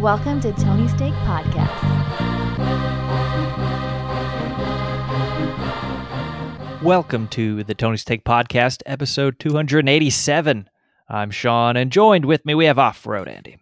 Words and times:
Welcome 0.00 0.40
to 0.42 0.52
Tony's 0.52 0.94
Take 0.94 1.12
Podcast. 1.24 1.74
Welcome 6.84 7.26
to 7.30 7.64
the 7.64 7.74
Tony's 7.74 8.04
Take 8.04 8.22
Podcast, 8.22 8.80
episode 8.86 9.40
287. 9.40 10.70
I'm 11.08 11.32
Sean, 11.32 11.76
and 11.76 11.90
joined 11.90 12.26
with 12.26 12.46
me 12.46 12.54
we 12.54 12.66
have 12.66 12.78
Off 12.78 13.04
Road 13.08 13.26
Andy. 13.26 13.56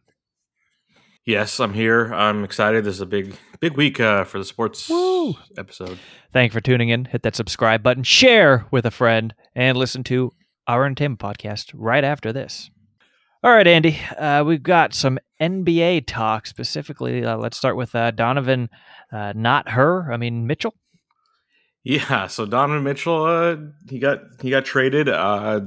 Yes, 1.25 1.59
I'm 1.59 1.73
here. 1.73 2.13
I'm 2.13 2.45
excited. 2.45 2.85
This 2.85 2.97
is 2.97 3.01
a 3.01 3.07
big, 3.07 3.35
big 3.61 3.79
week 3.79 3.99
uh, 3.99 4.25
for 4.25 4.37
the 4.37 4.45
sports 4.45 4.91
Woo! 4.91 5.37
episode. 5.57 5.99
Thank 6.35 6.53
you 6.53 6.53
for 6.53 6.61
tuning 6.61 6.91
in. 6.91 7.07
Hit 7.07 7.23
that 7.23 7.35
subscribe 7.35 7.83
button, 7.83 8.03
share 8.03 8.67
with 8.71 8.85
a 8.85 8.91
friend, 8.91 9.33
and 9.55 9.79
listen 9.79 10.05
to 10.05 10.33
our 10.69 10.85
entertainment 10.85 11.19
podcast 11.19 11.73
right 11.75 12.05
after 12.05 12.31
this. 12.31 12.69
All 13.43 13.53
right, 13.53 13.67
Andy, 13.67 13.99
uh, 14.19 14.45
we've 14.45 14.63
got 14.63 14.93
some 14.93 15.19
NBA 15.41 16.05
talk 16.07 16.47
specifically. 16.47 17.25
Uh, 17.25 17.37
let's 17.37 17.57
start 17.57 17.77
with 17.77 17.95
uh, 17.95 18.11
Donovan, 18.11 18.71
uh, 19.13 19.33
not 19.37 19.71
her. 19.71 20.13
I 20.13 20.17
mean 20.17 20.47
Mitchell. 20.47 20.75
Yeah, 21.85 22.27
so 22.27 22.47
Donovan 22.47 22.83
Mitchell, 22.83 23.25
uh, 23.25 23.57
he 23.89 24.01
got 24.01 24.19
he 24.43 24.51
got 24.51 24.65
traded. 24.65 25.09
Uh, 25.09 25.61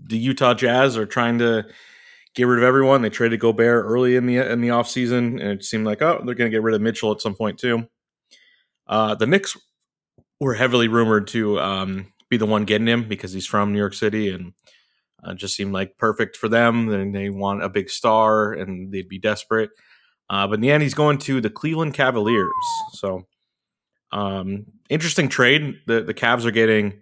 the 0.00 0.16
Utah 0.16 0.54
Jazz 0.54 0.96
are 0.96 1.06
trying 1.06 1.38
to 1.38 1.64
get 2.34 2.44
rid 2.44 2.58
of 2.58 2.64
everyone. 2.64 3.02
They 3.02 3.10
traded 3.10 3.40
Gobert 3.40 3.84
early 3.84 4.14
in 4.14 4.26
the 4.26 4.36
in 4.36 4.60
the 4.60 4.68
offseason, 4.68 5.40
and 5.40 5.58
it 5.58 5.64
seemed 5.64 5.84
like 5.84 6.02
oh 6.02 6.22
they're 6.24 6.34
going 6.34 6.50
to 6.50 6.54
get 6.54 6.62
rid 6.62 6.74
of 6.74 6.82
Mitchell 6.82 7.10
at 7.10 7.20
some 7.20 7.34
point 7.34 7.58
too. 7.58 7.88
Uh, 8.86 9.16
the 9.16 9.26
Knicks 9.26 9.56
were 10.38 10.54
heavily 10.54 10.86
rumored 10.86 11.26
to 11.28 11.58
um, 11.58 12.12
be 12.28 12.36
the 12.36 12.46
one 12.46 12.64
getting 12.64 12.86
him 12.86 13.08
because 13.08 13.32
he's 13.32 13.46
from 13.46 13.72
New 13.72 13.78
York 13.78 13.94
City 13.94 14.30
and 14.30 14.52
uh, 15.24 15.34
just 15.34 15.56
seemed 15.56 15.72
like 15.72 15.98
perfect 15.98 16.36
for 16.36 16.48
them. 16.48 16.88
And 16.88 17.14
they 17.14 17.30
want 17.30 17.62
a 17.62 17.68
big 17.68 17.90
star, 17.90 18.52
and 18.52 18.92
they'd 18.92 19.08
be 19.08 19.18
desperate. 19.18 19.70
Uh, 20.28 20.46
but 20.46 20.54
in 20.54 20.60
the 20.60 20.70
end, 20.70 20.82
he's 20.82 20.94
going 20.94 21.18
to 21.18 21.40
the 21.40 21.50
Cleveland 21.50 21.94
Cavaliers. 21.94 22.50
So 22.92 23.26
um, 24.12 24.66
interesting 24.88 25.28
trade. 25.28 25.76
The 25.86 26.02
the 26.02 26.14
Cavs 26.14 26.44
are 26.44 26.50
getting, 26.50 27.00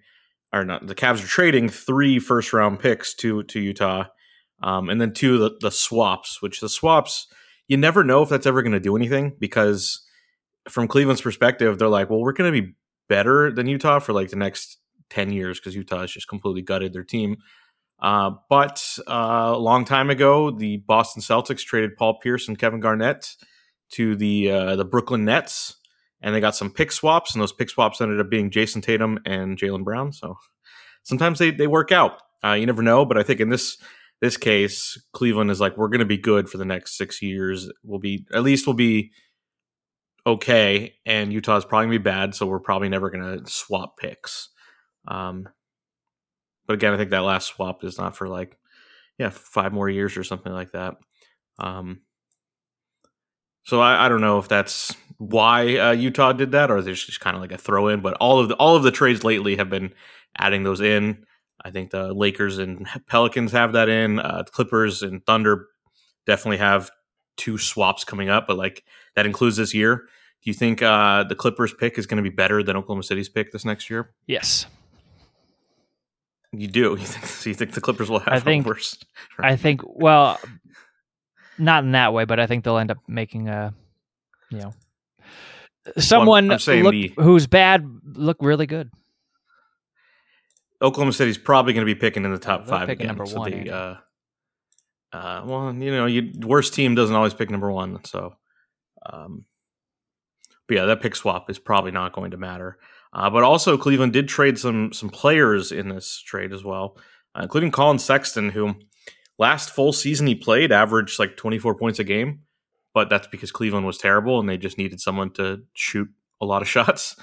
or 0.52 0.64
not, 0.64 0.86
the 0.86 0.94
Cavs 0.94 1.24
are 1.24 1.28
trading 1.28 1.68
three 1.68 2.18
first 2.18 2.52
round 2.52 2.80
picks 2.80 3.14
to 3.16 3.42
to 3.44 3.60
Utah, 3.60 4.04
um, 4.62 4.88
and 4.88 5.00
then 5.00 5.12
two 5.12 5.38
the, 5.38 5.56
the 5.60 5.70
swaps. 5.70 6.42
Which 6.42 6.60
the 6.60 6.68
swaps, 6.68 7.26
you 7.68 7.76
never 7.76 8.04
know 8.04 8.22
if 8.22 8.28
that's 8.28 8.46
ever 8.46 8.62
going 8.62 8.72
to 8.72 8.80
do 8.80 8.96
anything 8.96 9.36
because 9.38 10.02
from 10.68 10.88
Cleveland's 10.88 11.22
perspective, 11.22 11.78
they're 11.78 11.88
like, 11.88 12.10
well, 12.10 12.20
we're 12.20 12.32
going 12.32 12.52
to 12.52 12.62
be 12.62 12.74
better 13.08 13.52
than 13.52 13.66
Utah 13.68 13.98
for 13.98 14.12
like 14.12 14.30
the 14.30 14.36
next 14.36 14.78
ten 15.10 15.32
years 15.32 15.60
because 15.60 15.76
Utah 15.76 16.00
has 16.00 16.10
just 16.10 16.28
completely 16.28 16.62
gutted 16.62 16.92
their 16.92 17.04
team. 17.04 17.36
Uh, 18.00 18.32
but 18.50 18.98
uh, 19.06 19.52
a 19.54 19.58
long 19.58 19.84
time 19.84 20.10
ago, 20.10 20.50
the 20.50 20.78
Boston 20.78 21.22
Celtics 21.22 21.60
traded 21.64 21.96
Paul 21.96 22.18
Pierce 22.20 22.48
and 22.48 22.58
Kevin 22.58 22.80
Garnett 22.80 23.36
to 23.92 24.16
the 24.16 24.50
uh, 24.50 24.76
the 24.76 24.84
Brooklyn 24.84 25.24
Nets 25.24 25.76
and 26.24 26.34
they 26.34 26.40
got 26.40 26.56
some 26.56 26.70
pick 26.70 26.90
swaps, 26.90 27.34
and 27.34 27.42
those 27.42 27.52
pick 27.52 27.68
swaps 27.68 28.00
ended 28.00 28.18
up 28.18 28.30
being 28.30 28.50
Jayson 28.50 28.80
Tatum 28.80 29.18
and 29.26 29.58
Jaylen 29.58 29.84
Brown. 29.84 30.10
So 30.10 30.36
sometimes 31.02 31.38
they 31.38 31.50
they 31.50 31.66
work 31.66 31.92
out. 31.92 32.18
Uh, 32.42 32.54
you 32.54 32.66
never 32.66 32.82
know, 32.82 33.04
but 33.04 33.18
I 33.18 33.22
think 33.22 33.40
in 33.40 33.50
this 33.50 33.76
this 34.22 34.38
case, 34.38 34.98
Cleveland 35.12 35.50
is 35.50 35.60
like 35.60 35.76
we're 35.76 35.88
going 35.88 35.98
to 35.98 36.06
be 36.06 36.16
good 36.16 36.48
for 36.48 36.56
the 36.56 36.64
next 36.64 36.96
six 36.96 37.20
years. 37.20 37.70
We'll 37.84 38.00
be 38.00 38.26
at 38.32 38.42
least 38.42 38.66
we'll 38.66 38.74
be 38.74 39.12
okay, 40.26 40.94
and 41.04 41.30
Utah's 41.30 41.66
probably 41.66 41.86
gonna 41.88 41.98
be 41.98 42.02
bad, 42.02 42.34
so 42.34 42.46
we're 42.46 42.58
probably 42.58 42.88
never 42.88 43.10
going 43.10 43.44
to 43.44 43.50
swap 43.50 43.98
picks. 43.98 44.48
Um, 45.06 45.46
but 46.66 46.74
again, 46.74 46.92
I 46.92 46.96
think 46.96 47.10
that 47.10 47.20
last 47.20 47.46
swap 47.48 47.84
is 47.84 47.98
not 47.98 48.16
for 48.16 48.28
like 48.28 48.56
yeah 49.18 49.30
five 49.30 49.72
more 49.72 49.88
years 49.88 50.16
or 50.16 50.24
something 50.24 50.52
like 50.52 50.72
that. 50.72 50.96
Um, 51.58 52.00
so 53.64 53.80
I, 53.80 54.06
I 54.06 54.08
don't 54.08 54.20
know 54.20 54.38
if 54.38 54.48
that's 54.48 54.94
why 55.18 55.76
uh, 55.78 55.92
Utah 55.92 56.32
did 56.32 56.52
that, 56.52 56.70
or 56.70 56.82
there's 56.82 57.04
just 57.04 57.20
kind 57.20 57.36
of 57.36 57.42
like 57.42 57.52
a 57.52 57.58
throw 57.58 57.88
in. 57.88 58.00
But 58.00 58.14
all 58.14 58.38
of 58.38 58.48
the 58.48 58.54
all 58.56 58.76
of 58.76 58.82
the 58.82 58.90
trades 58.90 59.24
lately 59.24 59.56
have 59.56 59.70
been 59.70 59.92
adding 60.38 60.62
those 60.62 60.80
in. 60.80 61.24
I 61.64 61.70
think 61.70 61.90
the 61.90 62.12
Lakers 62.12 62.58
and 62.58 62.86
Pelicans 63.06 63.52
have 63.52 63.72
that 63.72 63.88
in. 63.88 64.18
Uh, 64.18 64.44
Clippers 64.50 65.02
and 65.02 65.24
Thunder 65.24 65.66
definitely 66.26 66.58
have 66.58 66.90
two 67.36 67.58
swaps 67.58 68.04
coming 68.04 68.28
up, 68.28 68.46
but 68.46 68.56
like 68.56 68.84
that 69.16 69.26
includes 69.26 69.56
this 69.56 69.74
year. 69.74 69.96
Do 70.42 70.50
you 70.50 70.54
think 70.54 70.82
uh, 70.82 71.24
the 71.24 71.34
Clippers 71.34 71.72
pick 71.72 71.98
is 71.98 72.06
going 72.06 72.22
to 72.22 72.28
be 72.28 72.34
better 72.34 72.62
than 72.62 72.76
Oklahoma 72.76 73.02
City's 73.02 73.30
pick 73.30 73.50
this 73.50 73.64
next 73.64 73.88
year? 73.88 74.10
Yes, 74.26 74.66
you 76.60 76.68
do. 76.68 76.90
You 77.00 77.06
think? 77.06 77.26
So 77.26 77.50
you 77.50 77.54
think 77.54 77.72
the 77.72 77.80
Clippers 77.80 78.10
will 78.10 78.20
have 78.20 78.32
I 78.32 78.40
think, 78.40 78.66
worse? 78.66 78.98
I 79.38 79.56
think. 79.56 79.82
Well, 79.84 80.38
not 81.58 81.84
in 81.84 81.92
that 81.92 82.12
way, 82.12 82.24
but 82.24 82.40
I 82.40 82.46
think 82.46 82.64
they'll 82.64 82.78
end 82.78 82.90
up 82.90 82.98
making 83.06 83.48
a, 83.48 83.74
you 84.50 84.58
know, 84.58 84.74
someone 85.98 86.50
I'm 86.50 86.58
saying 86.58 86.84
look, 86.84 86.92
the- 86.92 87.12
who's 87.16 87.46
bad 87.46 87.86
look 88.14 88.38
really 88.40 88.66
good. 88.66 88.90
Oklahoma 90.82 91.12
City's 91.12 91.38
probably 91.38 91.72
going 91.72 91.86
to 91.86 91.94
be 91.94 91.98
picking 91.98 92.24
in 92.24 92.32
the 92.32 92.38
top 92.38 92.66
five 92.66 92.88
again. 92.88 93.06
number 93.06 93.24
so 93.24 93.38
one, 93.38 93.52
Andy. 93.52 93.70
uh, 93.70 93.94
uh, 95.12 95.42
well, 95.46 95.74
you 95.74 95.90
know, 95.90 96.06
you 96.06 96.32
worst 96.40 96.74
team 96.74 96.94
doesn't 96.94 97.14
always 97.14 97.32
pick 97.32 97.48
number 97.48 97.70
one. 97.70 98.04
So, 98.04 98.34
um, 99.06 99.44
but 100.66 100.76
yeah, 100.76 100.84
that 100.86 101.00
pick 101.00 101.14
swap 101.16 101.48
is 101.48 101.58
probably 101.58 101.92
not 101.92 102.12
going 102.12 102.32
to 102.32 102.36
matter. 102.36 102.78
Uh, 103.14 103.30
but 103.30 103.44
also, 103.44 103.78
Cleveland 103.78 104.12
did 104.12 104.28
trade 104.28 104.58
some 104.58 104.92
some 104.92 105.08
players 105.08 105.70
in 105.70 105.88
this 105.88 106.20
trade 106.20 106.52
as 106.52 106.64
well, 106.64 106.98
uh, 107.36 107.42
including 107.42 107.70
Colin 107.70 107.98
Sexton, 107.98 108.50
who 108.50 108.74
last 109.38 109.70
full 109.70 109.92
season 109.92 110.26
he 110.26 110.34
played 110.34 110.72
averaged 110.72 111.18
like 111.18 111.36
24 111.36 111.76
points 111.76 111.98
a 111.98 112.04
game, 112.04 112.40
but 112.92 113.08
that's 113.08 113.28
because 113.28 113.52
Cleveland 113.52 113.86
was 113.86 113.98
terrible 113.98 114.40
and 114.40 114.48
they 114.48 114.56
just 114.56 114.78
needed 114.78 115.00
someone 115.00 115.30
to 115.34 115.62
shoot 115.74 116.08
a 116.40 116.46
lot 116.46 116.62
of 116.62 116.68
shots. 116.76 117.16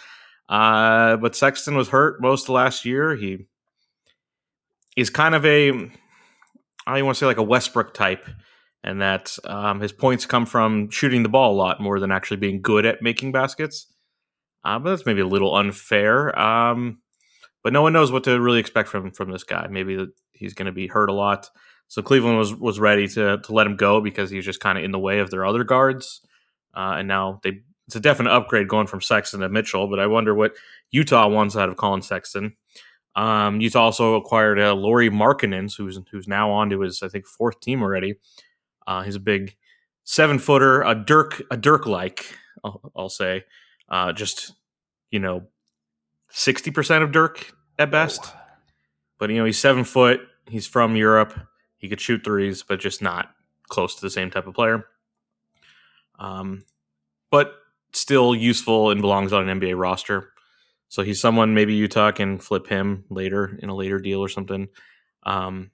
Uh, 0.48 1.18
but 1.18 1.36
Sexton 1.36 1.76
was 1.76 1.90
hurt 1.90 2.22
most 2.22 2.46
of 2.46 2.50
last 2.50 2.86
year. 2.86 3.16
He 3.16 3.48
is 4.98 5.10
kind 5.10 5.36
of 5.36 5.46
a, 5.46 5.72
I 6.86 6.98
don't 6.98 7.06
want 7.06 7.16
to 7.16 7.20
say 7.20 7.26
like 7.26 7.38
a 7.38 7.44
Westbrook 7.44 7.94
type, 7.94 8.28
and 8.84 9.02
that 9.02 9.38
um, 9.46 9.80
his 9.80 9.92
points 9.92 10.26
come 10.26 10.46
from 10.46 10.90
shooting 10.90 11.24
the 11.24 11.30
ball 11.30 11.54
a 11.54 11.56
lot 11.56 11.80
more 11.80 12.00
than 12.00 12.12
actually 12.12 12.38
being 12.38 12.62
good 12.62 12.86
at 12.86 13.02
making 13.02 13.32
baskets. 13.32 13.88
Uh, 14.64 14.80
but 14.80 14.92
that's 14.92 15.06
maybe 15.06 15.22
a 15.22 15.28
little 15.28 15.56
unfair. 15.56 16.38
Um, 16.38 17.00
but 17.64 17.74
no 17.74 17.82
one 17.82 17.94
knows 17.94 18.12
what 18.12 18.24
to 18.26 18.40
really 18.40 18.60
expect 18.60 18.90
from 18.90 19.12
from 19.12 19.32
this 19.32 19.44
guy. 19.44 19.68
Maybe 19.70 20.08
he's 20.32 20.54
going 20.54 20.66
to 20.66 20.72
be 20.72 20.88
hurt 20.88 21.10
a 21.10 21.14
lot. 21.14 21.50
So 21.88 22.02
Cleveland 22.02 22.38
was 22.38 22.56
was 22.56 22.80
ready 22.80 23.08
to 23.10 23.38
to 23.38 23.54
let 23.54 23.68
him 23.68 23.76
go 23.76 24.02
because 24.02 24.30
he 24.30 24.38
was 24.38 24.46
just 24.46 24.60
kind 24.60 24.78
of 24.78 24.84
in 24.84 24.92
the 24.92 25.00
way 25.00 25.20
of 25.20 25.30
their 25.30 25.46
other 25.46 25.64
guards. 25.64 26.22
Uh, 26.74 26.96
and 26.98 27.08
now 27.08 27.40
they 27.44 27.62
it's 27.88 27.96
a 27.96 28.00
definite 28.00 28.32
upgrade 28.32 28.70
going 28.70 28.88
from 28.88 29.02
Sexton 29.02 29.42
to 29.42 29.50
Mitchell. 29.50 29.88
But 29.88 30.00
I 30.00 30.08
wonder 30.08 30.34
what 30.34 30.54
Utah 30.92 31.28
wants 31.28 31.56
out 31.58 31.70
of 31.70 31.78
Colin 31.78 32.02
Sexton. 32.02 32.56
Um, 33.16 33.60
Utah 33.60 33.82
also 33.82 34.16
acquired 34.16 34.60
uh, 34.60 34.74
Lauri 34.74 35.10
Markkanen, 35.10 35.76
who's 35.76 36.00
who's 36.12 36.28
now 36.28 36.52
on 36.52 36.70
to 36.70 36.82
his 36.82 37.04
I 37.04 37.10
think 37.10 37.28
fourth 37.28 37.60
team 37.60 37.82
already. 37.82 38.16
Uh, 38.88 39.04
he's 39.04 39.16
a 39.16 39.20
big 39.20 39.56
seven 40.04 40.40
footer, 40.40 40.82
a 40.82 40.96
Dirk 40.96 41.42
a 41.52 41.58
Dirk 41.58 41.86
like 41.86 42.26
I'll, 42.64 42.92
I'll 42.96 43.10
say, 43.10 43.44
uh, 43.92 44.12
just 44.14 44.54
you 45.12 45.20
know 45.20 45.44
sixty 46.32 46.72
percent 46.72 47.04
of 47.04 47.12
Dirk 47.12 47.54
at 47.78 47.92
best. 47.92 48.34
But 49.20 49.30
you 49.30 49.38
know 49.38 49.46
he's 49.46 49.60
seven 49.60 49.84
foot. 49.84 50.22
He's 50.48 50.66
from 50.66 50.96
Europe. 50.96 51.40
He 51.78 51.88
could 51.90 52.02
shoot 52.02 52.24
threes, 52.24 52.64
but 52.64 52.80
just 52.80 53.02
not 53.02 53.30
close 53.70 53.96
to 53.96 54.02
the 54.02 54.10
same 54.10 54.32
type 54.32 54.48
of 54.48 54.56
player. 54.56 54.86
Um, 56.18 56.64
but 57.30 57.54
still 57.94 58.34
useful 58.36 58.92
and 58.92 59.02
belongs 59.02 59.34
on 59.34 59.48
an 59.48 59.60
NBA 59.60 59.78
roster. 59.80 60.32
So 60.90 61.04
he's 61.04 61.22
someone 61.22 61.54
maybe 61.54 61.74
Utah 61.74 62.12
can 62.12 62.38
flip 62.40 62.68
him 62.68 63.06
later 63.10 63.58
in 63.62 63.70
a 63.70 63.76
later 63.76 64.00
deal 64.00 64.20
or 64.20 64.28
something. 64.30 64.68
Um, 65.24 65.72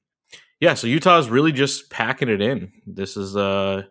yeah, 0.59 0.73
so 0.73 0.87
Utah 0.87 1.17
is 1.19 1.29
really 1.29 1.51
just 1.51 1.89
packing 1.89 2.29
it 2.29 2.41
in. 2.41 2.71
This 2.85 3.17
is 3.17 3.35
uh, 3.35 3.83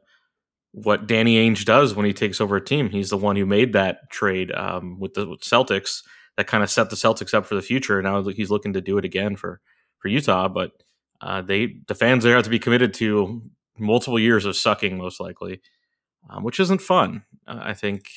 what 0.76 1.06
Danny 1.06 1.36
Ainge 1.36 1.64
does 1.64 1.94
when 1.94 2.04
he 2.04 2.12
takes 2.12 2.38
over 2.38 2.54
a 2.54 2.64
team. 2.64 2.90
He's 2.90 3.08
the 3.08 3.16
one 3.16 3.34
who 3.34 3.46
made 3.46 3.72
that 3.72 4.10
trade 4.10 4.52
um, 4.52 5.00
with 5.00 5.14
the 5.14 5.26
with 5.26 5.40
Celtics 5.40 6.02
that 6.36 6.46
kind 6.46 6.62
of 6.62 6.70
set 6.70 6.90
the 6.90 6.96
Celtics 6.96 7.32
up 7.32 7.46
for 7.46 7.54
the 7.54 7.62
future. 7.62 8.02
Now 8.02 8.22
he's 8.22 8.50
looking 8.50 8.74
to 8.74 8.82
do 8.82 8.98
it 8.98 9.04
again 9.04 9.36
for 9.36 9.62
for 9.98 10.08
Utah, 10.08 10.48
but 10.48 10.72
uh, 11.22 11.40
they 11.40 11.76
the 11.88 11.94
fans 11.94 12.24
there 12.24 12.34
have 12.34 12.44
to 12.44 12.50
be 12.50 12.58
committed 12.58 12.92
to 12.94 13.42
multiple 13.78 14.18
years 14.18 14.44
of 14.44 14.54
sucking, 14.54 14.98
most 14.98 15.18
likely, 15.18 15.62
um, 16.28 16.44
which 16.44 16.60
isn't 16.60 16.82
fun. 16.82 17.24
Uh, 17.46 17.60
I 17.62 17.72
think 17.72 18.10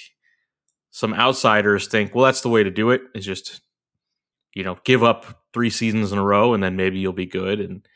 some 0.92 1.14
outsiders 1.14 1.88
think, 1.88 2.14
well, 2.14 2.26
that's 2.26 2.42
the 2.42 2.50
way 2.50 2.62
to 2.62 2.70
do 2.70 2.90
it. 2.90 3.04
Is 3.16 3.26
just 3.26 3.62
you 4.54 4.66
know 4.66 4.78
give 4.84 5.02
up 5.02 5.44
three 5.54 5.70
seasons 5.70 6.12
in 6.12 6.18
a 6.18 6.24
row 6.24 6.54
and 6.54 6.62
then 6.62 6.76
maybe 6.76 7.00
you'll 7.00 7.14
be 7.14 7.26
good, 7.26 7.62
and 7.62 7.88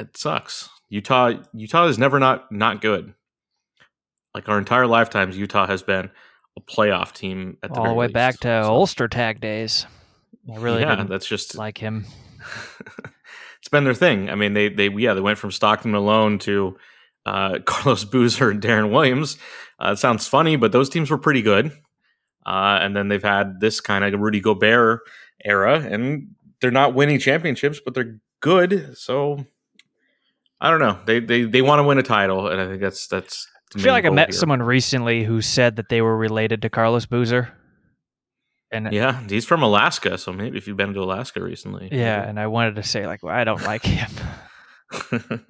it 0.00 0.16
sucks. 0.16 0.68
Utah 0.88 1.34
Utah 1.54 1.86
is 1.86 1.96
never 1.96 2.18
not 2.18 2.50
not 2.50 2.80
good. 2.80 3.14
Like 4.38 4.48
our 4.48 4.58
entire 4.58 4.86
lifetimes, 4.86 5.36
Utah 5.36 5.66
has 5.66 5.82
been 5.82 6.10
a 6.56 6.60
playoff 6.60 7.12
team 7.12 7.56
at 7.60 7.74
the 7.74 7.80
All 7.80 7.88
the 7.88 7.94
way 7.94 8.06
back 8.06 8.38
to 8.40 8.62
So, 8.62 8.70
Ulster 8.70 9.08
tag 9.08 9.40
days. 9.40 9.84
I 10.48 10.58
really 10.58 10.82
yeah, 10.82 11.02
that's 11.08 11.26
just 11.26 11.56
like 11.56 11.76
him. 11.76 12.06
it's 13.58 13.68
been 13.68 13.82
their 13.82 13.94
thing. 13.94 14.30
I 14.30 14.36
mean, 14.36 14.52
they 14.52 14.68
they 14.68 14.88
yeah 14.90 15.14
they 15.14 15.20
went 15.20 15.38
from 15.38 15.50
Stockton 15.50 15.90
Malone 15.90 16.38
to 16.40 16.76
uh, 17.26 17.58
Carlos 17.66 18.04
Boozer 18.04 18.50
and 18.50 18.62
Deron 18.62 18.92
Williams. 18.92 19.38
Uh, 19.80 19.90
it 19.94 19.96
sounds 19.96 20.28
funny, 20.28 20.54
but 20.54 20.70
those 20.70 20.88
teams 20.88 21.10
were 21.10 21.18
pretty 21.18 21.42
good. 21.42 21.72
Uh, 22.46 22.78
and 22.80 22.96
then 22.96 23.08
they've 23.08 23.24
had 23.24 23.58
this 23.58 23.80
kind 23.80 24.04
of 24.04 24.20
Rudy 24.20 24.40
Gobert 24.40 25.00
era, 25.44 25.80
and 25.80 26.28
they're 26.60 26.70
not 26.70 26.94
winning 26.94 27.18
championships, 27.18 27.80
but 27.84 27.92
they're 27.92 28.20
good. 28.38 28.96
So 28.96 29.44
I 30.60 30.70
don't 30.70 30.80
know. 30.80 30.98
They 31.06 31.20
they 31.20 31.42
they 31.42 31.62
want 31.62 31.80
to 31.80 31.84
win 31.84 31.98
a 31.98 32.02
title, 32.02 32.48
and 32.48 32.60
I 32.60 32.66
think 32.66 32.80
that's 32.80 33.06
that's. 33.08 33.46
I 33.76 33.80
feel 33.80 33.92
like 33.92 34.04
I 34.04 34.10
met 34.10 34.28
here. 34.28 34.38
someone 34.38 34.62
recently 34.62 35.24
who 35.24 35.42
said 35.42 35.76
that 35.76 35.88
they 35.88 36.00
were 36.00 36.16
related 36.16 36.62
to 36.62 36.70
Carlos 36.70 37.06
Boozer. 37.06 37.52
And 38.70 38.92
yeah, 38.92 39.22
he's 39.28 39.46
from 39.46 39.62
Alaska, 39.62 40.18
so 40.18 40.32
maybe 40.32 40.58
if 40.58 40.66
you've 40.66 40.76
been 40.76 40.92
to 40.92 41.00
Alaska 41.00 41.42
recently. 41.42 41.88
Yeah, 41.90 42.18
maybe. 42.18 42.28
and 42.30 42.40
I 42.40 42.46
wanted 42.48 42.76
to 42.76 42.82
say 42.82 43.06
like, 43.06 43.22
well, 43.22 43.34
I 43.34 43.44
don't 43.44 43.62
like 43.62 43.82
him. 43.82 44.10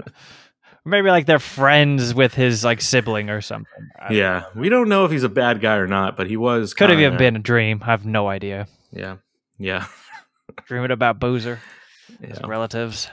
maybe 0.85 1.11
like 1.11 1.27
they're 1.27 1.39
friends 1.39 2.15
with 2.15 2.35
his 2.35 2.65
like 2.65 2.81
sibling 2.81 3.31
or 3.31 3.41
something. 3.41 3.91
Yeah, 4.11 4.41
know. 4.55 4.61
we 4.61 4.69
don't 4.69 4.89
know 4.89 5.05
if 5.05 5.11
he's 5.11 5.25
a 5.25 5.29
bad 5.29 5.61
guy 5.61 5.77
or 5.77 5.87
not, 5.87 6.17
but 6.17 6.29
he 6.29 6.37
was. 6.37 6.75
Could 6.75 6.91
have 6.91 7.01
even 7.01 7.19
been 7.19 7.37
a 7.37 7.41
dream. 7.41 7.81
I 7.83 7.87
have 7.87 8.07
no 8.07 8.29
idea. 8.29 8.69
Yeah, 8.93 9.17
yeah. 9.59 9.87
Dreaming 10.67 10.91
about 10.91 11.19
Boozer, 11.19 11.61
yeah. 12.21 12.29
his 12.29 12.41
relatives. 12.45 13.09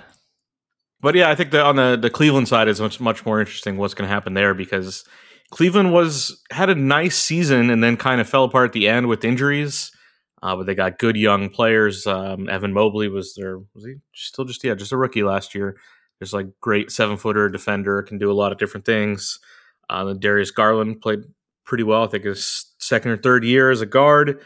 But 1.05 1.13
yeah, 1.13 1.29
I 1.29 1.35
think 1.35 1.51
that 1.51 1.63
on 1.63 1.75
the 1.75 1.99
the 2.01 2.09
Cleveland 2.09 2.47
side 2.47 2.67
is 2.67 2.81
much 2.81 2.99
much 2.99 3.27
more 3.27 3.39
interesting. 3.39 3.77
What's 3.77 3.93
going 3.93 4.07
to 4.07 4.11
happen 4.11 4.33
there 4.33 4.55
because 4.55 5.05
Cleveland 5.51 5.93
was 5.93 6.41
had 6.49 6.71
a 6.71 6.73
nice 6.73 7.15
season 7.15 7.69
and 7.69 7.83
then 7.83 7.95
kind 7.95 8.19
of 8.19 8.27
fell 8.27 8.45
apart 8.45 8.69
at 8.69 8.73
the 8.73 8.89
end 8.89 9.05
with 9.05 9.23
injuries. 9.23 9.91
Uh, 10.41 10.55
but 10.55 10.65
they 10.65 10.73
got 10.73 10.97
good 10.97 11.15
young 11.15 11.49
players. 11.49 12.07
Um, 12.07 12.49
Evan 12.49 12.73
Mobley 12.73 13.07
was 13.07 13.35
there. 13.35 13.59
was 13.75 13.85
he 13.85 13.97
still 14.15 14.45
just 14.45 14.63
yeah 14.63 14.73
just 14.73 14.91
a 14.91 14.97
rookie 14.97 15.21
last 15.21 15.53
year. 15.53 15.77
There's 16.17 16.33
like 16.33 16.47
great 16.59 16.89
seven 16.89 17.17
footer 17.17 17.49
defender 17.49 18.01
can 18.01 18.17
do 18.17 18.31
a 18.31 18.33
lot 18.33 18.51
of 18.51 18.57
different 18.57 18.87
things. 18.87 19.37
Uh, 19.87 20.13
Darius 20.13 20.49
Garland 20.49 21.01
played 21.01 21.19
pretty 21.65 21.83
well. 21.83 22.03
I 22.03 22.07
think 22.07 22.23
his 22.23 22.73
second 22.79 23.11
or 23.11 23.17
third 23.17 23.43
year 23.43 23.69
as 23.69 23.81
a 23.81 23.85
guard. 23.85 24.41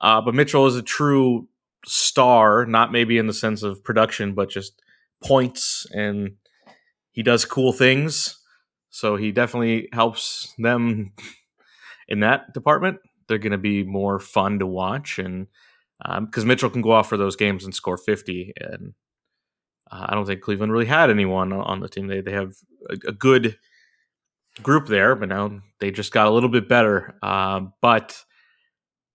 Uh, 0.00 0.20
but 0.20 0.34
Mitchell 0.34 0.66
is 0.66 0.74
a 0.74 0.82
true 0.82 1.46
star, 1.86 2.66
not 2.66 2.90
maybe 2.90 3.16
in 3.16 3.28
the 3.28 3.32
sense 3.32 3.62
of 3.62 3.84
production, 3.84 4.34
but 4.34 4.50
just 4.50 4.82
points 5.22 5.86
and 5.92 6.36
he 7.12 7.22
does 7.22 7.44
cool 7.44 7.72
things. 7.72 8.38
So 8.90 9.16
he 9.16 9.30
definitely 9.30 9.88
helps 9.92 10.54
them 10.58 11.12
in 12.08 12.20
that 12.20 12.52
department. 12.52 12.98
They're 13.28 13.38
going 13.38 13.52
to 13.52 13.58
be 13.58 13.84
more 13.84 14.18
fun 14.18 14.58
to 14.58 14.66
watch, 14.66 15.20
and 15.20 15.46
because 15.98 16.42
um, 16.42 16.48
Mitchell 16.48 16.70
can 16.70 16.82
go 16.82 16.90
off 16.90 17.08
for 17.08 17.16
those 17.16 17.36
games 17.36 17.64
and 17.64 17.72
score 17.72 17.96
fifty, 17.96 18.52
and 18.56 18.94
uh, 19.88 20.06
I 20.08 20.14
don't 20.14 20.26
think 20.26 20.40
Cleveland 20.40 20.72
really 20.72 20.86
had 20.86 21.10
anyone 21.10 21.52
on 21.52 21.78
the 21.78 21.88
team. 21.88 22.08
They 22.08 22.20
they 22.20 22.32
have 22.32 22.54
a, 22.88 22.94
a 23.06 23.12
good 23.12 23.56
group 24.60 24.88
there, 24.88 25.14
but 25.14 25.28
now 25.28 25.60
they 25.78 25.92
just 25.92 26.12
got 26.12 26.26
a 26.26 26.30
little 26.30 26.48
bit 26.48 26.68
better. 26.68 27.16
Uh, 27.22 27.66
but 27.80 28.24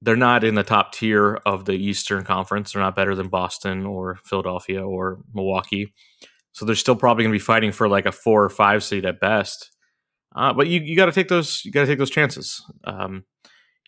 they're 0.02 0.16
not 0.16 0.44
in 0.44 0.56
the 0.56 0.64
top 0.64 0.94
tier 0.94 1.36
of 1.46 1.66
the 1.66 1.74
Eastern 1.74 2.24
Conference. 2.24 2.74
They're 2.74 2.82
not 2.82 2.96
better 2.96 3.16
than 3.16 3.28
Boston 3.28 3.86
or 3.86 4.20
Philadelphia 4.26 4.86
or 4.86 5.20
Milwaukee. 5.34 5.94
So 6.52 6.66
they're 6.66 6.76
still 6.76 6.96
probably 6.96 7.24
going 7.24 7.34
to 7.34 7.40
be 7.40 7.44
fighting 7.44 7.72
for 7.72 7.88
like 7.88 8.06
a 8.06 8.12
four 8.12 8.44
or 8.44 8.50
five 8.50 8.84
seed 8.84 9.06
at 9.06 9.20
best. 9.20 9.72
Uh, 10.36 10.54
but 10.54 10.68
you, 10.68 10.82
you 10.82 10.96
got 10.96 11.06
to 11.06 11.12
take 11.12 11.28
those 11.28 11.64
you 11.64 11.72
got 11.72 11.82
to 11.82 11.88
take 11.88 12.00
those 12.00 12.10
chances. 12.10 12.62
Um, 12.84 13.24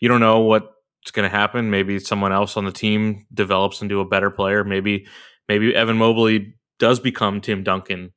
you 0.00 0.08
don't 0.08 0.20
know 0.20 0.40
what's 0.40 1.10
going 1.12 1.28
to 1.28 1.34
happen. 1.34 1.70
Maybe 1.70 1.98
someone 1.98 2.32
else 2.32 2.56
on 2.56 2.64
the 2.64 2.72
team 2.72 3.26
develops 3.32 3.82
into 3.82 4.00
a 4.00 4.08
better 4.08 4.30
player. 4.30 4.64
Maybe 4.64 5.06
maybe 5.48 5.74
Evan 5.74 5.98
Mobley 5.98 6.54
does 6.78 7.00
become 7.00 7.40
Tim 7.40 7.62
Duncan 7.62 8.12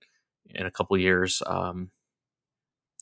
in 0.50 0.66
a 0.66 0.72
couple 0.72 0.98
years. 0.98 1.42
Um, 1.46 1.92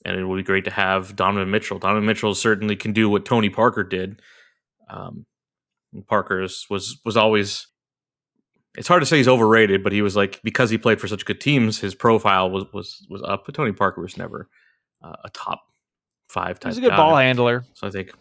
and 0.05 0.17
it 0.17 0.25
would 0.25 0.37
be 0.37 0.43
great 0.43 0.65
to 0.65 0.71
have 0.71 1.15
Donovan 1.15 1.51
Mitchell. 1.51 1.79
Donovan 1.79 2.05
Mitchell 2.05 2.33
certainly 2.33 2.75
can 2.75 2.93
do 2.93 3.09
what 3.09 3.25
Tony 3.25 3.49
Parker 3.49 3.83
did 3.83 4.21
um, 4.89 5.25
Parker's 6.07 6.67
was 6.69 6.99
was 7.05 7.17
always. 7.17 7.67
It's 8.77 8.87
hard 8.87 9.01
to 9.01 9.05
say 9.05 9.17
he's 9.17 9.27
overrated, 9.27 9.83
but 9.83 9.91
he 9.91 10.01
was 10.01 10.15
like 10.15 10.41
because 10.43 10.69
he 10.69 10.77
played 10.77 11.01
for 11.01 11.07
such 11.07 11.25
good 11.25 11.41
teams, 11.41 11.79
his 11.79 11.95
profile 11.95 12.49
was 12.49 12.65
was 12.73 13.05
was 13.09 13.21
up. 13.23 13.45
But 13.45 13.55
Tony 13.55 13.71
Parker 13.71 14.01
was 14.01 14.17
never 14.17 14.47
uh, 15.01 15.15
a 15.23 15.29
top 15.29 15.61
five 16.27 16.59
type. 16.59 16.71
He's 16.71 16.77
a 16.77 16.81
good 16.81 16.91
guy. 16.91 16.97
ball 16.97 17.17
handler. 17.17 17.65
So 17.73 17.87
I 17.87 17.91
think 17.91 18.11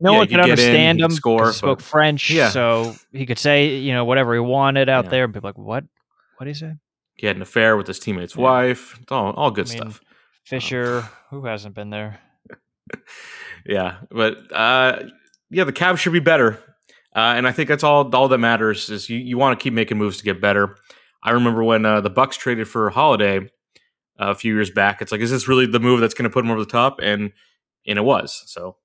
no 0.00 0.12
yeah, 0.12 0.18
one 0.18 0.26
could 0.28 0.40
understand 0.40 0.98
in, 0.98 1.04
him. 1.04 1.10
Score, 1.10 1.48
he 1.48 1.52
spoke 1.52 1.80
French, 1.80 2.30
yeah. 2.30 2.48
so 2.48 2.94
he 3.12 3.26
could 3.26 3.38
say 3.38 3.76
you 3.76 3.92
know 3.92 4.04
whatever 4.04 4.34
he 4.34 4.40
wanted 4.40 4.88
out 4.88 5.04
yeah. 5.04 5.10
there, 5.10 5.24
and 5.24 5.34
people 5.34 5.48
like, 5.48 5.58
"What? 5.58 5.84
What 6.36 6.46
did 6.46 6.56
he 6.56 6.58
say?" 6.58 6.74
He 7.14 7.26
had 7.26 7.36
an 7.36 7.42
affair 7.42 7.76
with 7.76 7.86
his 7.86 7.98
teammate's 7.98 8.34
wife. 8.34 8.98
It's 9.00 9.12
all 9.12 9.32
all 9.32 9.50
good 9.50 9.68
I 9.68 9.74
mean, 9.74 9.78
stuff. 9.82 10.00
Fisher, 10.44 10.98
um, 10.98 11.08
who 11.28 11.44
hasn't 11.44 11.74
been 11.74 11.90
there? 11.90 12.18
yeah, 13.66 13.98
but 14.10 14.38
uh, 14.52 15.02
yeah, 15.50 15.64
the 15.64 15.72
Cavs 15.72 15.98
should 15.98 16.12
be 16.12 16.20
better, 16.20 16.62
uh, 17.14 17.34
and 17.36 17.46
I 17.46 17.52
think 17.52 17.68
that's 17.68 17.84
all. 17.84 18.14
All 18.14 18.28
that 18.28 18.38
matters 18.38 18.88
is 18.90 19.08
you, 19.08 19.18
you 19.18 19.36
want 19.36 19.58
to 19.58 19.62
keep 19.62 19.72
making 19.72 19.98
moves 19.98 20.18
to 20.18 20.24
get 20.24 20.40
better. 20.40 20.76
I 21.22 21.32
remember 21.32 21.62
when 21.62 21.84
uh, 21.84 22.00
the 22.00 22.10
Bucks 22.10 22.36
traded 22.36 22.68
for 22.68 22.90
Holiday 22.90 23.38
uh, 23.38 24.30
a 24.30 24.34
few 24.34 24.54
years 24.54 24.70
back. 24.70 25.02
It's 25.02 25.12
like, 25.12 25.20
is 25.20 25.30
this 25.30 25.48
really 25.48 25.66
the 25.66 25.80
move 25.80 26.00
that's 26.00 26.14
going 26.14 26.24
to 26.24 26.30
put 26.30 26.44
him 26.44 26.50
over 26.50 26.60
the 26.60 26.70
top? 26.70 27.00
And 27.02 27.32
and 27.86 27.98
it 27.98 28.02
was. 28.02 28.42
So 28.46 28.76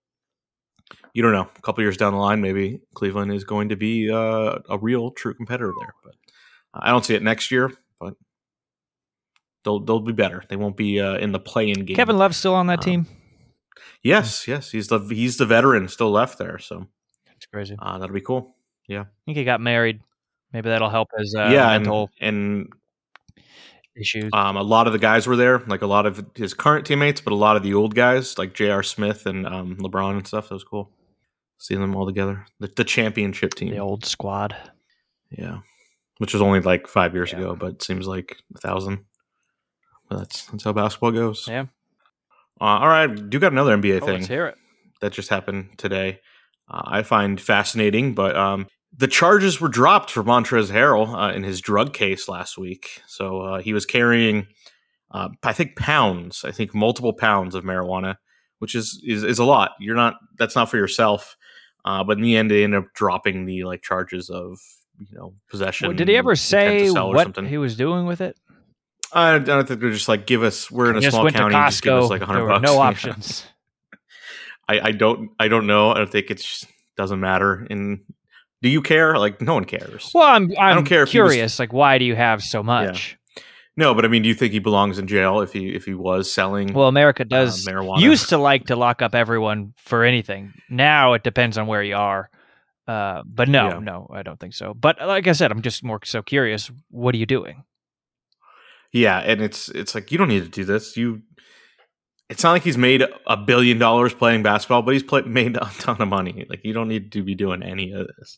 you 1.13 1.21
don't 1.21 1.31
know. 1.31 1.50
A 1.56 1.62
couple 1.62 1.83
years 1.83 1.97
down 1.97 2.13
the 2.13 2.19
line, 2.19 2.41
maybe 2.41 2.81
Cleveland 2.94 3.31
is 3.31 3.44
going 3.44 3.69
to 3.69 3.75
be 3.75 4.12
uh, 4.12 4.59
a 4.69 4.77
real, 4.79 5.12
true 5.12 5.33
competitor 5.33 5.73
there. 5.79 5.94
But 6.03 6.15
I 6.73 6.89
don't 6.89 7.06
see 7.06 7.15
it 7.15 7.23
next 7.23 7.51
year. 7.51 7.71
But 8.00 8.15
they'll 9.63 9.79
they'll 9.79 10.00
be 10.00 10.13
better. 10.13 10.44
They 10.50 10.56
won't 10.56 10.77
be 10.77 11.00
uh, 11.00 11.15
in 11.15 11.31
the 11.31 11.39
play-in 11.39 11.85
game. 11.85 11.95
Kevin 11.95 12.17
Love's 12.17 12.38
still 12.38 12.56
on 12.56 12.67
that 12.67 12.79
um, 12.79 12.83
team. 12.83 13.07
Yes, 14.05 14.47
yes, 14.47 14.69
he's 14.69 14.87
the 14.87 14.99
he's 14.99 15.37
the 15.37 15.47
veteran 15.47 15.87
still 15.87 16.11
left 16.11 16.37
there, 16.37 16.59
so 16.59 16.85
that's 17.25 17.47
crazy. 17.47 17.75
Uh, 17.79 17.97
that'll 17.97 18.13
be 18.13 18.21
cool. 18.21 18.55
Yeah, 18.87 19.01
I 19.01 19.05
think 19.25 19.35
he 19.35 19.43
got 19.43 19.59
married. 19.59 19.99
Maybe 20.53 20.69
that'll 20.69 20.91
help 20.91 21.07
his 21.17 21.33
uh, 21.35 21.49
yeah 21.51 21.69
mental 21.69 22.11
and, 22.21 22.37
and 22.37 22.73
issues. 23.99 24.29
Um, 24.31 24.57
a 24.57 24.61
lot 24.61 24.85
of 24.85 24.93
the 24.93 24.99
guys 24.99 25.25
were 25.25 25.35
there, 25.35 25.57
like 25.65 25.81
a 25.81 25.87
lot 25.87 26.05
of 26.05 26.23
his 26.35 26.53
current 26.53 26.85
teammates, 26.85 27.19
but 27.19 27.33
a 27.33 27.35
lot 27.35 27.57
of 27.57 27.63
the 27.63 27.73
old 27.73 27.95
guys, 27.95 28.37
like 28.37 28.53
J.R. 28.53 28.83
Smith 28.83 29.25
and 29.25 29.47
um, 29.47 29.75
LeBron 29.77 30.17
and 30.17 30.27
stuff. 30.27 30.49
That 30.49 30.53
was 30.53 30.63
cool 30.63 30.91
seeing 31.57 31.81
them 31.81 31.95
all 31.95 32.05
together. 32.05 32.45
The, 32.59 32.67
the 32.67 32.83
championship 32.83 33.55
team, 33.55 33.71
the 33.71 33.79
old 33.79 34.05
squad. 34.05 34.55
Yeah, 35.31 35.61
which 36.19 36.33
was 36.33 36.43
only 36.43 36.59
like 36.59 36.85
five 36.85 37.15
years 37.15 37.31
yeah. 37.31 37.39
ago, 37.39 37.55
but 37.55 37.81
seems 37.81 38.05
like 38.05 38.37
a 38.55 38.59
thousand. 38.59 39.03
But 40.09 40.19
that's 40.19 40.45
that's 40.45 40.63
how 40.63 40.74
basketball 40.74 41.12
goes. 41.12 41.47
Yeah. 41.47 41.65
Uh, 42.59 42.63
all 42.63 42.88
right, 42.88 43.07
do 43.07 43.35
you 43.35 43.39
got 43.39 43.51
another 43.51 43.75
NBA 43.75 44.01
oh, 44.01 44.05
thing. 44.05 44.15
Let's 44.15 44.27
hear 44.27 44.47
it. 44.47 44.55
That 45.01 45.12
just 45.12 45.29
happened 45.29 45.77
today. 45.77 46.19
Uh, 46.69 46.83
I 46.85 47.03
find 47.03 47.39
fascinating, 47.39 48.15
but 48.15 48.35
um, 48.35 48.67
the 48.97 49.07
charges 49.07 49.59
were 49.59 49.67
dropped 49.67 50.09
for 50.09 50.24
Montrezl 50.24 50.71
Harrell 50.71 51.13
uh, 51.13 51.33
in 51.33 51.43
his 51.43 51.62
drug 51.62 51.93
case 51.93 52.27
last 52.27 52.57
week. 52.57 53.01
So 53.07 53.41
uh, 53.41 53.62
he 53.62 53.74
was 53.74 53.85
carrying, 53.85 54.47
uh, 55.12 55.29
I 55.43 55.53
think, 55.53 55.75
pounds. 55.75 56.43
I 56.45 56.51
think 56.51 56.74
multiple 56.74 57.13
pounds 57.13 57.55
of 57.55 57.63
marijuana, 57.63 58.15
which 58.59 58.74
is 58.74 59.01
is, 59.05 59.24
is 59.24 59.39
a 59.39 59.45
lot. 59.45 59.71
You're 59.79 59.95
not. 59.95 60.15
That's 60.38 60.55
not 60.55 60.69
for 60.69 60.77
yourself. 60.77 61.35
Uh, 61.83 62.03
but 62.03 62.17
in 62.17 62.24
the 62.24 62.35
end, 62.35 62.50
they 62.50 62.63
ended 62.63 62.83
up 62.83 62.93
dropping 62.95 63.45
the 63.45 63.63
like 63.63 63.83
charges 63.83 64.29
of 64.29 64.59
you 64.97 65.17
know 65.17 65.33
possession. 65.50 65.89
Well, 65.89 65.97
did 65.97 66.07
he 66.07 66.15
ever 66.15 66.35
say 66.35 66.89
what 66.89 67.45
he 67.45 67.57
was 67.57 67.75
doing 67.75 68.05
with 68.05 68.21
it? 68.21 68.38
I 69.13 69.39
don't 69.39 69.67
think 69.67 69.79
they're 69.79 69.91
just 69.91 70.07
like 70.07 70.25
give 70.25 70.43
us. 70.43 70.69
We're 70.69 70.91
in 70.91 70.97
a 70.97 71.09
small 71.09 71.29
county. 71.29 71.55
Costco, 71.55 71.67
just 71.67 71.83
give 71.83 71.93
us 71.93 72.09
like 72.09 72.21
a 72.21 72.25
hundred 72.25 72.47
bucks. 72.47 72.63
No 72.63 72.79
options. 72.79 73.45
I, 74.67 74.79
I 74.79 74.91
don't. 74.91 75.31
I 75.39 75.47
don't 75.47 75.67
know. 75.67 75.91
I 75.91 75.97
don't 76.00 76.12
think 76.12 76.31
it 76.31 76.45
doesn't 76.97 77.19
matter. 77.19 77.67
And 77.69 78.01
do 78.62 78.69
you 78.69 78.81
care? 78.81 79.17
Like 79.17 79.41
no 79.41 79.53
one 79.53 79.65
cares. 79.65 80.12
Well, 80.13 80.25
I'm. 80.25 80.51
I'm 80.51 80.57
I 80.57 80.69
do 80.74 80.79
not 80.81 80.89
care. 80.89 81.05
Curious. 81.05 81.59
Like, 81.59 81.71
why 81.74 81.97
do 81.97 82.05
you 82.05 82.15
have 82.15 82.41
so 82.41 82.63
much? 82.63 83.17
Yeah. 83.38 83.43
No, 83.77 83.93
but 83.93 84.05
I 84.05 84.07
mean, 84.07 84.21
do 84.21 84.29
you 84.29 84.35
think 84.35 84.53
he 84.53 84.59
belongs 84.59 84.97
in 85.00 85.07
jail 85.07 85.41
if 85.41 85.51
he 85.51 85.69
if 85.75 85.85
he 85.85 85.93
was 85.93 86.31
selling? 86.31 86.74
Well, 86.74 86.88
America 86.88 87.24
uh, 87.24 87.27
does 87.27 87.67
uh, 87.67 87.71
marijuana. 87.71 88.00
Used 88.00 88.29
to 88.29 88.38
like 88.38 88.67
to 88.67 88.75
lock 88.75 89.01
up 89.01 89.13
everyone 89.13 89.74
for 89.77 90.03
anything. 90.03 90.53
Now 90.69 91.13
it 91.13 91.24
depends 91.24 91.57
on 91.57 91.67
where 91.67 91.83
you 91.83 91.95
are. 91.95 92.29
Uh, 92.88 93.24
but 93.25 93.50
no, 93.50 93.67
yeah. 93.67 93.79
no, 93.79 94.07
I 94.13 94.24
don't 94.24 94.39
think 94.39 94.53
so. 94.53 94.74
But 94.74 94.97
like 95.01 95.27
I 95.27 95.33
said, 95.33 95.51
I'm 95.51 95.62
just 95.62 95.83
more 95.83 96.00
so 96.03 96.21
curious. 96.21 96.71
What 96.89 97.15
are 97.15 97.17
you 97.17 97.25
doing? 97.25 97.63
Yeah, 98.95 99.19
and 99.19 99.41
it's 99.41 99.67
it's 99.67 99.93
like 99.93 100.13
you 100.13 100.17
don't 100.17 100.29
need 100.29 100.43
to 100.43 100.49
do 100.49 100.63
this. 100.63 100.95
You, 100.95 101.21
it's 102.29 102.43
not 102.43 102.53
like 102.53 102.63
he's 102.63 102.77
made 102.77 103.03
a 103.27 103.35
billion 103.35 103.77
dollars 103.77 104.13
playing 104.13 104.41
basketball, 104.41 104.83
but 104.83 104.93
he's 104.93 105.03
play, 105.03 105.21
made 105.25 105.57
a 105.57 105.69
ton 105.79 106.01
of 106.01 106.07
money. 106.07 106.45
Like 106.49 106.61
you 106.63 106.71
don't 106.71 106.87
need 106.87 107.11
to 107.11 107.21
be 107.21 107.35
doing 107.35 107.61
any 107.61 107.91
of 107.91 108.07
this. 108.17 108.37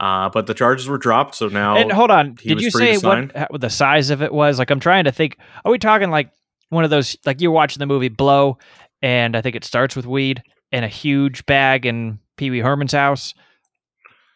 Uh, 0.00 0.30
but 0.30 0.48
the 0.48 0.54
charges 0.54 0.88
were 0.88 0.98
dropped, 0.98 1.36
so 1.36 1.46
now. 1.46 1.76
And 1.76 1.92
hold 1.92 2.10
on, 2.10 2.34
did 2.34 2.60
you 2.60 2.72
say 2.72 2.98
what, 2.98 3.52
what 3.52 3.60
the 3.60 3.70
size 3.70 4.10
of 4.10 4.20
it 4.20 4.32
was? 4.32 4.58
Like 4.58 4.70
I'm 4.72 4.80
trying 4.80 5.04
to 5.04 5.12
think. 5.12 5.38
Are 5.64 5.70
we 5.70 5.78
talking 5.78 6.10
like 6.10 6.32
one 6.70 6.82
of 6.82 6.90
those? 6.90 7.16
Like 7.24 7.40
you're 7.40 7.52
watching 7.52 7.78
the 7.78 7.86
movie 7.86 8.08
Blow, 8.08 8.58
and 9.00 9.36
I 9.36 9.42
think 9.42 9.54
it 9.54 9.64
starts 9.64 9.94
with 9.94 10.06
weed 10.06 10.42
and 10.72 10.84
a 10.84 10.88
huge 10.88 11.46
bag 11.46 11.86
in 11.86 12.18
Pee 12.36 12.50
Wee 12.50 12.58
Herman's 12.58 12.92
house, 12.92 13.32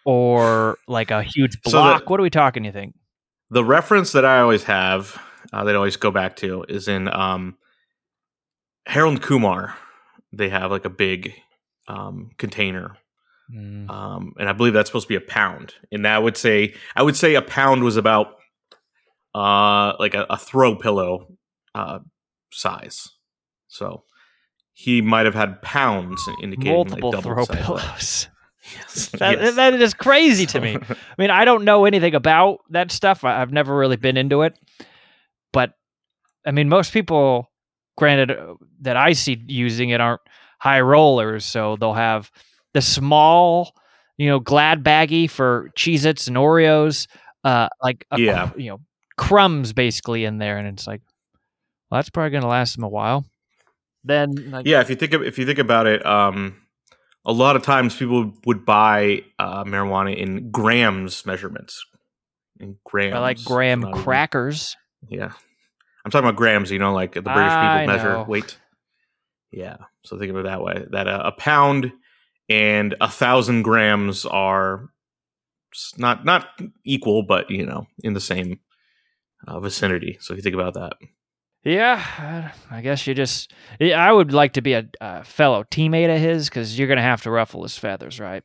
or 0.04 0.78
like 0.87 1.11
a 1.11 1.25
huge 1.25 1.61
block. 1.62 1.99
So 1.99 2.04
the, 2.04 2.08
what 2.08 2.20
are 2.20 2.22
we 2.22 2.30
talking? 2.30 2.64
You 2.64 2.70
think? 2.70 2.94
The 3.50 3.64
reference 3.64 4.12
that 4.12 4.25
I 4.25 4.40
always 4.40 4.62
have 4.64 5.20
uh, 5.52 5.64
they 5.64 5.75
always 5.75 5.96
go 5.96 6.11
back 6.11 6.37
to 6.37 6.64
is 6.68 6.88
in 6.88 7.08
um, 7.08 7.56
Harold 8.87 9.22
Kumar, 9.22 9.75
they 10.32 10.49
have 10.49 10.70
like 10.70 10.84
a 10.84 10.90
big 10.90 11.32
um, 11.88 12.30
container, 12.38 12.96
Mm. 13.52 13.90
um, 13.90 14.32
and 14.38 14.49
I 14.49 14.52
believe 14.52 14.72
that's 14.72 14.88
supposed 14.88 15.08
to 15.08 15.08
be 15.08 15.16
a 15.16 15.20
pound. 15.28 15.75
And 15.90 16.06
that 16.06 16.22
would 16.22 16.37
say 16.38 16.75
I 16.96 17.02
would 17.02 17.16
say 17.16 17.34
a 17.34 17.42
pound 17.42 17.82
was 17.84 17.96
about 17.99 18.37
uh, 19.34 19.94
like 19.99 20.14
a, 20.14 20.26
a 20.30 20.38
throw 20.38 20.75
pillow 20.76 21.26
uh, 21.75 21.99
size. 22.50 23.08
So 23.68 24.04
he 24.72 25.02
might 25.02 25.26
have 25.26 25.34
had 25.34 25.61
pounds 25.61 26.22
indicating 26.42 26.72
Multiple 26.72 27.11
like 27.12 27.22
double 27.25 27.44
throw 27.44 27.56
pillows. 27.56 28.28
Yes. 28.76 29.08
That, 29.18 29.40
Yes. 29.40 29.56
that 29.56 29.75
is 29.75 29.92
crazy 29.92 30.46
to 30.46 30.61
me. 30.61 30.76
I 30.88 30.94
mean, 31.18 31.30
I 31.30 31.44
don't 31.44 31.64
know 31.64 31.84
anything 31.84 32.14
about 32.14 32.61
that 32.70 32.92
stuff. 32.92 33.25
I've 33.25 33.52
never 33.52 33.76
really 33.76 33.96
been 33.96 34.16
into 34.16 34.42
it. 34.42 34.56
But 35.52 35.75
I 36.47 36.50
mean, 36.50 36.68
most 36.68 36.92
people, 36.92 37.50
granted, 37.97 38.30
uh, 38.30 38.54
that 38.80 38.97
I 38.97 39.12
see 39.12 39.42
using 39.47 39.90
it 39.90 40.00
aren't 40.00 40.23
high 40.59 40.80
rollers. 40.80 41.44
So 41.44 41.76
they'll 41.76 41.92
have 41.92 42.30
the 42.75 42.82
small, 42.82 43.75
you 44.16 44.28
know, 44.28 44.40
glad 44.40 44.82
baggie 44.82 45.28
for 45.30 45.71
Cheez 45.76 46.04
Its 46.04 46.26
and 46.28 46.37
Oreos, 46.37 47.06
uh, 47.44 47.68
like, 47.82 48.06
a, 48.11 48.21
Yeah. 48.21 48.50
you 48.56 48.71
know, 48.71 48.80
crumbs 49.16 49.73
basically 49.73 50.25
in 50.25 50.38
there. 50.38 50.59
And 50.59 50.66
it's 50.68 50.87
like, 50.87 51.02
well, 51.90 51.99
that's 51.99 52.11
probably 52.11 52.30
going 52.30 52.42
to 52.42 52.49
last 52.49 52.75
them 52.75 52.85
a 52.85 52.88
while. 52.88 53.25
Then, 54.04 54.50
like, 54.50 54.66
yeah, 54.66 54.80
if 54.80 54.90
you 54.90 54.97
think 54.97 55.12
of, 55.12 55.23
if 55.23 55.38
you 55.38 55.47
think 55.47 55.59
about 55.59 55.87
it, 55.87 56.04
um, 56.04 56.56
a 57.25 57.32
lot 57.32 57.54
of 57.54 57.62
times 57.62 57.94
people 57.94 58.32
would 58.47 58.64
buy 58.64 59.23
uh, 59.38 59.62
marijuana 59.64 60.16
in 60.16 60.50
grams 60.50 61.25
measurements. 61.25 61.85
In 62.59 62.78
grams, 62.85 63.14
I 63.14 63.18
like 63.18 63.44
graham 63.44 63.92
crackers. 63.92 64.76
Yeah, 65.09 65.32
I'm 66.04 66.11
talking 66.11 66.28
about 66.28 66.37
grams. 66.37 66.71
You 66.71 66.78
know, 66.78 66.92
like 66.92 67.14
the 67.14 67.23
British 67.23 67.52
I 67.52 67.85
people 67.85 67.94
measure 67.94 68.12
know. 68.12 68.25
weight. 68.25 68.59
Yeah, 69.50 69.76
so 70.04 70.18
think 70.18 70.30
of 70.30 70.37
it 70.38 70.44
that 70.44 70.62
way. 70.62 70.87
That 70.90 71.09
uh, 71.09 71.23
a 71.25 71.32
pound 71.32 71.92
and 72.49 72.94
a 73.00 73.09
thousand 73.09 73.62
grams 73.62 74.25
are 74.25 74.88
not 75.99 76.25
not 76.25 76.49
equal, 76.85 77.23
but 77.23 77.50
you 77.50 77.66
know, 77.66 77.87
in 78.02 78.14
the 78.14 78.21
same 78.21 78.61
uh, 79.47 79.61
vicinity. 79.61 80.18
So 80.21 80.32
if 80.35 80.38
you 80.38 80.42
think 80.42 80.54
about 80.54 80.75
that. 80.75 80.94
Yeah, 81.64 82.52
I 82.71 82.80
guess 82.80 83.06
you 83.06 83.14
just. 83.14 83.52
yeah, 83.78 84.04
I 84.04 84.11
would 84.11 84.32
like 84.32 84.54
to 84.54 84.62
be 84.62 84.73
a, 84.73 84.85
a 85.00 85.23
fellow 85.23 85.62
teammate 85.64 86.12
of 86.12 86.21
his 86.21 86.49
because 86.49 86.76
you're 86.78 86.88
gonna 86.88 87.02
have 87.02 87.23
to 87.23 87.30
ruffle 87.30 87.62
his 87.62 87.78
feathers, 87.78 88.18
right? 88.18 88.42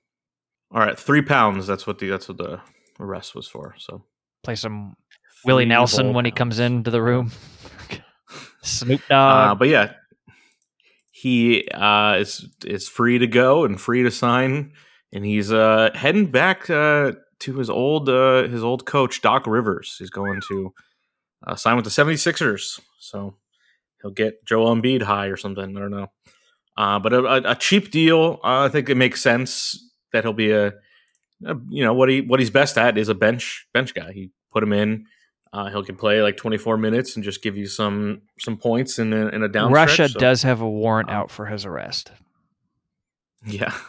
All 0.71 0.81
right, 0.81 0.99
three 0.99 1.21
pounds. 1.21 1.65
That's 1.65 1.87
what 1.87 1.97
the 1.99 2.09
that's 2.09 2.27
what 2.27 2.37
the 2.37 2.61
arrest 2.99 3.33
was 3.33 3.47
for. 3.47 3.73
So 3.79 4.03
Play 4.43 4.55
some 4.55 4.95
Willie 5.47 5.65
Nelson 5.65 6.13
when 6.13 6.25
he 6.25 6.31
comes 6.31 6.59
into 6.59 6.91
the 6.91 7.01
room. 7.01 7.31
Snoop 8.61 9.01
Uh, 9.05 9.07
Dogg. 9.09 9.59
but 9.59 9.69
yeah, 9.69 9.93
he 11.11 11.67
uh, 11.69 12.17
is 12.19 12.47
is 12.65 12.87
free 12.87 13.17
to 13.17 13.27
go 13.27 13.63
and 13.63 13.79
free 13.79 14.03
to 14.03 14.11
sign, 14.11 14.73
and 15.13 15.25
he's 15.25 15.51
uh, 15.51 15.89
heading 15.95 16.27
back 16.27 16.69
uh, 16.69 17.13
to 17.39 17.57
his 17.57 17.69
old 17.69 18.09
uh, 18.09 18.43
his 18.43 18.63
old 18.63 18.85
coach 18.85 19.21
Doc 19.21 19.47
Rivers. 19.47 19.95
He's 19.97 20.09
going 20.09 20.41
to 20.49 20.73
uh, 21.45 21.55
sign 21.55 21.75
with 21.77 21.85
the 21.85 21.91
76ers, 21.91 22.79
so 22.99 23.37
he'll 24.01 24.11
get 24.11 24.45
Joel 24.45 24.75
Embiid 24.75 25.03
high 25.03 25.27
or 25.27 25.37
something. 25.37 25.75
I 25.77 25.79
don't 25.79 25.91
know, 25.91 26.11
uh, 26.75 26.99
but 26.99 27.13
a, 27.13 27.51
a, 27.51 27.55
cheap 27.55 27.89
deal. 27.89 28.39
Uh, 28.43 28.65
I 28.65 28.69
think 28.69 28.89
it 28.89 28.95
makes 28.95 29.21
sense 29.21 29.81
that 30.11 30.23
he'll 30.25 30.33
be 30.33 30.51
a, 30.51 30.67
a 31.45 31.55
you 31.69 31.85
know 31.85 31.93
what 31.93 32.09
he 32.09 32.19
what 32.21 32.39
he's 32.41 32.51
best 32.51 32.77
at 32.77 32.97
is 32.97 33.07
a 33.07 33.15
bench 33.15 33.65
bench 33.73 33.93
guy. 33.93 34.11
He 34.11 34.31
put 34.51 34.61
him 34.61 34.73
in. 34.73 35.05
Uh, 35.53 35.69
he 35.69 35.83
can 35.83 35.95
play 35.95 36.21
like 36.21 36.37
24 36.37 36.77
minutes 36.77 37.15
and 37.15 37.23
just 37.23 37.41
give 37.41 37.55
you 37.57 37.65
some 37.67 38.21
some 38.39 38.57
points 38.57 38.99
in 38.99 39.13
a, 39.13 39.27
in 39.27 39.43
a 39.43 39.47
down 39.47 39.71
Russia 39.71 39.93
stretch, 39.93 40.11
so- 40.11 40.19
does 40.19 40.43
have 40.43 40.61
a 40.61 40.69
warrant 40.69 41.09
um, 41.09 41.15
out 41.15 41.31
for 41.31 41.45
his 41.45 41.65
arrest. 41.65 42.11
Yeah. 43.45 43.73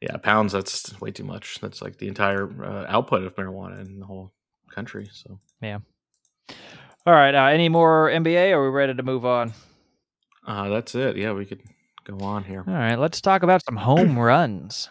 Yeah, 0.00 0.18
pounds, 0.18 0.52
that's 0.52 0.98
way 1.00 1.10
too 1.10 1.24
much. 1.24 1.58
That's 1.60 1.80
like 1.80 1.96
the 1.96 2.06
entire 2.08 2.46
uh, 2.62 2.84
output 2.86 3.24
of 3.24 3.34
marijuana 3.34 3.80
in 3.84 3.98
the 3.98 4.04
whole 4.04 4.30
country. 4.70 5.08
So, 5.10 5.38
yeah. 5.62 5.78
All 7.06 7.14
right. 7.14 7.34
Uh, 7.34 7.46
any 7.46 7.70
more 7.70 8.10
NBA? 8.10 8.50
Or 8.50 8.58
are 8.60 8.70
we 8.70 8.76
ready 8.76 8.92
to 8.94 9.02
move 9.02 9.24
on? 9.24 9.54
uh, 10.46 10.68
that's 10.68 10.94
it. 10.94 11.16
Yeah, 11.16 11.32
we 11.32 11.46
could 11.46 11.62
go 12.04 12.24
on 12.24 12.44
here. 12.44 12.62
All 12.68 12.74
right. 12.74 12.96
Let's 12.98 13.22
talk 13.22 13.42
about 13.42 13.64
some 13.64 13.76
home 13.76 14.18
runs. 14.18 14.90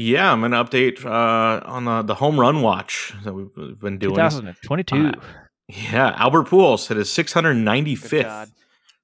Yeah, 0.00 0.32
I'm 0.32 0.40
going 0.40 0.52
to 0.52 0.64
update 0.64 1.04
uh, 1.04 1.60
on 1.66 1.84
the, 1.84 2.02
the 2.02 2.14
home 2.14 2.38
run 2.40 2.62
watch 2.62 3.12
that 3.24 3.32
we've, 3.32 3.50
we've 3.56 3.78
been 3.78 3.98
doing. 3.98 4.14
2022. 4.62 4.96
Uh, 4.96 5.12
Yeah, 5.68 6.14
Albert 6.16 6.48
Pujols 6.48 6.88
hit 6.88 6.96
his 6.96 7.12
Good 7.14 7.26
695th. 7.26 8.50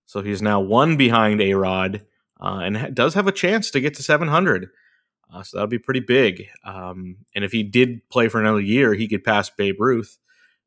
So 0.06 0.22
he's 0.22 0.40
now 0.40 0.60
one 0.60 0.96
behind 0.96 1.40
A 1.40 1.54
Rod 1.54 2.02
uh, 2.40 2.60
and 2.62 2.76
ha- 2.76 2.88
does 2.92 3.14
have 3.14 3.26
a 3.26 3.32
chance 3.32 3.70
to 3.72 3.80
get 3.80 3.94
to 3.94 4.02
700. 4.02 4.68
Uh, 5.32 5.42
so 5.42 5.56
that 5.58 5.62
would 5.64 5.70
be 5.70 5.78
pretty 5.78 6.00
big. 6.00 6.48
Um, 6.64 7.16
and 7.34 7.44
if 7.44 7.52
he 7.52 7.62
did 7.62 8.08
play 8.08 8.28
for 8.28 8.40
another 8.40 8.60
year, 8.60 8.94
he 8.94 9.08
could 9.08 9.24
pass 9.24 9.50
Babe 9.50 9.76
Ruth, 9.80 10.18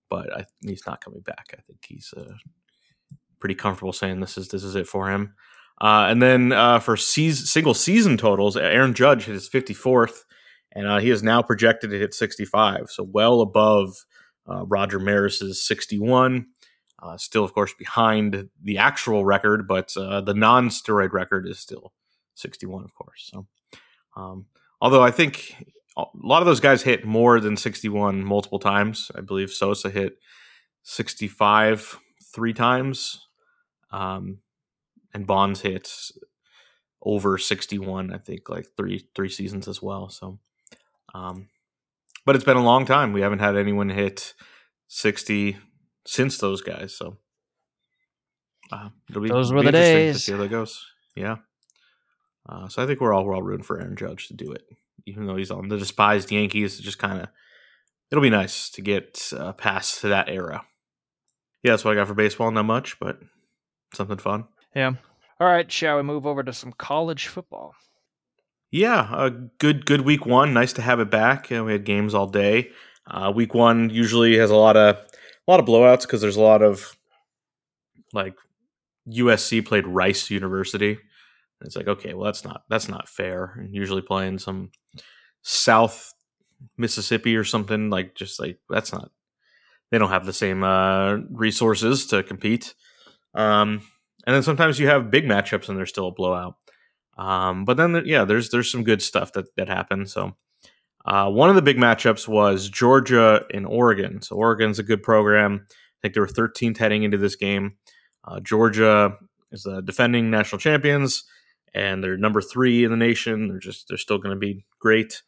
but 0.10 0.32
I, 0.34 0.46
he's 0.62 0.86
not 0.86 1.04
coming 1.04 1.22
back. 1.22 1.54
I 1.58 1.62
think 1.62 1.80
he's 1.88 2.14
uh, 2.16 2.34
pretty 3.40 3.56
comfortable 3.56 3.94
saying 3.94 4.20
this 4.20 4.38
is 4.38 4.50
this 4.50 4.64
is 4.64 4.76
it 4.76 4.88
for 4.88 5.10
him. 5.10 5.34
Uh, 5.82 6.08
and 6.10 6.22
then 6.22 6.52
uh, 6.52 6.80
for 6.80 6.98
season, 6.98 7.46
single 7.46 7.74
season 7.74 8.18
totals, 8.18 8.58
Aaron 8.58 8.94
Judge 8.94 9.26
hit 9.26 9.34
his 9.34 9.50
54th, 9.50 10.24
and 10.74 10.88
uh, 10.88 11.00
he 11.00 11.10
is 11.10 11.24
now 11.24 11.42
projected 11.42 11.92
to 11.92 12.00
hit 12.00 12.14
65, 12.14 12.90
so 12.90 13.04
well 13.04 13.42
above 13.42 14.06
uh, 14.50 14.66
Roger 14.66 15.00
Maris's 15.00 15.66
61. 15.66 16.48
Uh, 17.02 17.16
still, 17.16 17.46
of 17.46 17.54
course, 17.54 17.74
behind 17.74 18.50
the 18.62 18.78
actual 18.78 19.24
record, 19.24 19.68
but 19.68 19.96
uh, 19.96 20.20
the 20.20 20.34
non-steroid 20.34 21.14
record 21.14 21.48
is 21.48 21.58
still 21.58 21.94
61, 22.36 22.84
of 22.84 22.94
course. 22.94 23.30
So, 23.32 23.48
um, 24.18 24.48
although 24.82 25.02
I 25.02 25.12
think 25.12 25.56
a 25.98 26.06
lot 26.28 26.42
of 26.42 26.46
those 26.46 26.60
guys 26.60 26.84
hit 26.84 27.06
more 27.06 27.40
than 27.40 27.58
61 27.58 28.24
multiple 28.24 28.60
times. 28.60 29.12
I 29.16 29.22
believe 29.22 29.52
Sosa 29.52 29.90
hit 29.90 30.18
65 30.84 32.00
three 32.34 32.54
times, 32.54 33.28
um, 33.92 34.40
and 35.14 35.28
Bonds 35.28 35.62
hit 35.62 35.92
over 37.02 37.38
61. 37.38 38.14
I 38.14 38.18
think 38.18 38.50
like 38.50 38.68
three 38.76 39.08
three 39.16 39.30
seasons 39.30 39.68
as 39.68 39.82
well. 39.82 40.10
So, 40.10 40.40
um, 41.14 41.50
but 42.26 42.36
it's 42.36 42.46
been 42.46 42.58
a 42.58 42.64
long 42.64 42.86
time. 42.86 43.14
We 43.14 43.22
haven't 43.22 43.40
had 43.40 43.56
anyone 43.56 43.90
hit 43.90 44.34
60 44.88 45.58
since 46.06 46.38
those 46.38 46.62
guys. 46.62 46.96
So 46.96 47.18
uh, 48.72 48.90
it'll 49.10 49.22
be 49.22 49.30
Those 49.30 49.52
were 49.52 49.60
be 49.62 49.72
the 49.72 49.78
interesting 49.78 49.96
days. 49.98 50.16
To 50.16 50.22
see 50.22 50.32
how 50.34 50.38
that 50.40 50.50
goes. 50.50 50.86
Yeah. 51.16 51.38
Uh, 52.48 52.68
so 52.68 52.84
I 52.84 52.88
think 52.88 53.00
we're 53.00 53.14
all 53.14 53.26
we're 53.26 53.36
all 53.36 53.44
rooting 53.44 53.64
for 53.64 53.80
Aaron 53.80 53.96
Judge 53.96 54.28
to 54.28 54.34
do 54.34 54.52
it, 54.52 54.64
even 55.06 55.26
though 55.26 55.36
he's 55.36 55.52
on 55.52 55.68
the 55.68 55.78
despised 55.78 56.32
Yankees. 56.32 56.80
Just 56.80 57.00
kind 57.00 57.22
of 57.22 57.30
it'll 58.12 58.22
be 58.22 58.30
nice 58.30 58.70
to 58.72 58.82
get 58.82 59.32
uh, 59.36 59.54
past 59.54 60.02
that 60.02 60.30
era. 60.30 60.66
Yeah, 61.64 61.74
that's 61.74 61.84
what 61.84 61.92
I 61.92 61.96
got 61.96 62.08
for 62.08 62.14
baseball. 62.14 62.50
Not 62.52 62.66
much, 62.66 63.00
but 63.00 63.20
something 63.94 64.18
fun. 64.18 64.46
Yeah. 64.76 64.94
All 65.40 65.48
right. 65.48 65.72
Shall 65.72 65.98
we 65.98 66.04
move 66.04 66.26
over 66.26 66.44
to 66.44 66.54
some 66.54 66.74
college 66.74 67.28
football? 67.28 67.74
Yeah, 68.72 69.10
a 69.12 69.32
good 69.32 69.86
good 69.86 70.02
week 70.02 70.26
one. 70.26 70.54
Nice 70.54 70.74
to 70.74 70.82
have 70.82 71.00
it 71.00 71.10
back. 71.10 71.52
Uh, 71.52 71.64
we 71.64 71.72
had 71.72 71.86
games 71.86 72.14
all 72.14 72.28
day. 72.28 72.70
Uh, 73.10 73.32
week 73.34 73.56
one 73.56 73.90
usually 73.90 74.38
has 74.38 74.52
a 74.52 74.56
lot 74.56 74.78
of 74.78 74.96
a 74.96 75.52
lot 75.52 75.60
of 75.60 75.66
blowouts 75.66 76.02
because 76.02 76.22
there's 76.22 76.36
a 76.36 76.42
lot 76.42 76.62
of 76.62 76.96
like 78.14 78.36
USC 79.10 79.66
played 79.66 79.88
Rice 79.88 80.30
University. 80.30 80.92
And 80.92 81.68
it's 81.68 81.76
like 81.76 81.88
okay, 81.88 82.14
well 82.14 82.26
that's 82.26 82.44
not 82.44 82.64
that's 82.70 82.88
not 82.88 83.10
fair. 83.10 83.56
And 83.58 83.74
usually 83.74 84.04
playing 84.04 84.38
some 84.38 84.72
South 85.42 86.14
Mississippi 86.78 87.36
or 87.36 87.44
something 87.44 87.90
like 87.90 88.14
just 88.14 88.40
like 88.40 88.60
that's 88.70 88.94
not. 88.94 89.10
They 89.90 89.98
don't 89.98 90.12
have 90.12 90.28
the 90.28 90.34
same 90.34 90.64
uh, 90.64 91.16
resources 91.32 92.06
to 92.08 92.22
compete. 92.22 92.76
Um, 93.34 93.82
and 94.30 94.36
then 94.36 94.44
sometimes 94.44 94.78
you 94.78 94.86
have 94.86 95.10
big 95.10 95.26
matchups 95.26 95.70
and 95.70 95.76
there's 95.76 95.90
still 95.90 96.06
a 96.06 96.12
blowout. 96.12 96.54
Um, 97.18 97.66
but 97.66 97.78
then, 97.78 98.04
yeah, 98.06 98.26
there's 98.26 98.52
there's 98.52 98.72
some 98.72 98.84
good 98.84 99.02
stuff 99.02 99.34
that 99.34 99.48
that 99.58 99.68
happened. 99.68 100.08
So 100.08 100.36
uh, 101.04 101.32
one 101.32 101.50
of 101.50 101.56
the 101.56 101.64
big 101.64 101.78
matchups 101.78 102.28
was 102.28 102.70
Georgia 102.70 103.44
and 103.52 103.66
Oregon. 103.66 104.22
So 104.22 104.36
Oregon's 104.36 104.78
a 104.78 104.84
good 104.84 105.02
program. 105.02 105.66
I 105.66 105.98
think 106.04 106.14
they 106.14 106.20
were 106.20 106.28
13th 106.28 106.78
heading 106.78 107.02
into 107.02 107.18
this 107.18 107.36
game. 107.36 107.78
Uh, 108.24 108.40
Georgia 108.40 109.18
is 109.52 109.64
the 109.64 109.82
defending 109.82 110.30
national 110.30 110.60
champions, 110.60 111.24
and 111.74 112.04
they're 112.04 112.16
number 112.16 112.40
three 112.40 112.84
in 112.84 112.92
the 112.92 112.98
nation. 112.98 113.48
They're 113.48 113.58
just 113.58 113.88
they're 113.88 113.98
still 113.98 114.20
going 114.20 114.36
to 114.36 114.40
be 114.40 114.64
great. 114.78 115.24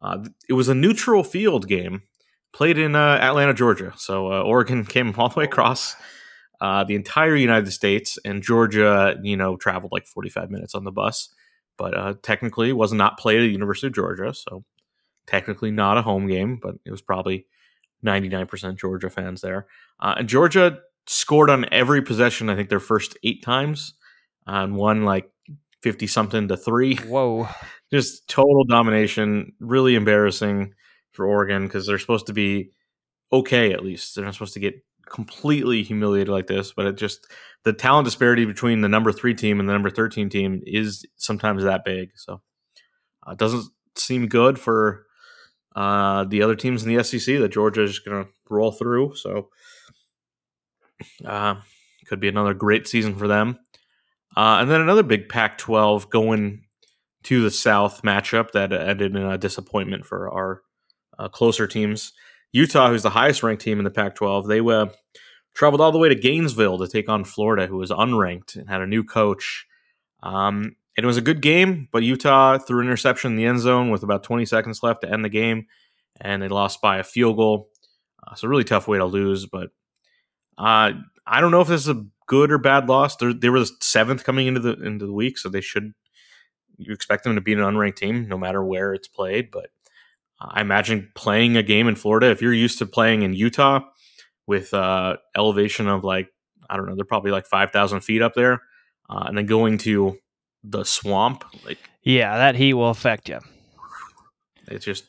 Uh, 0.00 0.24
it 0.48 0.54
was 0.54 0.70
a 0.70 0.74
neutral 0.74 1.24
field 1.24 1.68
game 1.68 2.04
played 2.54 2.78
in 2.78 2.96
uh, 2.96 3.18
Atlanta, 3.20 3.52
Georgia. 3.52 3.92
So 3.98 4.32
uh, 4.32 4.40
Oregon 4.40 4.82
came 4.86 5.14
all 5.18 5.28
the 5.28 5.40
way 5.40 5.44
across 5.44 5.94
uh, 6.64 6.82
the 6.82 6.94
entire 6.94 7.36
United 7.36 7.70
States, 7.72 8.18
and 8.24 8.42
Georgia, 8.42 9.20
you 9.22 9.36
know, 9.36 9.54
traveled 9.54 9.92
like 9.92 10.06
45 10.06 10.50
minutes 10.50 10.74
on 10.74 10.84
the 10.84 10.90
bus. 10.90 11.28
But 11.76 11.94
uh, 11.94 12.14
technically, 12.22 12.72
was 12.72 12.90
not 12.90 13.18
played 13.18 13.40
at 13.40 13.42
the 13.42 13.52
University 13.52 13.88
of 13.88 13.92
Georgia, 13.92 14.32
so 14.32 14.64
technically 15.26 15.70
not 15.70 15.98
a 15.98 16.02
home 16.02 16.26
game. 16.26 16.58
But 16.62 16.76
it 16.86 16.90
was 16.90 17.02
probably 17.02 17.44
99% 18.02 18.78
Georgia 18.78 19.10
fans 19.10 19.42
there, 19.42 19.66
uh, 20.00 20.14
and 20.16 20.26
Georgia 20.26 20.78
scored 21.06 21.50
on 21.50 21.66
every 21.70 22.00
possession. 22.00 22.48
I 22.48 22.56
think 22.56 22.70
their 22.70 22.80
first 22.80 23.18
eight 23.22 23.42
times, 23.42 23.92
and 24.46 24.74
won 24.74 25.04
like 25.04 25.30
fifty 25.82 26.06
something 26.06 26.48
to 26.48 26.56
three. 26.56 26.96
Whoa. 26.96 27.46
Just 27.92 28.26
total 28.26 28.64
domination. 28.64 29.52
Really 29.60 29.96
embarrassing 29.96 30.72
for 31.12 31.26
Oregon 31.26 31.64
because 31.66 31.86
they're 31.86 31.98
supposed 31.98 32.28
to 32.28 32.32
be 32.32 32.70
okay 33.30 33.74
at 33.74 33.84
least. 33.84 34.14
They're 34.14 34.24
not 34.24 34.32
supposed 34.32 34.54
to 34.54 34.60
get 34.60 34.82
completely 35.08 35.82
humiliated 35.82 36.28
like 36.28 36.46
this, 36.46 36.72
but 36.72 36.86
it 36.86 36.96
just 36.96 37.26
the 37.64 37.72
talent 37.72 38.04
disparity 38.04 38.44
between 38.44 38.80
the 38.80 38.88
number 38.88 39.12
three 39.12 39.34
team 39.34 39.58
and 39.58 39.68
the 39.68 39.72
number 39.72 39.90
13 39.90 40.28
team 40.28 40.62
is 40.64 41.04
sometimes 41.16 41.64
that 41.64 41.84
big. 41.84 42.10
So 42.16 42.42
uh, 43.26 43.32
it 43.32 43.38
doesn't 43.38 43.64
seem 43.96 44.28
good 44.28 44.58
for 44.58 45.06
uh, 45.74 46.24
the 46.24 46.42
other 46.42 46.54
teams 46.54 46.84
in 46.84 46.94
the 46.94 47.02
SEC 47.02 47.38
that 47.38 47.52
Georgia 47.52 47.82
is 47.82 47.98
going 47.98 48.24
to 48.24 48.30
roll 48.48 48.72
through. 48.72 49.14
So 49.16 49.48
uh, 51.24 51.56
could 52.06 52.20
be 52.20 52.28
another 52.28 52.54
great 52.54 52.86
season 52.86 53.16
for 53.16 53.26
them. 53.26 53.58
Uh, 54.36 54.58
and 54.60 54.70
then 54.70 54.80
another 54.80 55.02
big 55.02 55.28
Pac 55.28 55.58
12 55.58 56.10
going 56.10 56.64
to 57.24 57.42
the 57.42 57.50
South 57.50 58.02
matchup 58.02 58.52
that 58.52 58.72
ended 58.72 59.16
in 59.16 59.22
a 59.22 59.38
disappointment 59.38 60.04
for 60.04 60.30
our 60.30 60.62
uh, 61.18 61.28
closer 61.28 61.66
teams. 61.66 62.12
Utah, 62.54 62.88
who's 62.88 63.02
the 63.02 63.10
highest 63.10 63.42
ranked 63.42 63.64
team 63.64 63.78
in 63.78 63.84
the 63.84 63.90
Pac 63.90 64.14
12, 64.14 64.46
they 64.46 64.60
uh, 64.60 64.86
traveled 65.54 65.80
all 65.80 65.90
the 65.90 65.98
way 65.98 66.08
to 66.08 66.14
Gainesville 66.14 66.78
to 66.78 66.86
take 66.86 67.08
on 67.08 67.24
Florida, 67.24 67.66
who 67.66 67.78
was 67.78 67.90
unranked 67.90 68.54
and 68.54 68.68
had 68.68 68.80
a 68.80 68.86
new 68.86 69.02
coach. 69.02 69.66
Um, 70.22 70.76
it 70.96 71.04
was 71.04 71.16
a 71.16 71.20
good 71.20 71.42
game, 71.42 71.88
but 71.90 72.04
Utah 72.04 72.58
threw 72.58 72.78
an 72.78 72.86
interception 72.86 73.32
in 73.32 73.36
the 73.36 73.44
end 73.44 73.58
zone 73.58 73.90
with 73.90 74.04
about 74.04 74.22
20 74.22 74.46
seconds 74.46 74.84
left 74.84 75.00
to 75.00 75.10
end 75.10 75.24
the 75.24 75.28
game, 75.28 75.66
and 76.20 76.40
they 76.40 76.46
lost 76.46 76.80
by 76.80 76.98
a 76.98 77.02
field 77.02 77.36
goal. 77.36 77.70
Uh, 78.24 78.36
so, 78.36 78.46
really 78.46 78.62
tough 78.62 78.86
way 78.86 78.98
to 78.98 79.04
lose. 79.04 79.46
But 79.46 79.70
uh, 80.56 80.92
I 81.26 81.40
don't 81.40 81.50
know 81.50 81.60
if 81.60 81.66
this 81.66 81.80
is 81.80 81.88
a 81.88 82.06
good 82.28 82.52
or 82.52 82.58
bad 82.58 82.88
loss. 82.88 83.16
They're, 83.16 83.34
they 83.34 83.48
were 83.48 83.58
the 83.58 83.70
seventh 83.80 84.22
coming 84.22 84.46
into 84.46 84.60
the 84.60 84.80
into 84.80 85.06
the 85.06 85.12
week, 85.12 85.38
so 85.38 85.48
they 85.48 85.60
should 85.60 85.92
you 86.78 86.92
expect 86.92 87.24
them 87.24 87.34
to 87.34 87.40
be 87.40 87.52
an 87.52 87.58
unranked 87.58 87.96
team 87.96 88.28
no 88.28 88.38
matter 88.38 88.64
where 88.64 88.94
it's 88.94 89.08
played. 89.08 89.50
But 89.50 89.70
I 90.50 90.60
imagine 90.60 91.10
playing 91.14 91.56
a 91.56 91.62
game 91.62 91.88
in 91.88 91.94
Florida, 91.96 92.30
if 92.30 92.42
you're 92.42 92.52
used 92.52 92.78
to 92.78 92.86
playing 92.86 93.22
in 93.22 93.32
Utah 93.34 93.80
with 94.46 94.72
uh, 94.74 95.16
elevation 95.36 95.88
of 95.88 96.04
like 96.04 96.28
I 96.68 96.76
don't 96.76 96.86
know, 96.88 96.94
they're 96.96 97.04
probably 97.04 97.30
like 97.30 97.46
five 97.46 97.70
thousand 97.70 98.00
feet 98.00 98.22
up 98.22 98.34
there, 98.34 98.62
uh, 99.10 99.24
and 99.26 99.36
then 99.36 99.46
going 99.46 99.78
to 99.78 100.18
the 100.62 100.84
swamp, 100.84 101.44
like 101.66 101.78
Yeah, 102.02 102.36
that 102.38 102.54
heat 102.54 102.74
will 102.74 102.90
affect 102.90 103.28
you. 103.28 103.38
it's 104.68 104.84
just 104.84 105.04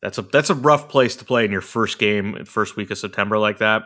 that's 0.00 0.18
a 0.18 0.22
that's 0.22 0.50
a 0.50 0.54
rough 0.54 0.88
place 0.88 1.16
to 1.16 1.24
play 1.24 1.44
in 1.44 1.50
your 1.50 1.60
first 1.60 1.98
game, 1.98 2.44
first 2.44 2.76
week 2.76 2.90
of 2.90 2.98
September 2.98 3.38
like 3.38 3.58
that. 3.58 3.82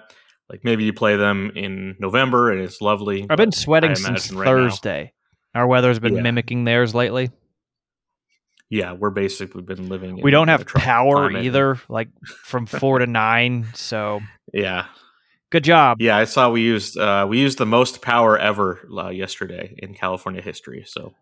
Like 0.51 0.65
maybe 0.65 0.85
you 0.85 0.93
play 0.93 1.17
them 1.17 1.51
in 1.55 1.97
November 1.99 2.51
and 2.51 2.61
it's 2.61 2.81
lovely. 2.83 3.27
I've 3.31 3.39
been 3.39 3.53
sweating 3.53 3.95
since 3.95 4.31
right 4.33 4.45
now- 4.45 4.51
Thursday. 4.69 5.13
Our 5.55 5.67
weather's 5.67 5.99
been 5.99 6.17
Yeah. 6.17 6.23
mimicking 6.23 6.65
theirs 6.65 6.95
lately. 6.95 7.31
Yeah, 8.73 8.93
we're 8.95 9.11
basically 9.11 9.61
been 9.61 9.91
living. 9.91 10.19
We 10.23 10.31
don't 10.31 10.49
have 10.49 10.65
power 10.67 11.29
climate. 11.29 11.45
either, 11.45 11.79
like 11.91 12.09
from 12.25 12.65
four 12.65 12.99
to 13.01 13.07
nine. 13.07 13.67
So 13.75 14.21
Yeah, 14.55 14.87
good 15.51 15.63
job. 15.63 16.01
yeah. 16.01 16.17
I 16.17 16.25
saw 16.25 16.49
we 16.51 16.63
used 16.63 16.97
uh, 16.97 17.27
we 17.29 17.39
used 17.39 17.59
the 17.59 17.67
most 17.67 18.01
power 18.01 18.39
ever 18.39 18.81
uh, 18.97 19.11
yesterday 19.11 19.75
in 19.77 19.93
California 19.93 20.41
history. 20.41 20.85
So 20.87 21.13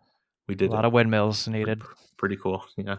we 0.47 0.55
did 0.55 0.69
A 0.69 0.73
lot 0.73 0.85
it. 0.85 0.87
of 0.87 0.93
windmills 0.93 1.47
needed. 1.49 1.81
pretty 2.17 2.37
cool. 2.37 2.63
Yeah. 2.77 2.97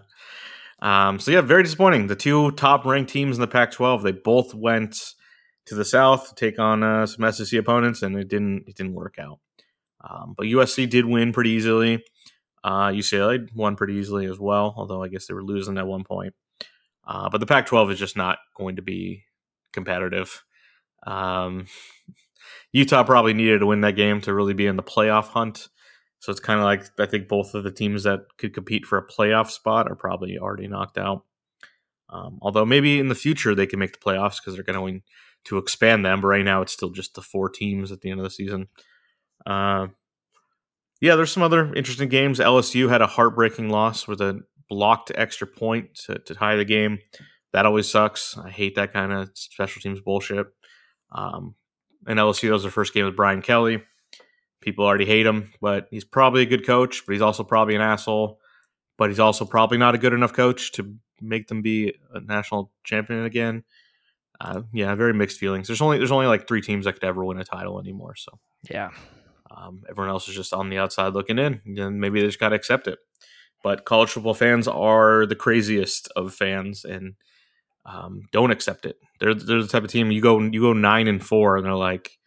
Um, 0.83 1.19
so 1.19 1.31
yeah, 1.31 1.41
very 1.41 1.63
disappointing. 1.63 2.09
The 2.09 2.17
two 2.17 2.51
top 2.53 2.85
ranked 2.85 3.11
teams 3.11 3.37
in 3.37 3.41
the 3.41 3.47
Pac-12, 3.47 4.03
they 4.03 4.13
both 4.13 4.53
went 4.53 5.15
to 5.67 5.75
the 5.77 5.85
South 5.85 6.29
to 6.29 6.35
take 6.35 6.59
on 6.59 6.83
uh, 6.83 7.07
some 7.07 7.31
SEC 7.33 7.59
opponents, 7.59 8.03
and 8.03 8.17
it 8.19 8.29
didn't 8.29 8.65
it 8.67 8.75
didn't 8.77 8.93
work 8.95 9.17
out. 9.19 9.39
Um, 10.03 10.35
but 10.37 10.47
USC 10.47 10.91
did 10.91 11.07
win 11.07 11.33
pretty 11.33 11.51
easily. 11.51 12.03
Uh, 12.65 12.89
UCLA 12.89 13.49
won 13.55 13.77
pretty 13.77 13.95
easily 13.95 14.27
as 14.27 14.39
well, 14.39 14.75
although 14.77 15.03
I 15.03 15.09
guess 15.09 15.27
they 15.27 15.35
were 15.35 15.43
losing 15.43 15.79
at 15.79 15.87
one 15.87 16.05
point. 16.05 16.35
Uh, 17.05 17.29
but 17.29 17.39
the 17.39 17.47
Pac-12 17.47 17.93
is 17.93 17.99
just 17.99 18.17
not 18.17 18.39
going 18.57 18.77
to 18.77 18.83
be 18.83 19.25
competitive. 19.73 20.45
Um, 21.07 21.67
Utah 22.73 23.05
probably 23.05 23.35
needed 23.35 23.59
to 23.59 23.67
win 23.67 23.81
that 23.83 23.97
game 23.97 24.21
to 24.23 24.33
really 24.33 24.55
be 24.55 24.67
in 24.67 24.77
the 24.77 24.83
playoff 24.83 25.29
hunt. 25.29 25.69
So 26.21 26.31
it's 26.31 26.41
kind 26.41 26.61
of 26.61 26.65
like 26.65 26.85
I 26.99 27.07
think 27.07 27.27
both 27.27 27.55
of 27.55 27.65
the 27.65 27.73
teams 27.73 28.05
that 28.05 28.21
could 28.39 28.55
compete 28.55 28.87
for 28.87 28.97
a 28.97 29.07
playoff 29.07 29.51
spot 29.51 29.91
are 29.91 29.97
probably 29.97 30.39
already 30.39 30.69
knocked 30.69 30.97
out. 30.97 31.25
Um, 32.09 32.39
although 32.41 32.65
maybe 32.65 33.01
in 33.01 33.09
the 33.09 33.15
future 33.15 33.55
they 33.55 33.67
can 33.67 33.79
make 33.79 33.93
the 33.93 33.99
playoffs 33.99 34.37
because 34.37 34.55
they're 34.55 34.63
going 34.63 35.03
to 35.45 35.59
expand 35.59 36.05
them. 36.05 36.21
But 36.21 36.29
right 36.29 36.45
now 36.45 36.63
it's 36.63 36.73
still 36.73 36.91
just 36.91 37.15
the 37.15 37.23
four 37.23 37.49
teams 37.49 37.91
at 37.91 38.03
the 38.03 38.11
end 38.11 38.21
of 38.21 38.25
the 38.25 38.31
season. 38.31 38.69
Uh, 39.45 39.89
yeah, 41.03 41.17
there's 41.17 41.33
some 41.33 41.43
other 41.43 41.75
interesting 41.75 42.09
games. 42.09 42.39
LSU 42.39 42.89
had 42.89 43.03
a 43.03 43.09
heartbreaking 43.09 43.69
loss 43.71 44.07
with 44.07 44.21
a 44.21 44.41
blocked 44.69 45.11
extra 45.17 45.49
point 45.49 45.97
to, 46.07 46.21
to 46.21 46.35
tie 46.37 46.55
the 46.55 46.65
game. 46.65 47.01
That 47.53 47.67
always 47.67 47.91
sucks. 47.91 48.39
I 48.39 48.51
hate 48.51 48.77
that 48.77 48.93
kind 48.93 49.13
of 49.13 49.33
special 49.35 49.83
teams 49.83 50.01
bullshit. 50.01 50.47
Um, 51.11 51.57
and 52.07 52.21
LSU 52.21 52.43
that 52.43 52.53
was 52.53 52.63
their 52.63 52.71
first 52.71 52.95
game 52.95 53.05
with 53.05 53.17
Brian 53.17 53.43
Kelly. 53.43 53.83
People 54.61 54.85
already 54.85 55.05
hate 55.05 55.27
him, 55.27 55.53
but 55.61 55.89
he's 55.91 56.05
probably 56.05 56.43
a 56.43 56.47
good 56.47 56.65
coach. 56.65 57.05
But 57.05 57.15
he's 57.15 57.21
also 57.21 57.43
probably 57.43 57.75
an 57.75 57.81
asshole. 57.81 58.39
But 58.97 59.11
he's 59.11 59.19
also 59.19 59.45
probably 59.45 59.79
not 59.79 59.97
a 59.97 59.99
good 59.99 60.13
enough 60.13 60.33
coach 60.33 60.71
to 60.73 60.95
make 61.21 61.49
them 61.49 61.63
be 61.63 61.95
a 62.15 62.21
national 62.21 62.71
champion 62.85 63.25
again. 63.25 63.65
Uh, 64.41 64.63
yeah, 64.73 64.95
very 64.95 65.15
mixed 65.15 65.39
feelings. 65.39 65.67
There's 65.67 65.83
only 65.83 65.99
there's 65.99 66.13
only 66.13 66.27
like 66.27 66.47
three 66.47 66.63
teams 66.63 66.85
that 66.85 66.93
could 66.93 67.05
ever 67.05 67.25
win 67.25 67.41
a 67.41 67.45
title 67.45 67.81
anymore. 67.81 68.15
So 68.15 68.39
Yeah. 68.71 68.91
Um, 69.55 69.83
everyone 69.89 70.11
else 70.11 70.29
is 70.29 70.35
just 70.35 70.53
on 70.53 70.69
the 70.71 70.79
outside 70.79 71.15
looking 71.15 71.39
in, 71.39 71.61
and 71.65 72.01
maybe 72.01 72.21
they 72.21 72.27
just 72.27 72.41
got 72.41 72.51
to 72.51 72.57
accept 72.57 72.87
it. 72.89 72.99
But 73.63 73.85
college 73.85 74.11
football 74.11 74.35
fans 74.35 74.67
are 74.67 75.27
the 75.27 75.37
craziest 75.37 76.11
of 76.17 76.35
fans, 76.35 76.85
and 76.85 77.15
um, 77.85 78.23
don't 78.33 78.51
accept 78.51 78.87
it. 78.87 78.97
They're 79.21 79.35
they're 79.35 79.63
the 79.63 79.69
type 79.69 79.85
of 79.85 79.91
team 79.91 80.11
you 80.11 80.21
go 80.21 80.41
you 80.41 80.61
go 80.61 80.73
nine 80.73 81.09
and 81.09 81.25
four, 81.25 81.57
and 81.57 81.65
they're 81.65 81.75
like, 81.75 82.19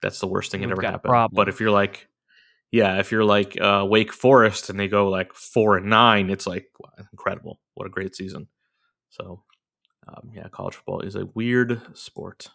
that's 0.00 0.20
the 0.20 0.26
worst 0.26 0.50
thing 0.50 0.60
that 0.62 0.70
ever 0.70 0.82
happened. 0.82 1.10
But 1.32 1.48
if 1.48 1.60
you're 1.60 1.70
like, 1.70 2.08
yeah, 2.70 2.98
if 2.98 3.10
you're 3.12 3.24
like 3.24 3.58
uh, 3.60 3.86
Wake 3.88 4.12
Forest 4.12 4.70
and 4.70 4.78
they 4.78 4.88
go 4.88 5.08
like 5.08 5.32
four 5.32 5.76
and 5.76 5.86
nine, 5.86 6.30
it's 6.30 6.46
like 6.46 6.66
wow, 6.78 6.90
incredible. 7.12 7.60
What 7.74 7.86
a 7.86 7.90
great 7.90 8.14
season. 8.14 8.48
So, 9.10 9.42
um, 10.08 10.30
yeah, 10.34 10.48
college 10.48 10.74
football 10.74 11.00
is 11.00 11.16
a 11.16 11.26
weird 11.34 11.80
sport. 11.94 12.48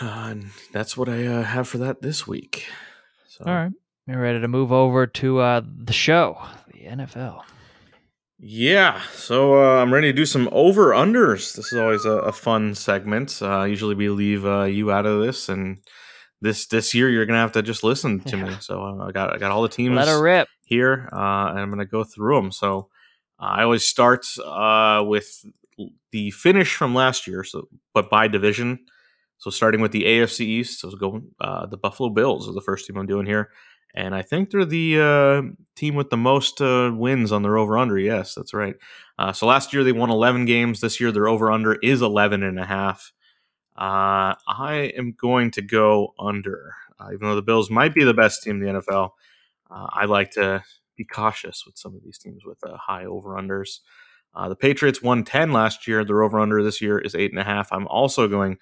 Uh, 0.00 0.26
and 0.30 0.50
that's 0.72 0.96
what 0.96 1.08
I 1.08 1.26
uh, 1.26 1.42
have 1.42 1.68
for 1.68 1.78
that 1.78 2.02
this 2.02 2.26
week. 2.26 2.66
So, 3.28 3.44
All 3.46 3.54
right. 3.54 3.72
We're 4.06 4.20
ready 4.20 4.40
to 4.40 4.48
move 4.48 4.70
over 4.70 5.06
to 5.06 5.38
uh, 5.38 5.62
the 5.64 5.92
show, 5.92 6.38
the 6.72 6.80
NFL. 6.80 7.42
Yeah, 8.38 9.00
so 9.14 9.54
uh, 9.64 9.80
I'm 9.80 9.94
ready 9.94 10.08
to 10.08 10.12
do 10.12 10.26
some 10.26 10.48
over 10.52 10.90
unders. 10.90 11.54
This 11.54 11.72
is 11.72 11.78
always 11.78 12.04
a, 12.04 12.10
a 12.10 12.32
fun 12.32 12.74
segment. 12.74 13.38
Uh, 13.40 13.62
usually 13.62 13.94
we 13.94 14.10
leave 14.10 14.44
uh, 14.44 14.64
you 14.64 14.92
out 14.92 15.06
of 15.06 15.22
this, 15.22 15.48
and 15.48 15.78
this 16.42 16.66
this 16.66 16.92
year 16.92 17.08
you're 17.08 17.24
gonna 17.24 17.38
have 17.38 17.52
to 17.52 17.62
just 17.62 17.82
listen 17.82 18.20
to 18.20 18.36
me. 18.36 18.54
So 18.60 18.82
uh, 18.82 19.06
I 19.06 19.12
got 19.12 19.32
I 19.32 19.38
got 19.38 19.50
all 19.52 19.62
the 19.62 19.68
teams 19.70 19.96
Let 19.96 20.08
her 20.08 20.22
rip. 20.22 20.48
here, 20.64 21.08
uh, 21.12 21.48
and 21.50 21.60
I'm 21.60 21.68
going 21.68 21.78
to 21.78 21.86
go 21.86 22.04
through 22.04 22.36
them. 22.36 22.52
So 22.52 22.88
I 23.38 23.62
always 23.62 23.84
start 23.84 24.26
uh, 24.44 25.02
with 25.06 25.46
the 26.10 26.30
finish 26.32 26.74
from 26.74 26.94
last 26.94 27.26
year, 27.26 27.44
so 27.44 27.68
but 27.94 28.10
by 28.10 28.28
division. 28.28 28.80
So 29.38 29.50
starting 29.50 29.80
with 29.80 29.92
the 29.92 30.04
AFC 30.04 30.40
East, 30.40 30.80
so 30.80 30.90
going 30.92 31.28
uh, 31.40 31.66
the 31.66 31.76
Buffalo 31.76 32.08
Bills 32.08 32.48
are 32.48 32.52
the 32.52 32.60
first 32.60 32.86
team 32.86 32.96
I'm 32.96 33.06
doing 33.06 33.26
here, 33.26 33.50
and 33.94 34.14
I 34.14 34.22
think 34.22 34.50
they're 34.50 34.64
the 34.64 35.00
uh, 35.00 35.42
team 35.76 35.94
with 35.94 36.10
the 36.10 36.16
most 36.16 36.60
uh, 36.60 36.90
wins 36.94 37.30
on 37.30 37.42
their 37.42 37.56
over 37.56 37.78
under. 37.78 37.98
Yes, 37.98 38.34
that's 38.34 38.52
right. 38.52 38.74
Uh, 39.18 39.32
so 39.32 39.46
last 39.46 39.72
year 39.72 39.84
they 39.84 39.92
won 39.92 40.10
11 40.10 40.46
games. 40.46 40.80
This 40.80 41.00
year 41.00 41.12
their 41.12 41.28
over 41.28 41.50
under 41.50 41.74
is 41.74 42.02
11 42.02 42.42
and 42.42 42.58
a 42.58 42.64
half. 42.64 43.12
Uh, 43.76 44.34
I 44.48 44.92
am 44.96 45.14
going 45.20 45.52
to 45.52 45.62
go 45.62 46.14
under, 46.18 46.74
uh, 46.98 47.08
even 47.12 47.28
though 47.28 47.36
the 47.36 47.42
Bills 47.42 47.70
might 47.70 47.94
be 47.94 48.04
the 48.04 48.14
best 48.14 48.42
team 48.42 48.62
in 48.62 48.74
the 48.74 48.80
NFL. 48.80 49.10
I 49.70 50.04
like 50.04 50.30
to 50.32 50.62
be 50.96 51.04
cautious 51.04 51.64
with 51.66 51.76
some 51.76 51.96
of 51.96 52.04
these 52.04 52.18
teams 52.18 52.44
with 52.44 52.58
high 52.64 53.06
over 53.06 53.30
unders. 53.30 53.80
The 54.48 54.54
Patriots 54.54 55.02
won 55.02 55.24
10 55.24 55.52
last 55.52 55.88
year. 55.88 56.04
Their 56.04 56.22
over 56.22 56.38
under 56.38 56.62
this 56.62 56.80
year 56.80 56.98
is 56.98 57.16
eight 57.16 57.32
and 57.32 57.40
a 57.40 57.44
half. 57.44 57.72
I'm 57.72 57.88
also 57.88 58.28
going 58.28 58.58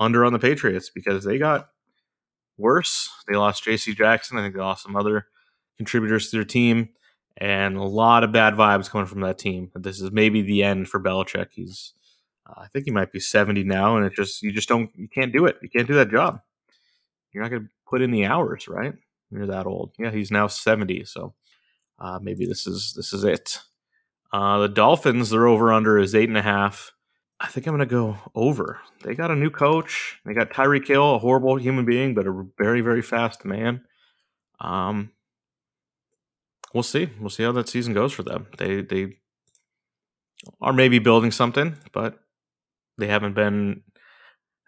under 0.00 0.24
on 0.24 0.32
the 0.32 0.38
Patriots 0.38 0.90
because 0.90 1.22
they 1.22 1.38
got 1.38 1.68
worse. 2.56 3.08
They 3.28 3.36
lost 3.36 3.62
J.C. 3.62 3.94
Jackson. 3.94 4.38
I 4.38 4.42
think 4.42 4.54
they 4.54 4.60
lost 4.60 4.82
some 4.82 4.96
other 4.96 5.26
contributors 5.76 6.30
to 6.30 6.36
their 6.36 6.44
team, 6.44 6.88
and 7.36 7.76
a 7.76 7.84
lot 7.84 8.24
of 8.24 8.32
bad 8.32 8.54
vibes 8.54 8.90
coming 8.90 9.06
from 9.06 9.20
that 9.20 9.38
team. 9.38 9.70
This 9.74 10.00
is 10.00 10.10
maybe 10.10 10.42
the 10.42 10.62
end 10.62 10.88
for 10.88 10.98
Belichick. 10.98 11.48
He's, 11.52 11.92
uh, 12.48 12.60
I 12.62 12.66
think 12.68 12.86
he 12.86 12.90
might 12.90 13.12
be 13.12 13.20
70 13.20 13.62
now, 13.64 13.96
and 13.96 14.06
it 14.06 14.14
just 14.14 14.42
you 14.42 14.50
just 14.50 14.68
don't 14.68 14.90
you 14.96 15.08
can't 15.08 15.32
do 15.32 15.46
it. 15.46 15.58
You 15.62 15.68
can't 15.68 15.86
do 15.86 15.94
that 15.94 16.10
job. 16.10 16.40
You're 17.32 17.44
not 17.44 17.50
going 17.50 17.62
to 17.62 17.68
put 17.88 18.02
in 18.02 18.10
the 18.10 18.26
hours, 18.26 18.66
right? 18.66 18.94
You're 19.30 19.46
that 19.46 19.66
old. 19.66 19.92
Yeah, 19.98 20.10
he's 20.10 20.32
now 20.32 20.48
70, 20.48 21.04
so 21.04 21.34
uh, 22.00 22.18
maybe 22.20 22.46
this 22.46 22.66
is 22.66 22.94
this 22.96 23.12
is 23.12 23.22
it. 23.22 23.60
Uh, 24.32 24.58
the 24.60 24.68
Dolphins, 24.68 25.30
their 25.30 25.46
over 25.46 25.72
under 25.72 25.98
is 25.98 26.14
eight 26.14 26.28
and 26.28 26.38
a 26.38 26.42
half. 26.42 26.92
I 27.40 27.46
think 27.46 27.66
I'm 27.66 27.74
going 27.74 27.88
to 27.88 27.92
go 27.92 28.18
over. 28.34 28.80
They 29.02 29.14
got 29.14 29.30
a 29.30 29.36
new 29.36 29.48
coach. 29.48 30.20
They 30.26 30.34
got 30.34 30.50
Tyreek 30.50 30.86
Hill, 30.86 31.14
a 31.14 31.18
horrible 31.18 31.56
human 31.56 31.86
being, 31.86 32.14
but 32.14 32.26
a 32.26 32.44
very, 32.58 32.82
very 32.82 33.00
fast 33.00 33.46
man. 33.46 33.82
Um, 34.60 35.12
we'll 36.74 36.82
see. 36.82 37.08
We'll 37.18 37.30
see 37.30 37.44
how 37.44 37.52
that 37.52 37.68
season 37.68 37.94
goes 37.94 38.12
for 38.12 38.22
them. 38.22 38.46
They 38.58 38.82
they 38.82 39.16
are 40.60 40.74
maybe 40.74 40.98
building 40.98 41.30
something, 41.30 41.76
but 41.92 42.18
they 42.98 43.06
haven't 43.06 43.34
been 43.34 43.84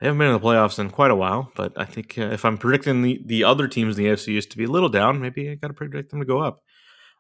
they 0.00 0.06
haven't 0.06 0.18
been 0.18 0.28
in 0.28 0.35
the 0.35 0.40
playoffs 0.40 0.78
in 0.78 0.88
quite 0.88 1.11
a 1.11 1.16
while. 1.16 1.52
But 1.54 1.72
I 1.76 1.85
think 1.85 2.16
uh, 2.16 2.30
if 2.32 2.44
I'm 2.46 2.56
predicting 2.56 3.02
the 3.02 3.20
the 3.26 3.44
other 3.44 3.68
teams 3.68 3.98
in 3.98 4.04
the 4.04 4.11
AFC 4.11 4.28
used 4.28 4.50
to 4.50 4.56
be 4.56 4.64
a 4.64 4.70
little 4.70 4.88
down, 4.88 5.20
maybe 5.20 5.50
I 5.50 5.56
got 5.56 5.68
to 5.68 5.74
predict 5.74 6.11
them 6.11 6.20
to 6.20 6.26
go 6.26 6.40
up. 6.40 6.62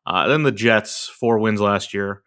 Uh, 0.06 0.26
then 0.28 0.44
the 0.44 0.50
Jets, 0.50 1.08
four 1.08 1.38
wins 1.38 1.60
last 1.60 1.92
year. 1.92 2.22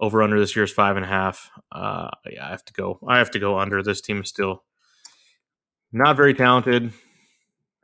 Over 0.00 0.22
under 0.22 0.38
this 0.38 0.54
year's 0.54 0.72
five 0.72 0.96
and 0.96 1.04
a 1.04 1.08
half. 1.08 1.50
Uh, 1.72 2.08
yeah, 2.30 2.46
I 2.46 2.50
have 2.50 2.64
to 2.66 2.72
go. 2.72 3.00
I 3.06 3.18
have 3.18 3.32
to 3.32 3.38
go 3.38 3.58
under. 3.58 3.82
This 3.82 4.00
team 4.00 4.20
is 4.20 4.28
still 4.28 4.62
not 5.92 6.16
very 6.16 6.34
talented 6.34 6.92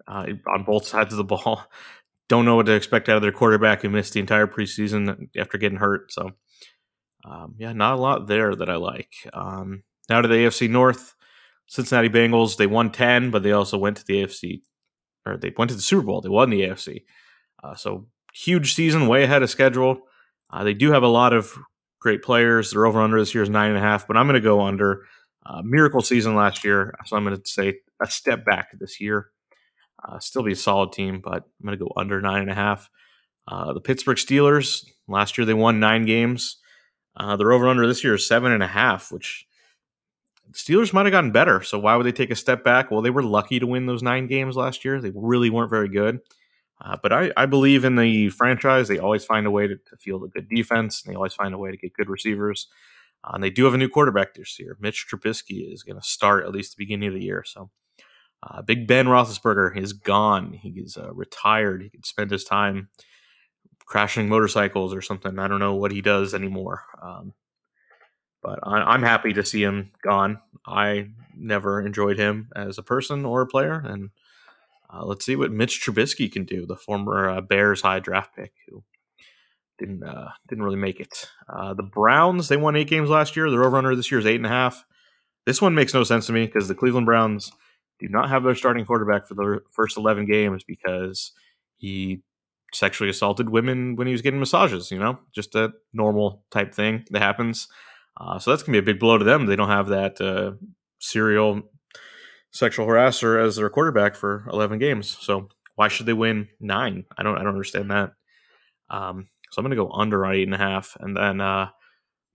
uh, 0.07 0.27
on 0.55 0.64
both 0.64 0.87
sides 0.87 1.12
of 1.12 1.16
the 1.16 1.24
ball. 1.24 1.64
Don't 2.29 2.44
know 2.44 2.57
what 2.57 2.66
to 2.66 2.72
expect 2.72 3.09
out 3.09 3.16
of 3.16 3.22
their 3.22 3.33
quarterback 3.33 3.83
who 3.83 3.90
missed 3.90 4.14
the 4.14 4.20
entire 4.20 4.46
preseason 4.46 5.29
after 5.37 5.59
getting 5.59 5.79
hurt. 5.79 6.11
So, 6.11 6.31
um, 7.24 7.55
yeah, 7.59 7.72
not 7.72 7.94
a 7.94 8.00
lot 8.00 8.27
there 8.29 8.55
that 8.55 8.70
I 8.70 8.77
like. 8.77 9.12
Um, 9.35 9.83
now 10.09 10.22
to 10.22 10.29
the 10.29 10.35
AFC 10.35 10.70
North, 10.70 11.14
Cincinnati 11.66 12.09
Bengals. 12.09 12.57
They 12.57 12.66
won 12.66 12.90
ten, 12.92 13.31
but 13.31 13.42
they 13.42 13.53
also 13.53 13.77
went 13.77 13.98
to 13.98 14.05
the 14.07 14.22
AFC, 14.22 14.62
or 15.27 15.37
they 15.37 15.53
went 15.57 15.70
to 15.70 15.77
the 15.77 15.83
Super 15.83 16.07
Bowl. 16.07 16.22
They 16.22 16.31
won 16.31 16.48
the 16.48 16.62
AFC. 16.62 17.03
Uh, 17.62 17.74
so 17.74 18.07
huge 18.33 18.74
season, 18.74 19.07
way 19.07 19.24
ahead 19.24 19.42
of 19.42 19.50
schedule. 19.50 20.00
Uh, 20.50 20.64
they 20.64 20.74
do 20.74 20.92
have 20.92 21.03
a 21.03 21.09
lot 21.09 21.33
of 21.33 21.59
great 22.05 22.23
players. 22.23 22.71
They're 22.71 22.87
over 22.87 23.01
under 23.01 23.19
this 23.19 23.35
year's 23.35 23.49
nine 23.49 23.71
and 23.71 23.79
a 23.79 23.81
half, 23.81 24.07
but 24.07 24.17
I'm 24.17 24.27
going 24.27 24.35
to 24.35 24.40
go 24.40 24.61
under. 24.61 25.07
Uh, 25.47 25.61
miracle 25.62 26.01
season 26.01 26.35
last 26.35 26.64
year, 26.64 26.95
so 27.05 27.17
I'm 27.17 27.25
going 27.25 27.37
to 27.37 27.47
say 27.47 27.75
a 28.01 28.07
step 28.07 28.47
back 28.47 28.69
this 28.79 28.99
year. 28.99 29.29
Uh, 30.03 30.19
still 30.19 30.43
be 30.43 30.53
a 30.53 30.57
solid 30.57 30.93
team, 30.93 31.21
but 31.23 31.35
I'm 31.35 31.67
going 31.67 31.79
to 31.79 31.85
go 31.85 31.93
under 31.97 32.19
nine 32.23 32.40
and 32.40 32.51
a 32.51 32.55
half. 32.55 32.88
Uh, 33.47 33.75
the 33.75 33.81
Pittsburgh 33.81 34.17
Steelers 34.17 34.87
last 35.07 35.37
year 35.37 35.45
they 35.45 35.53
won 35.53 35.81
nine 35.81 36.07
games. 36.07 36.57
Uh, 37.14 37.37
they're 37.37 37.53
over 37.53 37.69
under 37.69 37.87
this 37.87 38.03
year 38.03 38.14
is 38.14 38.27
seven 38.27 38.53
and 38.53 38.62
a 38.62 38.67
half, 38.67 39.12
which 39.12 39.47
the 40.51 40.57
Steelers 40.57 40.95
might 40.95 41.05
have 41.05 41.12
gotten 41.12 41.31
better. 41.31 41.61
So 41.62 41.79
why 41.79 41.95
would 41.97 42.07
they 42.07 42.12
take 42.12 42.31
a 42.31 42.37
step 42.37 42.64
back? 42.64 42.90
Well, 42.90 43.03
they 43.03 43.11
were 43.11 43.23
lucky 43.23 43.61
to 43.61 43.67
win 43.67 43.85
those 43.85 44.03
nine 44.03 44.27
games 44.27 44.57
last 44.57 44.83
year. 44.83 44.99
They 44.99 45.12
really 45.14 45.51
weren't 45.51 45.71
very 45.71 45.90
good. 45.90 46.21
Uh, 46.81 46.97
but 47.03 47.13
I, 47.13 47.31
I, 47.37 47.47
believe 47.47 47.85
in 47.85 47.97
the 47.97 48.31
franchise. 48.31 48.89
They 48.89 48.99
always 48.99 49.25
find 49.25 49.47
a 49.47 49.51
way 49.51 49.69
to, 49.69 49.77
to 49.77 49.97
field 49.97 50.25
a 50.25 50.29
good 50.29 50.49
defense, 50.49 51.03
and 51.03 51.13
they 51.13 51.17
always 51.17 51.35
find 51.35 51.55
a 51.55 51.59
way 51.59 51.71
to 51.71 51.77
get 51.77 51.95
good 51.95 52.11
receivers. 52.11 52.67
Uh, 53.23 53.33
and 53.35 53.45
they 53.45 53.51
do 53.51 53.65
have 53.65 53.75
a 53.75 53.79
new 53.79 53.89
quarterback 53.89 54.35
this 54.35 54.59
year. 54.59 54.77
Mitch 54.81 55.07
Trubisky 55.09 55.73
is 55.73 55.83
going 55.83 56.01
to 56.01 56.07
start 56.07 56.45
at 56.45 56.53
least 56.53 56.77
the 56.77 56.83
beginning 56.83 57.09
of 57.09 57.15
the 57.15 57.23
year. 57.23 57.45
So 57.47 57.71
uh, 58.43 58.63
Big 58.63 58.87
Ben 58.87 59.07
Roethlisberger 59.07 59.77
is 59.77 59.93
gone. 59.93 60.53
He 60.53 60.71
is 60.71 60.97
uh, 60.97 61.13
retired. 61.13 61.83
He 61.83 61.91
can 61.91 62.03
spend 62.03 62.31
his 62.31 62.45
time 62.45 62.89
crashing 63.87 64.29
motorcycles 64.29 64.95
or 64.95 65.01
something. 65.01 65.39
I 65.39 65.49
don't 65.49 65.61
know 65.61 65.75
what 65.75 65.93
he 65.93 66.01
does 66.01 66.35
anymore. 66.35 66.83
Um, 67.01 67.35
but 68.43 68.59
I, 68.63 68.95
am 68.95 69.03
happy 69.03 69.33
to 69.33 69.45
see 69.45 69.63
him 69.63 69.93
gone. 70.03 70.39
I 70.67 71.09
never 71.35 71.81
enjoyed 71.81 72.19
him 72.19 72.51
as 72.55 72.77
a 72.77 72.83
person 72.83 73.25
or 73.25 73.41
a 73.41 73.47
player, 73.47 73.73
and 73.73 74.11
uh, 74.94 75.04
let's 75.04 75.24
see 75.24 75.37
what 75.37 75.50
Mitch 75.52 75.80
Trubisky 75.80 76.30
can 76.30 76.44
do, 76.44 76.66
the 76.66 76.76
former 76.76 77.28
uh, 77.28 77.40
Bears 77.40 77.83
high 77.83 78.00
draft 78.00 78.35
pick 78.37 78.52
who 78.68 78.85
didn't 79.78 80.02
uh, 80.04 80.28
didn't 80.48 80.64
really 80.64 80.76
make 80.76 81.00
it. 81.00 81.28
Uh, 81.52 81.74
the 81.74 81.83
Browns 81.83 82.48
they 82.48 82.57
won 82.57 82.76
eight 82.76 82.88
games 82.88 83.11
last 83.11 83.37
year. 83.37 83.50
Their 83.50 83.64
over 83.64 83.76
under 83.76 83.96
this 83.96 84.11
year 84.11 84.20
is 84.20 84.26
eight 84.26 84.37
and 84.37 84.46
a 84.46 84.50
half. 84.50 84.85
This 85.46 85.61
one 85.61 85.74
makes 85.74 85.94
no 85.94 86.04
sense 86.04 86.26
to 86.26 86.33
me 86.33 86.46
because 86.46 86.68
the 86.68 86.74
Cleveland 86.74 87.07
Browns 87.07 87.50
do 87.98 88.09
not 88.09 88.28
have 88.28 88.44
their 88.44 88.54
starting 88.54 88.85
quarterback 88.85 89.26
for 89.26 89.35
the 89.35 89.61
first 89.70 89.96
eleven 89.96 90.26
games 90.26 90.64
because 90.64 91.33
he 91.76 92.22
sexually 92.72 93.11
assaulted 93.11 93.48
women 93.48 93.96
when 93.96 94.07
he 94.07 94.12
was 94.12 94.22
getting 94.22 94.40
massages. 94.40 94.90
You 94.90 94.98
know, 94.98 95.18
just 95.35 95.54
a 95.54 95.72
normal 95.92 96.44
type 96.50 96.74
thing 96.74 97.04
that 97.11 97.22
happens. 97.22 97.68
Uh, 98.20 98.38
so 98.38 98.50
that's 98.50 98.62
gonna 98.62 98.76
be 98.76 98.90
a 98.90 98.94
big 98.94 99.00
blow 99.00 99.18
to 99.18 99.24
them. 99.24 99.46
They 99.46 99.57
don't 99.57 99.68
have 99.68 99.88
that 99.88 100.20
uh, 100.20 100.52
serial 101.00 101.62
sexual 102.55 102.87
harasser 102.87 103.45
as 103.45 103.57
their 103.57 103.69
quarterback 103.69 104.14
for 104.14 104.47
11 104.51 104.79
games. 104.79 105.19
So 105.21 105.49
why 105.75 105.88
should 105.88 106.07
they 106.07 106.12
win 106.12 106.49
nine? 106.61 107.05
I 107.19 107.23
don't 107.23 107.37
I 107.37 107.40
don't 107.40 107.49
understand 107.49 107.90
that. 107.90 108.12
Um, 108.88 109.29
so 109.51 109.59
I'm 109.59 109.64
going 109.64 109.77
to 109.77 109.85
go 109.85 109.90
under 109.93 110.25
on 110.25 110.35
eight 110.35 110.45
and 110.47 110.55
a 110.55 110.59
half, 110.59 110.97
and 111.01 111.17
then 111.17 111.40
uh, 111.40 111.69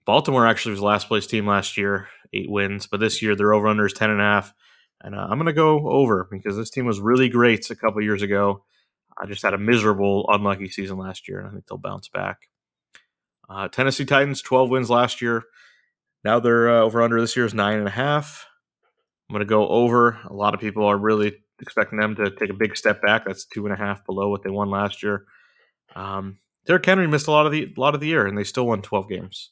Baltimore 0.06 0.46
actually 0.46 0.72
was 0.72 0.82
last 0.82 1.08
place 1.08 1.28
team 1.28 1.48
last 1.48 1.78
year, 1.78 2.08
eight 2.34 2.50
wins, 2.50 2.88
but 2.88 3.00
this 3.00 3.22
year 3.22 3.36
their 3.36 3.54
over 3.54 3.68
under 3.68 3.86
is 3.86 3.94
ten 3.94 4.10
and 4.10 4.22
a 4.22 4.24
half, 4.24 4.54
and 5.02 5.16
uh, 5.16 5.28
I'm 5.30 5.38
going 5.38 5.46
to 5.46 5.54
go 5.54 5.90
over 5.90 6.28
because 6.30 6.58
this 6.58 6.70
team 6.70 6.86
was 6.86 7.00
really 7.00 7.30
great 7.30 7.70
a 7.70 7.76
couple 7.76 8.02
years 8.02 8.22
ago. 8.22 8.64
I 9.18 9.26
just 9.26 9.44
had 9.44 9.54
a 9.54 9.58
miserable, 9.58 10.26
unlucky 10.30 10.70
season 10.70 10.98
last 10.98 11.28
year, 11.28 11.40
and 11.40 11.48
I 11.48 11.52
think 11.52 11.68
they'll 11.68 11.78
bounce 11.78 12.08
back. 12.10 12.38
Uh, 13.50 13.68
Tennessee 13.68 14.06
Titans, 14.06 14.42
12 14.42 14.70
wins 14.70 14.90
last 14.90 15.22
year. 15.22 15.44
Now 16.24 16.40
they're 16.40 16.70
uh, 16.70 16.82
over 16.82 17.02
under 17.02 17.20
this 17.20 17.36
year 17.36 17.46
is 17.46 17.54
nine 17.54 17.80
and 17.80 17.88
a 17.88 17.92
half. 17.92 18.49
I'm 19.30 19.34
going 19.34 19.46
to 19.46 19.50
go 19.50 19.68
over. 19.68 20.20
A 20.26 20.34
lot 20.34 20.56
of 20.56 20.60
people 20.60 20.86
are 20.86 20.98
really 20.98 21.38
expecting 21.62 22.00
them 22.00 22.16
to 22.16 22.32
take 22.32 22.50
a 22.50 22.56
big 22.56 22.76
step 22.76 23.02
back. 23.02 23.26
That's 23.26 23.46
two 23.46 23.66
and 23.66 23.74
a 23.74 23.78
half 23.78 24.04
below 24.06 24.30
what 24.30 24.42
they 24.42 24.50
won 24.50 24.72
last 24.72 25.04
year. 25.04 25.26
Um, 25.96 26.40
Derrick 26.66 26.86
Henry 26.86 27.08
missed 27.08 27.28
a 27.28 27.32
lot 27.32 27.46
of 27.46 27.52
the 27.52 27.72
lot 27.78 27.94
of 27.94 28.02
the 28.02 28.08
year, 28.08 28.26
and 28.26 28.38
they 28.38 28.44
still 28.44 28.66
won 28.66 28.82
12 28.82 29.08
games. 29.08 29.52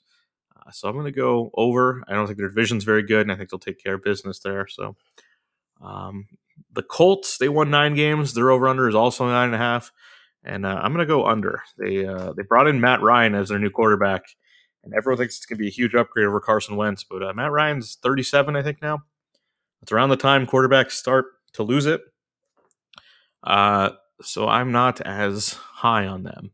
Uh, 0.55 0.71
so 0.71 0.87
I'm 0.87 0.95
going 0.95 1.05
to 1.05 1.11
go 1.11 1.51
over. 1.53 2.03
I 2.07 2.13
don't 2.13 2.25
think 2.25 2.39
their 2.39 2.49
division's 2.49 2.83
very 2.83 3.03
good, 3.03 3.21
and 3.21 3.31
I 3.31 3.35
think 3.35 3.49
they'll 3.49 3.59
take 3.59 3.81
care 3.83 3.95
of 3.95 4.03
business 4.03 4.39
there. 4.39 4.67
So 4.67 4.95
um, 5.81 6.27
the 6.73 6.83
Colts 6.83 7.37
they 7.37 7.49
won 7.49 7.69
nine 7.69 7.93
games. 7.93 8.33
Their 8.33 8.49
over 8.49 8.67
under 8.67 8.89
is 8.89 8.95
also 8.95 9.27
nine 9.27 9.47
and 9.47 9.55
a 9.55 9.59
half, 9.59 9.91
and 10.43 10.65
uh, 10.65 10.79
I'm 10.81 10.93
going 10.93 11.05
to 11.05 11.11
go 11.11 11.27
under. 11.27 11.61
They 11.77 12.05
uh, 12.05 12.33
they 12.33 12.43
brought 12.43 12.67
in 12.67 12.81
Matt 12.81 13.01
Ryan 13.01 13.35
as 13.35 13.49
their 13.49 13.59
new 13.59 13.69
quarterback, 13.69 14.23
and 14.83 14.93
everyone 14.95 15.19
thinks 15.19 15.37
it's 15.37 15.45
going 15.45 15.57
to 15.57 15.61
be 15.61 15.67
a 15.67 15.71
huge 15.71 15.93
upgrade 15.93 16.25
over 16.25 16.39
Carson 16.39 16.75
Wentz. 16.75 17.03
But 17.03 17.21
uh, 17.21 17.33
Matt 17.33 17.51
Ryan's 17.51 17.97
37, 18.01 18.55
I 18.55 18.63
think 18.63 18.81
now. 18.81 19.03
It's 19.81 19.91
around 19.91 20.09
the 20.09 20.17
time 20.17 20.47
quarterbacks 20.47 20.91
start 20.91 21.25
to 21.53 21.63
lose 21.63 21.85
it. 21.85 22.01
Uh, 23.43 23.91
so 24.21 24.47
I'm 24.47 24.71
not 24.71 25.01
as 25.01 25.53
high 25.53 26.07
on 26.07 26.23
them. 26.23 26.51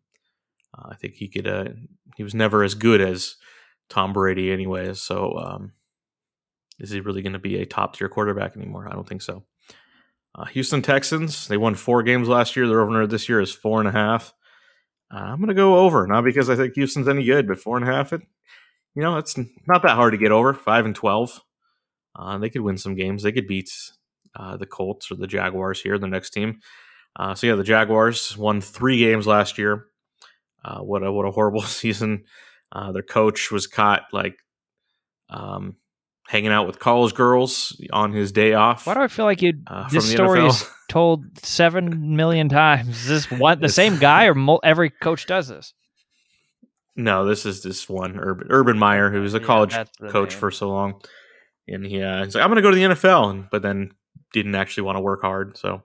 Uh, 0.77 0.89
I 0.91 0.95
think 0.95 1.15
he 1.15 1.27
could. 1.27 1.47
Uh, 1.47 1.69
he 2.15 2.23
was 2.23 2.36
never 2.36 2.63
as 2.63 2.75
good 2.75 3.01
as 3.01 3.36
Tom 3.89 4.13
Brady, 4.13 4.51
anyways. 4.51 5.01
So 5.01 5.38
um, 5.38 5.73
is 6.79 6.91
he 6.91 6.99
really 6.99 7.21
going 7.21 7.33
to 7.33 7.39
be 7.39 7.57
a 7.57 7.65
top 7.65 7.95
tier 7.95 8.09
quarterback 8.09 8.55
anymore? 8.55 8.88
I 8.89 8.93
don't 8.93 9.07
think 9.07 9.21
so. 9.21 9.43
Uh, 10.36 10.45
Houston 10.45 10.81
Texans. 10.81 11.47
They 11.47 11.57
won 11.57 11.75
four 11.75 12.03
games 12.03 12.27
last 12.27 12.55
year. 12.55 12.67
Their 12.67 12.81
over 12.81 13.07
this 13.07 13.29
year 13.29 13.39
is 13.39 13.51
four 13.51 13.79
and 13.79 13.88
a 13.88 13.91
half. 13.91 14.33
Uh, 15.13 15.19
I'm 15.19 15.38
going 15.38 15.49
to 15.49 15.53
go 15.53 15.77
over, 15.77 16.07
not 16.07 16.23
because 16.23 16.49
I 16.49 16.55
think 16.55 16.73
Houston's 16.73 17.07
any 17.07 17.23
good, 17.23 17.47
but 17.47 17.59
four 17.59 17.77
and 17.77 17.88
a 17.88 17.91
half. 17.91 18.13
It, 18.13 18.21
you 18.95 19.03
know, 19.03 19.17
it's 19.17 19.38
not 19.67 19.83
that 19.83 19.95
hard 19.95 20.13
to 20.13 20.17
get 20.17 20.31
over. 20.31 20.53
Five 20.53 20.86
and 20.86 20.95
twelve. 20.95 21.39
Uh, 22.15 22.38
they 22.38 22.49
could 22.49 22.62
win 22.62 22.78
some 22.78 22.95
games. 22.95 23.23
They 23.23 23.32
could 23.32 23.47
beat 23.47 23.71
uh, 24.36 24.58
the 24.58 24.65
Colts 24.65 25.12
or 25.12 25.15
the 25.15 25.28
Jaguars 25.28 25.82
here, 25.82 25.97
the 25.97 26.08
next 26.08 26.32
team. 26.32 26.60
Uh, 27.15 27.36
so 27.36 27.47
yeah, 27.47 27.56
the 27.56 27.63
Jaguars 27.63 28.38
won 28.38 28.62
three 28.62 28.99
games 28.99 29.28
last 29.28 29.58
year. 29.58 29.86
Uh, 30.63 30.80
what 30.80 31.04
a 31.04 31.12
what 31.12 31.26
a 31.26 31.32
horrible 31.32 31.62
season. 31.63 32.23
Uh, 32.71 32.91
their 32.91 33.04
coach 33.04 33.52
was 33.52 33.67
caught 33.67 34.04
like 34.12 34.38
um, 35.30 35.76
hanging 36.28 36.52
out 36.52 36.65
with 36.65 36.80
college 36.80 37.13
girls 37.13 37.80
on 37.91 38.12
his 38.12 38.32
day 38.32 38.54
off. 38.54 38.88
Why 38.88 38.95
do 38.95 39.02
I 39.02 39.08
feel 39.08 39.26
like 39.26 39.41
you? 39.41 39.54
Uh, 39.67 39.88
this 39.89 40.10
story 40.10 40.45
is 40.45 40.67
told 40.89 41.26
seven 41.45 42.15
million 42.15 42.49
times. 42.49 42.89
Is 43.02 43.08
this 43.08 43.39
what 43.39 43.60
the 43.60 43.69
same 43.69 43.97
guy 43.97 44.28
or 44.28 44.60
every 44.63 44.89
coach 44.89 45.26
does 45.28 45.47
this? 45.47 45.73
No, 46.95 47.26
this 47.26 47.45
is 47.45 47.63
this 47.63 47.89
one 47.89 48.19
Urban 48.19 48.47
Urban 48.49 48.78
Meyer, 48.78 49.12
who 49.12 49.21
was 49.21 49.34
a 49.34 49.39
college 49.39 49.76
coach 50.10 50.32
name. 50.32 50.39
for 50.39 50.52
so 50.52 50.69
long 50.69 51.02
and 51.67 51.86
he 51.86 52.02
uh, 52.02 52.23
he's 52.23 52.36
like, 52.36 52.43
I'm 52.43 52.49
going 52.49 52.58
to 52.58 52.62
go 52.62 52.71
to 52.71 52.76
the 52.76 52.84
NFL, 52.84 53.30
and, 53.30 53.47
but 53.52 53.62
then 53.62 53.91
didn't 54.34 54.56
actually 54.56 54.84
want 54.84 54.97
to 54.97 55.02
work 55.02 55.21
hard. 55.21 55.58
So 55.58 55.84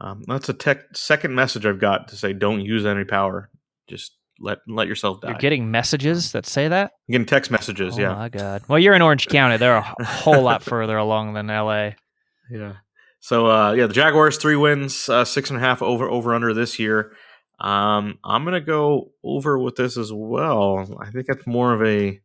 um, 0.00 0.22
that's 0.26 0.48
a 0.48 0.54
tech, 0.54 0.84
second 0.94 1.34
message 1.34 1.66
I've 1.66 1.80
got 1.80 2.08
to 2.08 2.16
say: 2.16 2.32
don't 2.32 2.60
use 2.60 2.84
any 2.84 3.04
power. 3.04 3.50
Just 3.88 4.12
let 4.40 4.58
let 4.66 4.88
yourself 4.88 5.20
die. 5.20 5.30
You're 5.30 5.38
getting 5.38 5.70
messages 5.70 6.32
that 6.32 6.46
say 6.46 6.68
that. 6.68 6.92
Getting 7.08 7.26
text 7.26 7.50
messages. 7.50 7.96
Oh 7.96 8.00
yeah. 8.00 8.14
my 8.14 8.28
god. 8.28 8.62
Well, 8.68 8.78
you're 8.78 8.94
in 8.94 9.02
Orange 9.02 9.28
County. 9.28 9.56
They're 9.56 9.76
a 9.76 10.04
whole 10.04 10.42
lot 10.42 10.62
further 10.62 10.96
along 10.96 11.34
than 11.34 11.46
LA. 11.48 11.90
Yeah. 12.48 12.74
So 13.18 13.50
uh, 13.50 13.72
yeah, 13.72 13.88
the 13.88 13.92
Jaguars 13.92 14.36
three 14.36 14.54
wins, 14.54 15.08
uh, 15.08 15.24
six 15.24 15.50
and 15.50 15.56
a 15.56 15.60
half 15.60 15.82
over 15.82 16.08
over 16.08 16.32
under 16.32 16.54
this 16.54 16.78
year. 16.78 17.10
Um, 17.58 18.20
I'm 18.22 18.44
gonna 18.44 18.60
go 18.60 19.10
over 19.24 19.58
with 19.58 19.74
this 19.74 19.96
as 19.96 20.12
well. 20.12 20.96
I 21.00 21.10
think 21.10 21.26
that's 21.26 21.44
more 21.44 21.74
of 21.74 21.82
a 21.82 22.20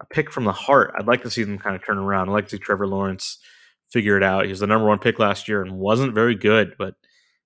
a 0.00 0.06
pick 0.06 0.30
from 0.30 0.44
the 0.44 0.52
heart. 0.52 0.92
I'd 0.96 1.06
like 1.06 1.22
to 1.22 1.30
see 1.30 1.44
them 1.44 1.58
kind 1.58 1.76
of 1.76 1.84
turn 1.84 1.98
around. 1.98 2.28
I'd 2.28 2.32
like 2.32 2.44
to 2.46 2.56
see 2.56 2.58
Trevor 2.58 2.86
Lawrence 2.86 3.38
figure 3.90 4.16
it 4.16 4.22
out. 4.22 4.44
He 4.44 4.50
was 4.50 4.60
the 4.60 4.66
number 4.66 4.86
one 4.86 4.98
pick 4.98 5.18
last 5.18 5.48
year 5.48 5.62
and 5.62 5.78
wasn't 5.78 6.14
very 6.14 6.34
good, 6.34 6.74
but 6.78 6.94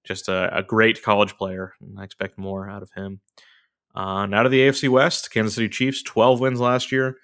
just 0.05 0.29
a, 0.29 0.57
a 0.57 0.63
great 0.63 1.03
college 1.03 1.37
player. 1.37 1.75
And 1.81 1.99
I 1.99 2.05
expect 2.05 2.39
more 2.39 2.69
out 2.69 2.83
of 2.83 2.91
him. 2.97 3.21
Uh, 3.95 4.27
now 4.27 4.43
to 4.43 4.49
the 4.49 4.61
AFC 4.61 4.89
West, 4.89 5.31
Kansas 5.31 5.55
City 5.55 5.69
Chiefs, 5.69 6.03
12 6.03 6.41
wins 6.41 6.61
last 6.61 6.93
year. 6.93 7.17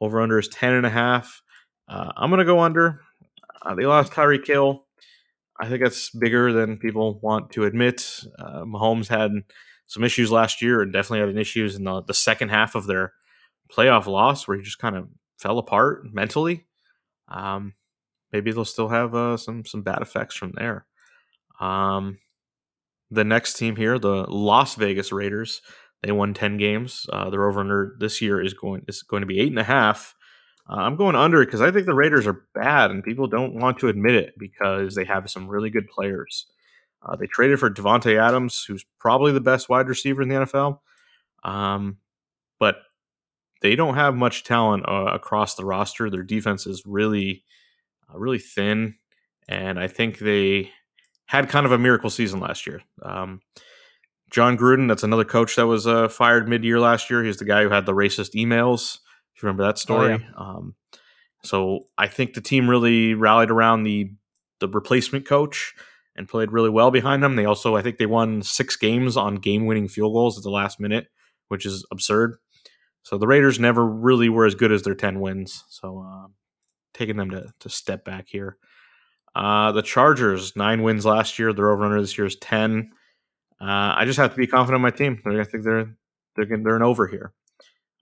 Over 0.00 0.20
under 0.20 0.38
is 0.38 0.48
10 0.48 0.72
and 0.72 0.86
a 0.86 0.90
half. 0.90 1.42
Uh, 1.88 2.12
I'm 2.16 2.30
going 2.30 2.38
to 2.38 2.44
go 2.44 2.60
under. 2.60 3.00
Uh, 3.62 3.74
they 3.74 3.86
lost 3.86 4.12
Tyreek 4.12 4.46
Hill. 4.46 4.84
I 5.60 5.68
think 5.68 5.82
that's 5.82 6.10
bigger 6.10 6.52
than 6.52 6.78
people 6.78 7.20
want 7.20 7.52
to 7.52 7.64
admit. 7.64 8.24
Uh, 8.38 8.64
Mahomes 8.64 9.08
had 9.08 9.30
some 9.86 10.02
issues 10.02 10.32
last 10.32 10.60
year 10.60 10.82
and 10.82 10.92
definitely 10.92 11.26
had 11.26 11.38
issues 11.38 11.76
in 11.76 11.84
the, 11.84 12.02
the 12.02 12.14
second 12.14 12.48
half 12.48 12.74
of 12.74 12.86
their 12.86 13.12
playoff 13.72 14.06
loss 14.06 14.46
where 14.46 14.56
he 14.56 14.62
just 14.62 14.78
kind 14.78 14.96
of 14.96 15.08
fell 15.38 15.58
apart 15.58 16.04
mentally. 16.12 16.66
Um, 17.28 17.74
maybe 18.32 18.52
they'll 18.52 18.64
still 18.64 18.88
have 18.88 19.14
uh, 19.14 19.36
some 19.36 19.64
some 19.64 19.82
bad 19.82 20.02
effects 20.02 20.36
from 20.36 20.52
there. 20.52 20.86
Um, 21.60 22.18
the 23.10 23.24
next 23.24 23.54
team 23.54 23.76
here, 23.76 23.98
the 23.98 24.26
Las 24.28 24.74
Vegas 24.74 25.12
Raiders, 25.12 25.62
they 26.02 26.12
won 26.12 26.34
ten 26.34 26.56
games. 26.56 27.06
Uh, 27.12 27.30
their 27.30 27.48
over 27.48 27.60
under 27.60 27.96
this 27.98 28.20
year 28.20 28.42
is 28.42 28.54
going 28.54 28.82
is 28.88 29.02
going 29.02 29.22
to 29.22 29.26
be 29.26 29.40
eight 29.40 29.50
and 29.50 29.58
a 29.58 29.64
half. 29.64 30.14
Uh, 30.68 30.76
I'm 30.76 30.96
going 30.96 31.14
under 31.14 31.44
because 31.44 31.60
I 31.60 31.70
think 31.70 31.86
the 31.86 31.94
Raiders 31.94 32.26
are 32.26 32.46
bad, 32.54 32.90
and 32.90 33.04
people 33.04 33.26
don't 33.26 33.54
want 33.54 33.78
to 33.80 33.88
admit 33.88 34.14
it 34.14 34.34
because 34.38 34.94
they 34.94 35.04
have 35.04 35.30
some 35.30 35.48
really 35.48 35.70
good 35.70 35.88
players. 35.88 36.46
Uh, 37.02 37.16
they 37.16 37.26
traded 37.26 37.60
for 37.60 37.70
Davante 37.70 38.18
Adams, 38.18 38.64
who's 38.66 38.84
probably 38.98 39.30
the 39.32 39.40
best 39.40 39.68
wide 39.68 39.88
receiver 39.88 40.22
in 40.22 40.28
the 40.28 40.36
NFL, 40.36 40.78
um, 41.42 41.98
but 42.58 42.76
they 43.64 43.76
don't 43.76 43.94
have 43.94 44.14
much 44.14 44.44
talent 44.44 44.84
uh, 44.86 45.06
across 45.12 45.54
the 45.54 45.64
roster. 45.64 46.10
Their 46.10 46.22
defense 46.22 46.66
is 46.66 46.82
really, 46.84 47.44
uh, 48.12 48.18
really 48.18 48.38
thin, 48.38 48.96
and 49.48 49.80
I 49.80 49.88
think 49.88 50.18
they 50.18 50.70
had 51.26 51.48
kind 51.48 51.64
of 51.64 51.72
a 51.72 51.78
miracle 51.78 52.10
season 52.10 52.40
last 52.40 52.66
year. 52.66 52.82
Um, 53.02 53.40
Jon 54.30 54.58
Gruden, 54.58 54.86
that's 54.86 55.02
another 55.02 55.24
coach 55.24 55.56
that 55.56 55.66
was 55.66 55.86
uh, 55.86 56.08
fired 56.08 56.46
mid-year 56.46 56.78
last 56.78 57.08
year. 57.08 57.24
He's 57.24 57.38
the 57.38 57.46
guy 57.46 57.62
who 57.62 57.70
had 57.70 57.86
the 57.86 57.94
racist 57.94 58.34
emails. 58.34 58.98
If 59.34 59.42
you 59.42 59.46
remember 59.46 59.64
that 59.64 59.78
story, 59.78 60.12
Oh, 60.12 60.18
yeah. 60.18 60.28
um, 60.36 60.74
so 61.42 61.86
I 61.96 62.08
think 62.08 62.34
the 62.34 62.42
team 62.42 62.68
really 62.68 63.14
rallied 63.14 63.50
around 63.50 63.84
the 63.84 64.10
the 64.60 64.68
replacement 64.68 65.24
coach 65.26 65.74
and 66.16 66.28
played 66.28 66.52
really 66.52 66.70
well 66.70 66.90
behind 66.90 67.22
them. 67.22 67.36
They 67.36 67.46
also, 67.46 67.76
I 67.76 67.82
think, 67.82 67.96
they 67.96 68.06
won 68.06 68.42
six 68.42 68.76
games 68.76 69.16
on 69.16 69.36
game-winning 69.36 69.88
field 69.88 70.12
goals 70.12 70.36
at 70.36 70.44
the 70.44 70.50
last 70.50 70.78
minute, 70.78 71.08
which 71.48 71.64
is 71.66 71.84
absurd. 71.90 72.36
So 73.04 73.16
the 73.18 73.26
Raiders 73.28 73.60
never 73.60 73.86
really 73.86 74.28
were 74.28 74.46
as 74.46 74.56
good 74.56 74.72
as 74.72 74.82
their 74.82 74.94
ten 74.96 75.20
wins. 75.20 75.62
So 75.68 76.04
uh, 76.06 76.26
taking 76.92 77.16
them 77.16 77.30
to 77.30 77.52
to 77.60 77.68
step 77.68 78.04
back 78.04 78.26
here. 78.28 78.56
Uh, 79.36 79.72
the 79.72 79.82
Chargers 79.82 80.56
nine 80.56 80.82
wins 80.82 81.06
last 81.06 81.38
year. 81.38 81.52
Their 81.52 81.70
over 81.70 81.84
under 81.84 82.00
this 82.00 82.18
year 82.18 82.26
is 82.26 82.36
ten. 82.36 82.90
Uh, 83.60 83.94
I 83.96 84.04
just 84.04 84.18
have 84.18 84.30
to 84.32 84.36
be 84.36 84.46
confident 84.46 84.76
in 84.76 84.82
my 84.82 84.90
team. 84.90 85.20
I 85.26 85.44
think 85.44 85.64
they're 85.64 85.94
they're 86.36 86.46
they're 86.46 86.76
an 86.76 86.82
over 86.82 87.06
here. 87.06 87.32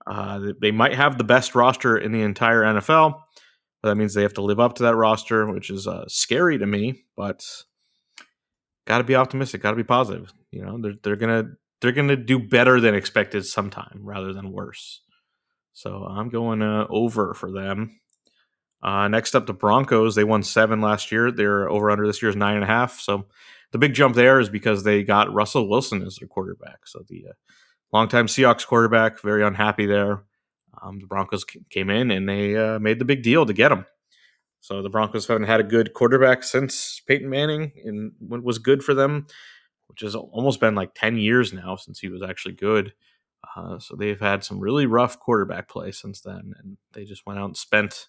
Uh, 0.07 0.51
they- 0.61 0.71
might 0.71 0.95
have 0.95 1.17
the 1.17 1.23
best 1.23 1.55
roster 1.55 1.97
in 1.97 2.11
the 2.11 2.21
entire 2.21 2.61
NFL, 2.63 3.21
but 3.81 3.89
that 3.89 3.95
means 3.95 4.13
they 4.13 4.23
have 4.23 4.33
to 4.33 4.41
live 4.41 4.59
up 4.59 4.75
to 4.75 4.83
that 4.83 4.95
roster, 4.95 5.49
which 5.49 5.69
is 5.69 5.87
uh, 5.87 6.03
scary 6.07 6.57
to 6.57 6.65
me. 6.65 7.03
But 7.15 7.45
got 8.85 8.97
to 8.97 9.03
be 9.05 9.15
optimistic. 9.15 9.61
Got 9.61 9.71
to 9.71 9.77
be 9.77 9.83
positive. 9.83 10.33
You 10.51 10.65
know, 10.65 10.77
they're 10.81 10.95
they're 11.03 11.15
gonna 11.15 11.51
they're 11.83 11.91
gonna 11.91 12.15
do 12.15 12.39
better 12.39 12.79
than 12.79 12.95
expected 12.95 13.45
sometime, 13.45 13.99
rather 14.01 14.33
than 14.33 14.51
worse. 14.51 15.01
So 15.73 16.05
I'm 16.05 16.29
going 16.29 16.61
uh, 16.61 16.87
over 16.89 17.33
for 17.33 17.51
them. 17.51 17.99
Uh, 18.81 19.07
next 19.07 19.35
up, 19.35 19.45
the 19.45 19.53
Broncos. 19.53 20.15
They 20.15 20.23
won 20.23 20.43
seven 20.43 20.81
last 20.81 21.11
year. 21.11 21.31
Their 21.31 21.69
over 21.69 21.91
under 21.91 22.07
this 22.07 22.21
year 22.21 22.29
is 22.29 22.35
nine 22.35 22.55
and 22.55 22.63
a 22.63 22.67
half. 22.67 22.99
So 22.99 23.27
the 23.71 23.77
big 23.77 23.93
jump 23.93 24.15
there 24.15 24.39
is 24.39 24.49
because 24.49 24.83
they 24.83 25.03
got 25.03 25.33
Russell 25.33 25.69
Wilson 25.69 26.03
as 26.03 26.17
their 26.17 26.27
quarterback. 26.27 26.85
So 26.85 27.03
the 27.07 27.27
uh, 27.29 27.33
longtime 27.91 28.27
Seahawks 28.27 28.67
quarterback, 28.67 29.21
very 29.21 29.43
unhappy 29.43 29.85
there. 29.85 30.23
Um, 30.81 30.99
the 30.99 31.07
Broncos 31.07 31.45
came 31.69 31.89
in 31.89 32.11
and 32.11 32.27
they 32.27 32.57
uh, 32.57 32.79
made 32.79 32.99
the 32.99 33.05
big 33.05 33.23
deal 33.23 33.45
to 33.45 33.53
get 33.53 33.71
him. 33.71 33.85
So 34.59 34.81
the 34.81 34.89
Broncos 34.89 35.27
haven't 35.27 35.47
had 35.47 35.59
a 35.59 35.63
good 35.63 35.93
quarterback 35.93 36.41
since 36.41 37.01
Peyton 37.05 37.29
Manning, 37.29 37.73
and 37.83 38.13
what 38.19 38.43
was 38.43 38.59
good 38.59 38.81
for 38.81 38.93
them, 38.93 39.27
which 39.87 40.01
has 40.01 40.15
almost 40.15 40.59
been 40.59 40.75
like 40.75 40.93
ten 40.95 41.17
years 41.17 41.53
now 41.53 41.75
since 41.75 41.99
he 41.99 42.09
was 42.09 42.21
actually 42.21 42.55
good. 42.55 42.93
Uh, 43.55 43.77
so 43.77 43.95
they've 43.95 44.19
had 44.21 44.43
some 44.43 44.59
really 44.59 44.85
rough 44.85 45.19
quarterback 45.19 45.67
play 45.69 45.91
since 45.91 46.21
then, 46.21 46.53
and 46.59 46.77
they 46.93 47.03
just 47.03 47.25
went 47.25 47.39
out 47.39 47.45
and 47.45 47.57
spent. 47.57 48.07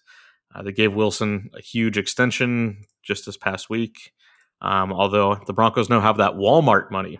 Uh, 0.53 0.61
they 0.61 0.71
gave 0.71 0.93
Wilson 0.93 1.49
a 1.53 1.61
huge 1.61 1.97
extension 1.97 2.85
just 3.03 3.25
this 3.25 3.35
past 3.37 3.69
week. 3.69 4.13
Um, 4.61 4.93
although 4.93 5.35
the 5.45 5.53
Broncos 5.53 5.89
now 5.89 5.99
have 5.99 6.17
that 6.17 6.33
Walmart 6.33 6.89
money, 6.91 7.19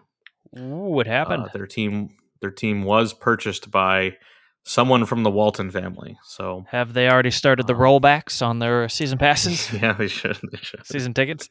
Ooh, 0.57 0.89
what 0.89 1.05
happened? 1.07 1.43
uh, 1.43 1.49
their 1.53 1.67
team 1.67 2.15
their 2.41 2.51
team 2.51 2.83
was 2.83 3.13
purchased 3.13 3.69
by 3.71 4.15
someone 4.63 5.05
from 5.05 5.23
the 5.23 5.29
Walton 5.29 5.69
family. 5.69 6.17
So 6.23 6.65
Have 6.69 6.93
they 6.93 7.09
already 7.09 7.31
started 7.31 7.67
the 7.67 7.75
um, 7.75 7.79
rollbacks 7.81 8.45
on 8.45 8.59
their 8.59 8.87
season 8.89 9.17
passes, 9.17 9.71
yeah, 9.81 9.93
they 9.93 10.07
should. 10.07 10.37
They 10.51 10.57
should. 10.59 10.85
season 10.85 11.13
tickets? 11.13 11.49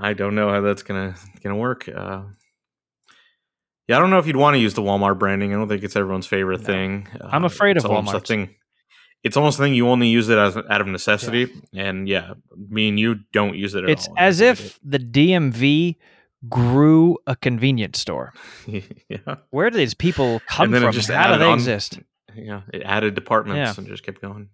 I 0.00 0.12
don't 0.14 0.34
know 0.34 0.48
how 0.50 0.60
that's 0.60 0.82
gonna 0.82 1.14
gonna 1.42 1.56
work. 1.56 1.88
Uh, 1.88 2.22
yeah, 3.88 3.96
I 3.96 3.98
don't 3.98 4.10
know 4.10 4.18
if 4.18 4.26
you'd 4.26 4.36
want 4.36 4.54
to 4.54 4.58
use 4.58 4.74
the 4.74 4.82
Walmart 4.82 5.18
branding. 5.18 5.52
I 5.52 5.56
don't 5.56 5.68
think 5.68 5.82
it's 5.82 5.96
everyone's 5.96 6.26
favorite 6.26 6.60
No. 6.60 6.66
thing. 6.66 7.08
Uh, 7.20 7.28
I'm 7.30 7.44
afraid 7.44 7.76
it's 7.76 7.84
of 7.84 7.90
Walmart. 7.90 8.26
thing. 8.26 8.54
It's 9.22 9.36
almost 9.36 9.58
a 9.58 9.62
thing 9.62 9.74
you 9.74 9.88
only 9.88 10.08
use 10.08 10.28
it 10.30 10.38
as 10.38 10.56
out 10.56 10.80
of 10.80 10.86
necessity, 10.86 11.52
and 11.74 12.08
yeah, 12.08 12.34
me 12.56 12.88
and 12.88 12.98
you 12.98 13.16
don't 13.32 13.54
use 13.56 13.74
it 13.74 13.84
at 13.84 13.90
It's 13.90 14.08
all. 14.08 14.14
as 14.16 14.40
if 14.40 14.80
the 14.82 14.98
DMV 14.98 15.96
grew 16.48 17.18
a 17.26 17.36
convenience 17.36 17.98
store. 18.00 18.32
yeah, 18.66 19.18
Where 19.50 19.68
do 19.68 19.76
these 19.76 19.92
people 19.92 20.40
come 20.48 20.72
from? 20.72 20.90
just 20.92 21.10
How 21.10 21.32
do 21.32 21.38
they 21.38 21.44
on- 21.44 21.54
exist? 21.58 21.98
yeah, 22.34 22.62
it 22.72 22.80
added 22.82 23.14
departments 23.14 23.76
Yeah. 23.76 23.80
and 23.82 23.86
just 23.88 24.02
kept 24.04 24.22
going. 24.22 24.48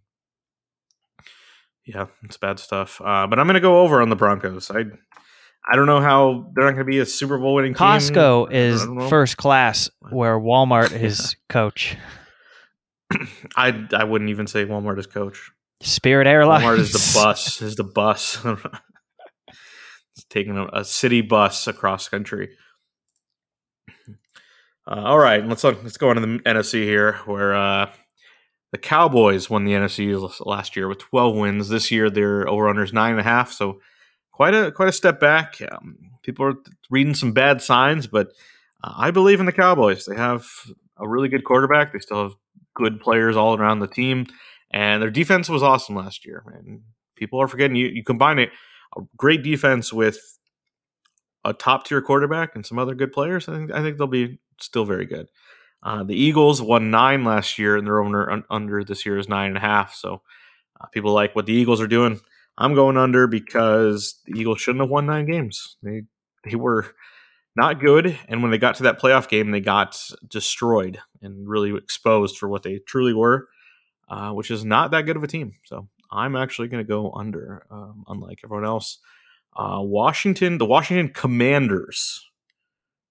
Yeah, 1.84 2.06
it's 2.24 2.36
bad 2.36 2.58
stuff. 2.58 3.00
Uh, 3.00 3.28
but 3.28 3.38
I'm 3.38 3.46
gonna 3.46 3.60
go 3.60 3.82
over 3.82 4.02
on 4.02 4.08
the 4.08 4.16
Broncos. 4.16 4.70
I 4.72 4.86
I 5.68 5.74
don't 5.74 5.86
know 5.86 6.00
how 6.00 6.50
they're 6.54 6.64
not 6.64 6.72
gonna 6.72 6.84
be 6.84 7.00
a 7.00 7.06
Super 7.06 7.38
Bowl 7.38 7.54
winning 7.54 7.74
team. 7.74 7.86
Costco 7.86 8.52
is 8.52 8.84
first 9.08 9.36
class, 9.36 9.90
where 10.10 10.38
Walmart 10.38 10.92
is 11.00 11.36
coach. 11.48 11.96
I 13.56 13.86
I 13.92 14.04
wouldn't 14.04 14.30
even 14.30 14.46
say 14.46 14.64
Walmart 14.64 14.98
is 14.98 15.06
coach. 15.06 15.50
Spirit 15.82 16.26
Airlines. 16.26 16.64
Walmart 16.64 16.78
is 16.78 16.92
the 16.92 17.20
bus. 17.20 17.62
Is 17.62 17.76
the 17.76 17.84
bus. 17.84 18.38
it's 20.14 20.24
taking 20.30 20.56
a, 20.56 20.66
a 20.72 20.84
city 20.84 21.20
bus 21.20 21.66
across 21.66 22.08
country. 22.08 22.50
Uh, 24.88 25.02
all 25.02 25.18
right, 25.18 25.44
let's 25.46 25.64
let's 25.64 25.96
go 25.96 26.12
into 26.12 26.20
the 26.20 26.38
NFC 26.44 26.84
here, 26.84 27.14
where 27.24 27.56
uh, 27.56 27.90
the 28.70 28.78
Cowboys 28.78 29.50
won 29.50 29.64
the 29.64 29.72
NFC 29.72 30.30
last 30.46 30.76
year 30.76 30.86
with 30.86 30.98
12 30.98 31.36
wins. 31.36 31.68
This 31.68 31.90
year, 31.90 32.08
their 32.08 32.48
over 32.48 32.68
under 32.68 32.84
is 32.84 32.92
nine 32.92 33.12
and 33.12 33.20
a 33.20 33.24
half, 33.24 33.50
so 33.50 33.80
quite 34.36 34.54
a 34.54 34.70
quite 34.70 34.88
a 34.88 34.92
step 34.92 35.18
back. 35.18 35.56
Um, 35.72 36.10
people 36.22 36.44
are 36.44 36.54
reading 36.90 37.14
some 37.14 37.32
bad 37.32 37.62
signs, 37.62 38.06
but 38.06 38.32
uh, 38.84 38.92
I 38.94 39.10
believe 39.10 39.40
in 39.40 39.46
the 39.46 39.52
Cowboys. 39.52 40.04
They 40.04 40.14
have 40.14 40.46
a 40.98 41.08
really 41.08 41.28
good 41.28 41.44
quarterback. 41.44 41.92
They 41.92 42.00
still 42.00 42.22
have 42.22 42.34
good 42.74 43.00
players 43.00 43.34
all 43.34 43.58
around 43.58 43.80
the 43.80 43.88
team, 43.88 44.26
and 44.70 45.02
their 45.02 45.10
defense 45.10 45.48
was 45.48 45.62
awesome 45.62 45.96
last 45.96 46.26
year. 46.26 46.44
And 46.54 46.82
people 47.16 47.40
are 47.40 47.48
forgetting 47.48 47.76
you. 47.76 47.86
You 47.86 48.04
combine 48.04 48.38
it 48.38 48.50
a 48.94 49.00
great 49.16 49.42
defense 49.42 49.90
with 49.90 50.18
a 51.42 51.54
top 51.54 51.86
tier 51.86 52.02
quarterback 52.02 52.54
and 52.54 52.66
some 52.66 52.78
other 52.78 52.94
good 52.94 53.12
players. 53.12 53.48
I 53.48 53.54
think 53.54 53.72
I 53.72 53.80
think 53.80 53.96
they'll 53.96 54.06
be 54.06 54.38
still 54.60 54.84
very 54.84 55.06
good. 55.06 55.28
Uh, 55.82 56.04
the 56.04 56.14
Eagles 56.14 56.60
won 56.60 56.90
nine 56.90 57.24
last 57.24 57.58
year, 57.58 57.76
and 57.76 57.86
their 57.86 58.02
un, 58.02 58.44
under 58.50 58.84
this 58.84 59.06
year 59.06 59.16
is 59.16 59.30
nine 59.30 59.48
and 59.48 59.56
a 59.56 59.60
half. 59.60 59.94
So 59.94 60.20
uh, 60.78 60.86
people 60.88 61.12
like 61.14 61.34
what 61.34 61.46
the 61.46 61.54
Eagles 61.54 61.80
are 61.80 61.86
doing. 61.86 62.20
I'm 62.58 62.74
going 62.74 62.96
under 62.96 63.26
because 63.26 64.20
the 64.24 64.38
Eagles 64.38 64.60
shouldn't 64.60 64.82
have 64.82 64.90
won 64.90 65.06
nine 65.06 65.26
games. 65.26 65.76
They 65.82 66.02
they 66.44 66.56
were 66.56 66.86
not 67.56 67.80
good, 67.80 68.18
and 68.28 68.42
when 68.42 68.50
they 68.50 68.58
got 68.58 68.76
to 68.76 68.84
that 68.84 69.00
playoff 69.00 69.28
game, 69.28 69.50
they 69.50 69.60
got 69.60 70.00
destroyed 70.28 70.98
and 71.22 71.48
really 71.48 71.74
exposed 71.76 72.36
for 72.38 72.48
what 72.48 72.62
they 72.62 72.78
truly 72.78 73.14
were, 73.14 73.48
uh, 74.08 74.30
which 74.30 74.50
is 74.50 74.64
not 74.64 74.90
that 74.90 75.02
good 75.02 75.16
of 75.16 75.24
a 75.24 75.26
team. 75.26 75.54
So 75.64 75.88
I'm 76.10 76.36
actually 76.36 76.68
going 76.68 76.84
to 76.84 76.88
go 76.88 77.12
under, 77.12 77.66
um, 77.70 78.04
unlike 78.08 78.40
everyone 78.44 78.66
else. 78.66 78.98
Uh, 79.56 79.80
Washington, 79.80 80.58
the 80.58 80.66
Washington 80.66 81.08
Commanders. 81.08 82.28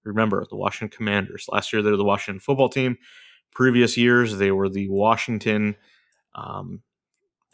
Remember 0.04 0.46
the 0.48 0.56
Washington 0.56 0.96
Commanders. 0.96 1.46
Last 1.50 1.72
year 1.72 1.82
they 1.82 1.90
were 1.90 1.96
the 1.96 2.04
Washington 2.04 2.38
football 2.38 2.68
team. 2.68 2.96
Previous 3.52 3.96
years 3.96 4.36
they 4.36 4.52
were 4.52 4.68
the 4.68 4.88
Washington 4.88 5.74
um, 6.36 6.82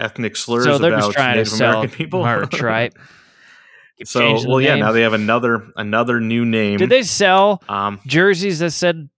ethnic 0.02 0.36
slurs 0.36 0.64
so 0.64 0.78
they're 0.78 0.92
about 0.92 1.04
just 1.06 1.12
trying 1.16 1.36
Native 1.36 1.48
to 1.48 1.56
sell 1.56 1.70
American 1.72 1.96
people. 1.96 2.22
merch, 2.24 2.60
right? 2.60 2.92
Keep 3.98 4.08
so 4.08 4.46
well, 4.48 4.60
yeah. 4.60 4.74
names. 4.74 4.80
Now 4.84 4.92
they 4.92 5.02
have 5.02 5.12
another 5.12 5.68
another 5.76 6.20
new 6.20 6.44
name. 6.44 6.78
Did 6.78 6.90
they 6.90 7.02
sell 7.02 7.62
Um, 7.68 8.00
jerseys 8.06 8.58
that 8.60 8.72
said 8.72 9.08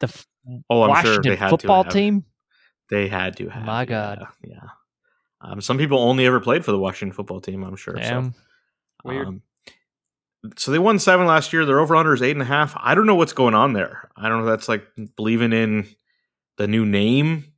the 0.00 0.06
f- 0.08 0.26
oh, 0.70 0.82
I'm 0.82 0.88
Washington 0.90 1.22
sure 1.24 1.32
they 1.34 1.36
had 1.36 1.50
football 1.50 1.84
to 1.84 1.88
have. 1.88 1.92
team? 1.94 2.24
They 2.90 3.08
had 3.08 3.36
to 3.36 3.48
have. 3.48 3.64
My 3.64 3.84
God. 3.84 4.26
Yeah. 4.42 4.56
Um, 5.40 5.60
some 5.60 5.76
people 5.78 5.98
only 5.98 6.24
ever 6.26 6.40
played 6.40 6.64
for 6.64 6.72
the 6.72 6.78
Washington 6.78 7.14
football 7.14 7.40
team. 7.40 7.64
I'm 7.64 7.76
sure. 7.76 7.96
So. 8.02 8.32
Weird. 9.04 9.26
Um, 9.26 9.42
so 10.56 10.70
they 10.70 10.78
won 10.78 10.98
seven 10.98 11.26
last 11.26 11.52
year. 11.52 11.64
Their 11.64 11.80
over 11.80 11.94
under 11.96 12.14
is 12.14 12.22
eight 12.22 12.32
and 12.32 12.42
a 12.42 12.46
half. 12.46 12.74
I 12.76 12.94
don't 12.94 13.06
know 13.06 13.14
what's 13.14 13.32
going 13.32 13.54
on 13.54 13.72
there. 13.72 14.10
I 14.16 14.28
don't 14.28 14.38
know 14.44 14.48
if 14.48 14.52
that's 14.58 14.68
like 14.68 14.84
believing 15.16 15.52
in 15.52 15.86
the 16.58 16.66
new 16.68 16.84
name. 16.84 17.51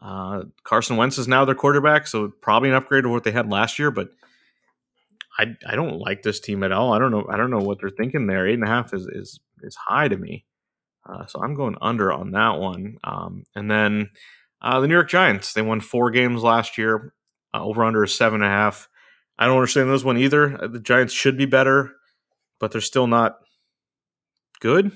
Uh, 0.00 0.44
Carson 0.64 0.96
Wentz 0.96 1.18
is 1.18 1.28
now 1.28 1.44
their 1.44 1.54
quarterback, 1.54 2.06
so 2.06 2.28
probably 2.40 2.68
an 2.68 2.74
upgrade 2.74 3.04
of 3.04 3.10
what 3.10 3.24
they 3.24 3.32
had 3.32 3.50
last 3.50 3.78
year. 3.78 3.90
But 3.90 4.10
I 5.38 5.56
I 5.66 5.74
don't 5.74 5.98
like 5.98 6.22
this 6.22 6.40
team 6.40 6.62
at 6.62 6.72
all. 6.72 6.92
I 6.92 6.98
don't 6.98 7.10
know 7.10 7.26
I 7.30 7.36
don't 7.36 7.50
know 7.50 7.58
what 7.58 7.78
they're 7.80 7.90
thinking 7.90 8.26
there. 8.26 8.46
Eight 8.46 8.54
and 8.54 8.64
a 8.64 8.68
half 8.68 8.94
is 8.94 9.06
is 9.06 9.40
is 9.62 9.76
high 9.76 10.08
to 10.08 10.16
me. 10.16 10.44
Uh, 11.08 11.26
so 11.26 11.42
I'm 11.42 11.54
going 11.54 11.76
under 11.80 12.12
on 12.12 12.32
that 12.32 12.58
one. 12.58 12.98
Um, 13.02 13.44
and 13.54 13.70
then 13.70 14.10
uh, 14.60 14.80
the 14.80 14.88
New 14.88 14.94
York 14.94 15.08
Giants, 15.08 15.52
they 15.52 15.62
won 15.62 15.80
four 15.80 16.10
games 16.10 16.42
last 16.42 16.76
year. 16.76 17.14
Uh, 17.54 17.64
over 17.64 17.82
under 17.82 18.04
is 18.04 18.14
seven 18.14 18.42
and 18.42 18.52
a 18.52 18.54
half. 18.54 18.88
I 19.38 19.46
don't 19.46 19.56
understand 19.56 19.90
this 19.90 20.04
one 20.04 20.18
either. 20.18 20.62
Uh, 20.62 20.68
the 20.68 20.80
Giants 20.80 21.14
should 21.14 21.38
be 21.38 21.46
better, 21.46 21.92
but 22.60 22.72
they're 22.72 22.80
still 22.80 23.06
not 23.06 23.36
good. 24.60 24.92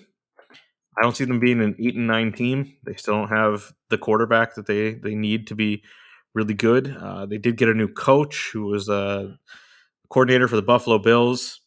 I 0.97 1.03
don't 1.03 1.17
see 1.17 1.25
them 1.25 1.41
being 1.41 1.61
an 1.61 1.77
eight 1.79 1.95
and 1.95 2.07
nine 2.07 2.33
team. 2.33 2.77
They 2.85 2.95
still 2.95 3.15
don't 3.15 3.29
have 3.29 3.73
the 3.89 3.99
quarterback 3.99 4.55
that 4.55 4.67
they 4.67 4.95
they 4.95 5.15
need 5.15 5.47
to 5.49 5.55
be 5.55 5.83
really 6.35 6.55
good. 6.55 6.97
Uh, 6.99 7.27
they 7.27 7.39
did 7.39 7.57
get 7.57 7.69
a 7.69 7.75
new 7.75 7.89
coach 7.89 8.51
who 8.53 8.67
was 8.67 8.89
a 8.89 9.39
coordinator 10.11 10.49
for 10.49 10.57
the 10.57 10.63
Buffalo 10.63 10.99
Bills. 10.99 11.61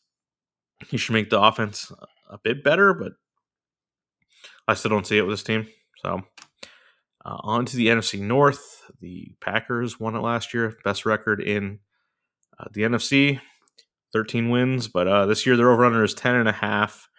He 0.87 0.97
should 0.97 1.13
make 1.13 1.29
the 1.29 1.41
offense 1.41 1.91
a 2.29 2.37
bit 2.37 2.63
better, 2.63 2.93
but 2.93 3.13
I 4.67 4.73
still 4.73 4.89
don't 4.89 5.07
see 5.07 5.17
it 5.17 5.21
with 5.21 5.33
this 5.33 5.43
team. 5.43 5.67
So 5.97 6.21
uh, 7.25 7.37
on 7.41 7.65
to 7.65 7.75
the 7.75 7.87
NFC 7.87 8.19
North. 8.19 8.83
The 9.01 9.31
Packers 9.41 9.99
won 9.99 10.15
it 10.15 10.19
last 10.19 10.53
year, 10.53 10.77
best 10.83 11.05
record 11.05 11.41
in 11.41 11.79
uh, 12.59 12.65
the 12.71 12.81
NFC, 12.81 13.39
13 14.13 14.49
wins. 14.49 14.87
But 14.87 15.07
uh, 15.07 15.25
this 15.25 15.45
year 15.45 15.57
their 15.57 15.71
over 15.71 15.85
under 15.85 16.03
is 16.03 16.13
10 16.13 16.35
and 16.35 16.49
a 16.49 16.53
half, 16.53 17.09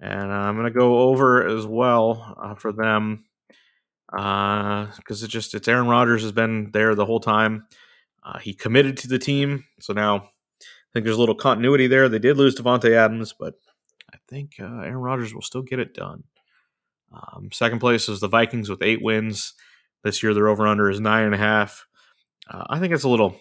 and 0.00 0.32
I'm 0.32 0.56
gonna 0.56 0.70
go 0.70 1.00
over 1.00 1.46
as 1.46 1.66
well 1.66 2.36
uh, 2.40 2.54
for 2.54 2.72
them 2.72 3.24
because 4.10 5.22
uh, 5.22 5.24
it 5.24 5.28
just 5.28 5.54
it's 5.54 5.68
Aaron 5.68 5.88
Rodgers 5.88 6.22
has 6.22 6.32
been 6.32 6.70
there 6.72 6.94
the 6.94 7.06
whole 7.06 7.20
time. 7.20 7.66
Uh, 8.22 8.38
he 8.38 8.54
committed 8.54 8.96
to 8.98 9.08
the 9.08 9.18
team, 9.18 9.64
so 9.80 9.92
now 9.92 10.16
I 10.16 10.90
think 10.92 11.04
there's 11.04 11.16
a 11.16 11.20
little 11.20 11.34
continuity 11.34 11.86
there. 11.86 12.08
They 12.08 12.18
did 12.18 12.36
lose 12.36 12.56
Davante 12.56 12.92
Adams, 12.92 13.34
but 13.38 13.54
I 14.12 14.16
think 14.28 14.54
Aaron 14.58 14.96
Rodgers 14.96 15.34
will 15.34 15.42
still 15.42 15.62
get 15.62 15.78
it 15.78 15.94
done. 15.94 16.24
Um, 17.12 17.50
second 17.52 17.78
place 17.78 18.08
is 18.08 18.20
the 18.20 18.28
Vikings 18.28 18.68
with 18.68 18.82
eight 18.82 19.02
wins. 19.02 19.54
This 20.04 20.22
year, 20.22 20.34
their 20.34 20.48
over 20.48 20.66
under 20.66 20.90
is 20.90 21.00
nine 21.00 21.24
and 21.24 21.34
a 21.34 21.38
half. 21.38 21.86
Uh, 22.48 22.64
I 22.68 22.78
think 22.78 22.92
it's 22.92 23.04
a 23.04 23.08
little, 23.08 23.36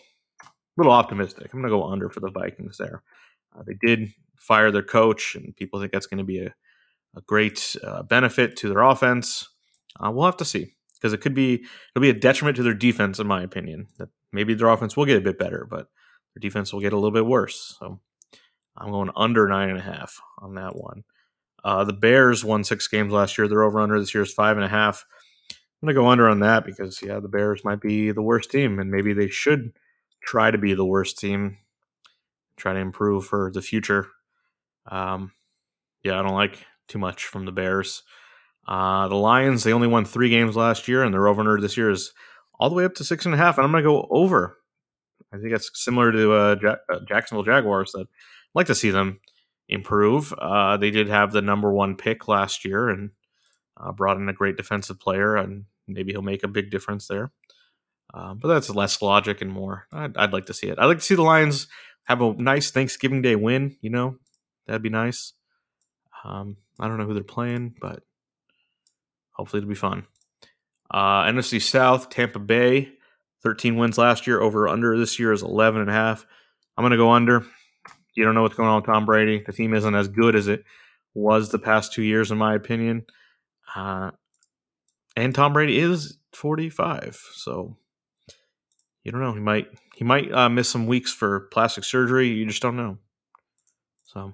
little 0.76 0.92
optimistic. 0.92 1.54
I'm 1.54 1.62
going 1.62 1.72
to 1.72 1.78
go 1.78 1.86
under 1.86 2.10
for 2.10 2.20
the 2.20 2.32
Vikings 2.32 2.78
there. 2.78 3.04
Uh, 3.56 3.64
they 3.66 3.76
did 3.80 4.12
fire 4.40 4.72
their 4.72 4.84
coach, 4.84 5.36
and 5.36 5.56
people 5.56 5.80
think 5.80 5.92
that's 5.92 6.08
going 6.08 6.20
to 6.20 6.24
be 6.24 6.40
a, 6.40 6.54
a 7.16 7.22
great 7.22 7.76
uh, 7.84 8.04
benefit 8.04 8.56
to 8.58 8.70
their 8.70 8.82
offense. 8.82 9.48
Uh, 10.00 10.12
we'll 10.12 10.26
have 10.26 10.38
to 10.38 10.46
see 10.46 10.74
because 10.96 11.14
it 11.14 11.22
could 11.22 11.34
be 11.34 11.54
it'll 11.96 12.02
be 12.02 12.10
a 12.10 12.14
detriment 12.14 12.58
to 12.58 12.64
their 12.64 12.74
defense, 12.74 13.20
in 13.20 13.28
my 13.28 13.42
opinion. 13.42 13.88
That 13.98 14.10
maybe 14.32 14.54
their 14.54 14.70
offense 14.70 14.96
will 14.96 15.06
get 15.06 15.18
a 15.18 15.22
bit 15.22 15.40
better, 15.40 15.68
but 15.70 15.88
their 16.34 16.42
defense 16.42 16.74
will 16.74 16.82
get 16.82 16.94
a 16.94 16.98
little 16.98 17.12
bit 17.12 17.26
worse. 17.26 17.76
So 17.80 18.00
I'm 18.78 18.92
going 18.92 19.12
under 19.16 19.48
nine 19.48 19.70
and 19.70 19.80
a 19.80 19.84
half 19.84 20.20
on 20.40 20.56
that 20.56 20.76
one. 20.76 21.04
Uh, 21.64 21.84
the 21.84 21.94
Bears 21.94 22.46
won 22.46 22.64
six 22.64 22.88
games 22.88 23.12
last 23.12 23.38
year. 23.38 23.48
They're 23.48 23.64
over 23.64 23.80
under 23.80 24.00
this 24.00 24.14
year 24.14 24.24
is 24.24 24.34
five 24.34 24.56
and 24.56 24.66
a 24.66 24.70
half. 24.70 25.06
I'm 25.52 25.88
gonna 25.88 26.00
go 26.00 26.08
under 26.08 26.28
on 26.28 26.40
that 26.40 26.66
because 26.66 27.02
yeah, 27.02 27.20
the 27.20 27.28
Bears 27.28 27.64
might 27.64 27.82
be 27.82 28.12
the 28.12 28.22
worst 28.22 28.52
team, 28.52 28.80
and 28.80 28.90
maybe 28.90 29.14
they 29.14 29.30
should 29.30 29.74
try 30.24 30.52
to 30.52 30.58
be 30.58 30.74
the 30.74 30.86
worst 30.86 31.20
team, 31.20 31.58
try 32.58 32.74
to 32.74 32.80
improve 32.80 33.26
for 33.26 33.52
the 33.54 33.62
future. 33.62 34.08
Um, 34.88 35.32
yeah, 36.04 36.20
I 36.20 36.24
don't 36.24 36.34
like 36.34 36.66
too 36.88 37.00
much 37.00 37.26
from 37.26 37.46
the 37.46 37.52
Bears. 37.52 38.04
Uh, 38.68 39.08
the 39.08 39.16
Lions 39.16 39.64
they 39.64 39.74
only 39.74 39.88
won 39.88 40.06
three 40.06 40.30
games 40.30 40.56
last 40.56 40.88
year, 40.88 41.04
and 41.04 41.14
their 41.14 41.28
over 41.28 41.42
under 41.42 41.60
this 41.60 41.78
year 41.78 41.90
is 41.90 42.12
all 42.60 42.70
the 42.70 42.76
way 42.76 42.86
up 42.86 42.96
to 42.96 43.04
six 43.04 43.26
and 43.26 43.34
a 43.34 43.38
half, 43.38 43.58
and 43.58 43.66
I'm 43.66 43.72
gonna 43.72 43.84
go 43.84 44.08
over. 44.10 44.58
I 45.34 45.38
think 45.38 45.52
that's 45.52 45.72
similar 45.74 46.12
to 46.12 46.34
uh, 46.34 46.56
uh, 46.90 47.00
Jacksonville 47.08 47.44
Jaguars. 47.44 47.92
That 47.94 48.02
I'd 48.02 48.56
like 48.56 48.68
to 48.68 48.76
see 48.76 48.90
them 48.90 49.20
improve. 49.70 50.34
Uh, 50.34 50.78
they 50.78 50.92
did 50.92 51.08
have 51.08 51.32
the 51.32 51.42
number 51.42 51.72
one 51.72 51.96
pick 51.96 52.28
last 52.28 52.66
year 52.66 52.90
and 52.90 53.12
uh, 53.78 53.92
brought 53.92 54.18
in 54.18 54.30
a 54.30 54.34
great 54.34 54.58
defensive 54.58 55.00
player, 55.00 55.36
and 55.36 55.66
maybe 55.88 56.12
he'll 56.12 56.22
make 56.22 56.44
a 56.44 56.50
big 56.50 56.72
difference 56.72 57.08
there. 57.08 57.32
Uh, 58.14 58.34
but 58.34 58.48
that's 58.48 58.70
less 58.70 59.02
logic 59.02 59.42
and 59.42 59.52
more. 59.52 59.88
I'd, 59.92 60.16
I'd, 60.16 60.34
like 60.34 60.46
to 60.46 60.54
see 60.54 60.68
it. 60.68 60.80
I'd 60.80 60.86
like 60.86 61.00
to 61.00 61.04
see 61.04 61.16
the 61.16 61.24
Lions 61.24 61.68
have 62.06 62.22
a 62.22 62.34
nice 62.34 62.72
Thanksgiving 62.72 63.22
Day 63.22 63.36
win. 63.36 63.76
You 63.82 63.90
know, 63.90 64.16
that'd 64.68 64.82
be 64.82 64.90
nice. 64.90 65.34
Um, 66.24 66.58
I 66.80 66.88
don't 66.88 66.98
know 66.98 67.06
who 67.06 67.14
they're 67.14 67.24
playing, 67.24 67.76
but 67.80 68.04
hopefully 69.32 69.60
it'll 69.60 69.70
be 69.70 69.76
fun. 69.76 70.06
Uh, 70.90 71.24
NFC 71.24 71.62
South, 71.62 72.10
Tampa 72.10 72.40
Bay, 72.40 72.90
13 73.44 73.76
wins 73.78 73.98
last 73.98 74.28
year. 74.28 74.42
Over 74.42 74.68
under 74.68 74.98
this 74.98 75.20
year 75.20 75.32
is 75.32 75.44
11 75.44 75.82
and 75.82 75.90
a 75.90 75.94
half. 75.94 76.26
I'm 76.78 76.84
going 76.84 76.92
to 76.92 76.98
go 76.98 77.12
under. 77.12 77.46
You 78.16 78.24
don't 78.24 78.36
know 78.36 78.42
what's 78.42 78.56
going 78.56 78.70
on 78.70 78.78
with 78.78 78.86
Tom 78.86 79.06
Brady. 79.06 79.44
The 79.46 79.54
team 79.54 79.74
isn't 79.74 79.96
as 79.96 80.08
good 80.08 80.36
as 80.36 80.48
it 80.48 80.64
was 81.14 81.50
the 81.50 81.60
past 81.60 81.94
two 81.94 82.04
years, 82.04 82.32
in 82.32 82.38
my 82.38 82.56
opinion. 82.56 83.06
Uh, 83.76 84.12
and 85.16 85.34
Tom 85.34 85.54
Brady 85.54 85.78
is 85.78 86.18
45, 86.34 87.20
so 87.34 87.78
you 89.04 89.12
don't 89.12 89.22
know. 89.22 89.34
He 89.34 89.40
might 89.40 89.68
he 89.96 90.04
might 90.04 90.32
uh, 90.32 90.50
miss 90.50 90.70
some 90.70 90.86
weeks 90.86 91.12
for 91.12 91.48
plastic 91.52 91.84
surgery. 91.84 92.28
You 92.28 92.46
just 92.46 92.62
don't 92.62 92.76
know. 92.76 92.98
So 94.06 94.34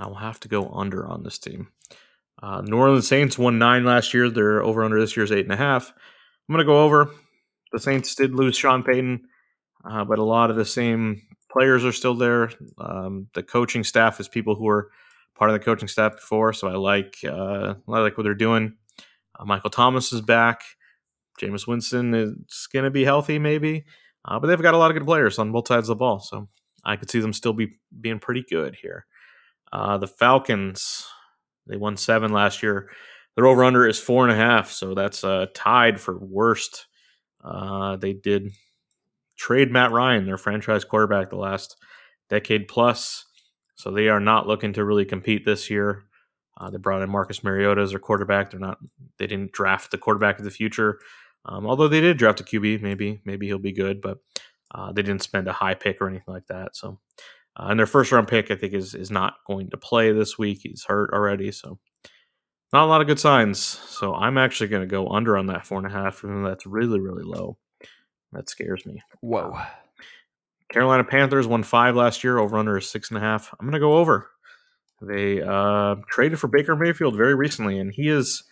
I 0.00 0.06
will 0.06 0.16
have 0.16 0.40
to 0.40 0.48
go 0.48 0.70
under 0.70 1.06
on 1.06 1.22
this 1.22 1.38
team. 1.38 1.68
Uh, 2.42 2.62
New 2.62 2.78
Orleans 2.78 3.06
Saints 3.06 3.38
won 3.38 3.58
nine 3.58 3.84
last 3.84 4.14
year. 4.14 4.30
They're 4.30 4.62
over 4.62 4.82
under 4.82 4.98
this 4.98 5.14
year's 5.14 5.30
eight 5.30 5.44
and 5.44 5.52
a 5.52 5.56
half. 5.56 5.92
I'm 6.48 6.54
going 6.54 6.64
to 6.64 6.72
go 6.72 6.82
over. 6.82 7.10
The 7.72 7.78
Saints 7.78 8.14
did 8.14 8.34
lose 8.34 8.56
Sean 8.56 8.82
Payton, 8.82 9.20
uh, 9.84 10.04
but 10.04 10.18
a 10.18 10.24
lot 10.24 10.50
of 10.50 10.56
the 10.56 10.64
same 10.64 11.20
players 11.52 11.84
are 11.84 11.92
still 11.92 12.14
there. 12.14 12.50
Um, 12.78 13.28
the 13.34 13.42
coaching 13.42 13.84
staff 13.84 14.18
is 14.20 14.26
people 14.26 14.54
who 14.54 14.64
were 14.64 14.90
part 15.36 15.50
of 15.50 15.54
the 15.54 15.64
coaching 15.64 15.86
staff 15.86 16.16
before, 16.16 16.54
so 16.54 16.68
I 16.68 16.76
like 16.76 17.16
uh, 17.24 17.74
I 17.88 18.00
like 18.00 18.16
what 18.16 18.24
they're 18.24 18.34
doing. 18.34 18.74
Uh, 19.38 19.44
Michael 19.44 19.70
Thomas 19.70 20.12
is 20.12 20.22
back. 20.22 20.62
Jameis 21.40 21.66
Winston 21.66 22.14
is 22.14 22.68
going 22.72 22.84
to 22.84 22.90
be 22.90 23.04
healthy, 23.04 23.38
maybe, 23.38 23.84
uh, 24.24 24.38
but 24.38 24.46
they've 24.46 24.60
got 24.60 24.74
a 24.74 24.78
lot 24.78 24.90
of 24.90 24.96
good 24.96 25.06
players 25.06 25.38
on 25.38 25.52
both 25.52 25.68
sides 25.68 25.88
of 25.88 25.96
the 25.96 26.00
ball, 26.00 26.20
so 26.20 26.48
I 26.84 26.96
could 26.96 27.10
see 27.10 27.20
them 27.20 27.32
still 27.32 27.52
be 27.52 27.78
being 28.00 28.18
pretty 28.18 28.44
good 28.48 28.76
here. 28.80 29.06
Uh, 29.72 29.98
the 29.98 30.06
Falcons, 30.06 31.06
they 31.66 31.76
won 31.76 31.96
seven 31.96 32.32
last 32.32 32.62
year. 32.62 32.90
Their 33.36 33.46
over 33.46 33.64
under 33.64 33.86
is 33.86 33.98
four 33.98 34.24
and 34.28 34.32
a 34.32 34.36
half, 34.36 34.70
so 34.70 34.94
that's 34.94 35.22
uh, 35.22 35.46
tied 35.54 36.00
for 36.00 36.18
worst. 36.18 36.86
Uh, 37.42 37.96
they 37.96 38.12
did 38.12 38.50
trade 39.36 39.70
Matt 39.70 39.92
Ryan, 39.92 40.26
their 40.26 40.36
franchise 40.36 40.84
quarterback, 40.84 41.30
the 41.30 41.36
last 41.36 41.76
decade 42.28 42.68
plus. 42.68 43.24
So 43.76 43.90
they 43.90 44.08
are 44.08 44.20
not 44.20 44.46
looking 44.46 44.74
to 44.74 44.84
really 44.84 45.06
compete 45.06 45.44
this 45.46 45.70
year. 45.70 46.04
Uh, 46.60 46.68
they 46.68 46.76
brought 46.76 47.00
in 47.00 47.08
Marcus 47.08 47.42
Mariota 47.42 47.80
as 47.80 47.90
their 47.90 47.98
quarterback. 47.98 48.50
They're 48.50 48.60
not. 48.60 48.78
They 49.18 49.26
didn't 49.26 49.52
draft 49.52 49.90
the 49.90 49.98
quarterback 49.98 50.38
of 50.38 50.44
the 50.44 50.50
future. 50.50 50.98
Um, 51.46 51.66
although 51.66 51.88
they 51.88 52.02
did 52.02 52.18
draft 52.18 52.40
a 52.40 52.44
QB, 52.44 52.82
maybe 52.82 53.22
maybe 53.24 53.46
he'll 53.46 53.58
be 53.58 53.72
good, 53.72 54.02
but 54.02 54.18
uh, 54.74 54.92
they 54.92 55.02
didn't 55.02 55.22
spend 55.22 55.48
a 55.48 55.54
high 55.54 55.74
pick 55.74 56.00
or 56.00 56.08
anything 56.08 56.34
like 56.34 56.46
that. 56.48 56.76
So, 56.76 56.98
uh, 57.56 57.66
and 57.68 57.78
their 57.78 57.86
first 57.86 58.12
round 58.12 58.28
pick, 58.28 58.50
I 58.50 58.56
think, 58.56 58.74
is 58.74 58.94
is 58.94 59.10
not 59.10 59.34
going 59.46 59.70
to 59.70 59.76
play 59.76 60.12
this 60.12 60.38
week. 60.38 60.60
He's 60.62 60.84
hurt 60.86 61.10
already, 61.12 61.52
so 61.52 61.78
not 62.72 62.84
a 62.84 62.86
lot 62.86 63.00
of 63.00 63.06
good 63.06 63.18
signs. 63.18 63.58
So 63.58 64.14
I'm 64.14 64.38
actually 64.38 64.68
going 64.68 64.82
to 64.82 64.86
go 64.86 65.08
under 65.08 65.36
on 65.36 65.46
that 65.46 65.66
four 65.66 65.78
and 65.78 65.86
a 65.86 65.90
half, 65.90 66.22
even 66.24 66.42
though 66.42 66.48
that's 66.48 66.66
really 66.66 67.00
really 67.00 67.24
low. 67.24 67.58
That 68.32 68.48
scares 68.48 68.86
me. 68.86 69.02
Whoa. 69.20 69.58
Carolina 70.72 71.02
Panthers 71.02 71.48
won 71.48 71.64
five 71.64 71.96
last 71.96 72.22
year, 72.22 72.38
over 72.38 72.56
under 72.56 72.78
is 72.78 72.88
six 72.88 73.10
and 73.10 73.18
a 73.18 73.20
half. 73.20 73.52
I'm 73.58 73.66
going 73.66 73.72
to 73.72 73.80
go 73.80 73.94
over. 73.94 74.30
They 75.02 75.42
uh, 75.42 75.96
traded 76.08 76.38
for 76.38 76.46
Baker 76.46 76.76
Mayfield 76.76 77.16
very 77.16 77.34
recently, 77.34 77.78
and 77.78 77.92
he 77.92 78.08
is 78.08 78.44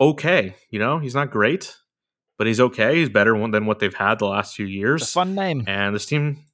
okay. 0.00 0.54
You 0.70 0.78
know, 0.78 0.98
he's 0.98 1.14
not 1.14 1.30
great, 1.30 1.76
but 2.38 2.46
he's 2.46 2.60
okay. 2.60 2.96
He's 2.96 3.08
better 3.08 3.32
than 3.48 3.66
what 3.66 3.78
they've 3.78 3.94
had 3.94 4.18
the 4.18 4.26
last 4.26 4.54
few 4.54 4.66
years. 4.66 5.10
fun 5.10 5.34
name. 5.34 5.64
And 5.66 5.94
this 5.94 6.06
team, 6.06 6.44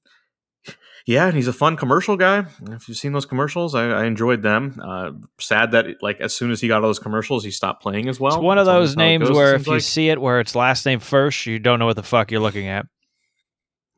yeah, 1.07 1.27
and 1.27 1.37
he's 1.37 1.49
a 1.49 1.53
fun 1.53 1.77
commercial 1.77 2.17
guy. 2.17 2.47
If 2.71 2.89
you've 2.89 2.97
seen 2.97 3.13
those 3.13 3.27
commercials, 3.27 3.75
I, 3.75 3.89
I 3.91 4.05
enjoyed 4.05 4.43
them. 4.43 4.81
Uh, 4.83 5.11
sad 5.39 5.73
that 5.73 6.03
like 6.03 6.21
as 6.21 6.35
soon 6.35 6.51
as 6.51 6.61
he 6.61 6.69
got 6.69 6.83
all 6.83 6.89
those 6.89 6.99
commercials, 6.99 7.45
he 7.45 7.51
stopped 7.51 7.83
playing 7.83 8.09
as 8.09 8.19
well. 8.19 8.35
It's 8.35 8.43
one 8.43 8.59
of 8.59 8.67
That's 8.67 8.75
those 8.75 8.97
almost 8.97 8.99
how 8.99 9.03
it 9.03 9.07
names 9.07 9.29
goes, 9.29 9.37
where 9.37 9.55
if 9.55 9.67
you 9.67 9.73
like. 9.75 9.83
see 9.83 10.09
it 10.09 10.21
where 10.21 10.41
it's 10.41 10.55
last 10.55 10.87
name 10.87 11.01
first, 11.01 11.47
you 11.47 11.59
don't 11.59 11.79
know 11.79 11.87
what 11.87 11.97
the 11.97 12.03
fuck 12.03 12.31
you're 12.31 12.41
looking 12.41 12.69
at. 12.69 12.87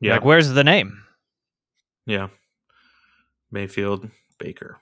yeah, 0.01 0.13
Like, 0.15 0.25
where's 0.25 0.49
the 0.49 0.63
name? 0.63 1.03
Yeah. 2.05 2.27
Mayfield, 3.51 4.09
Baker. 4.39 4.77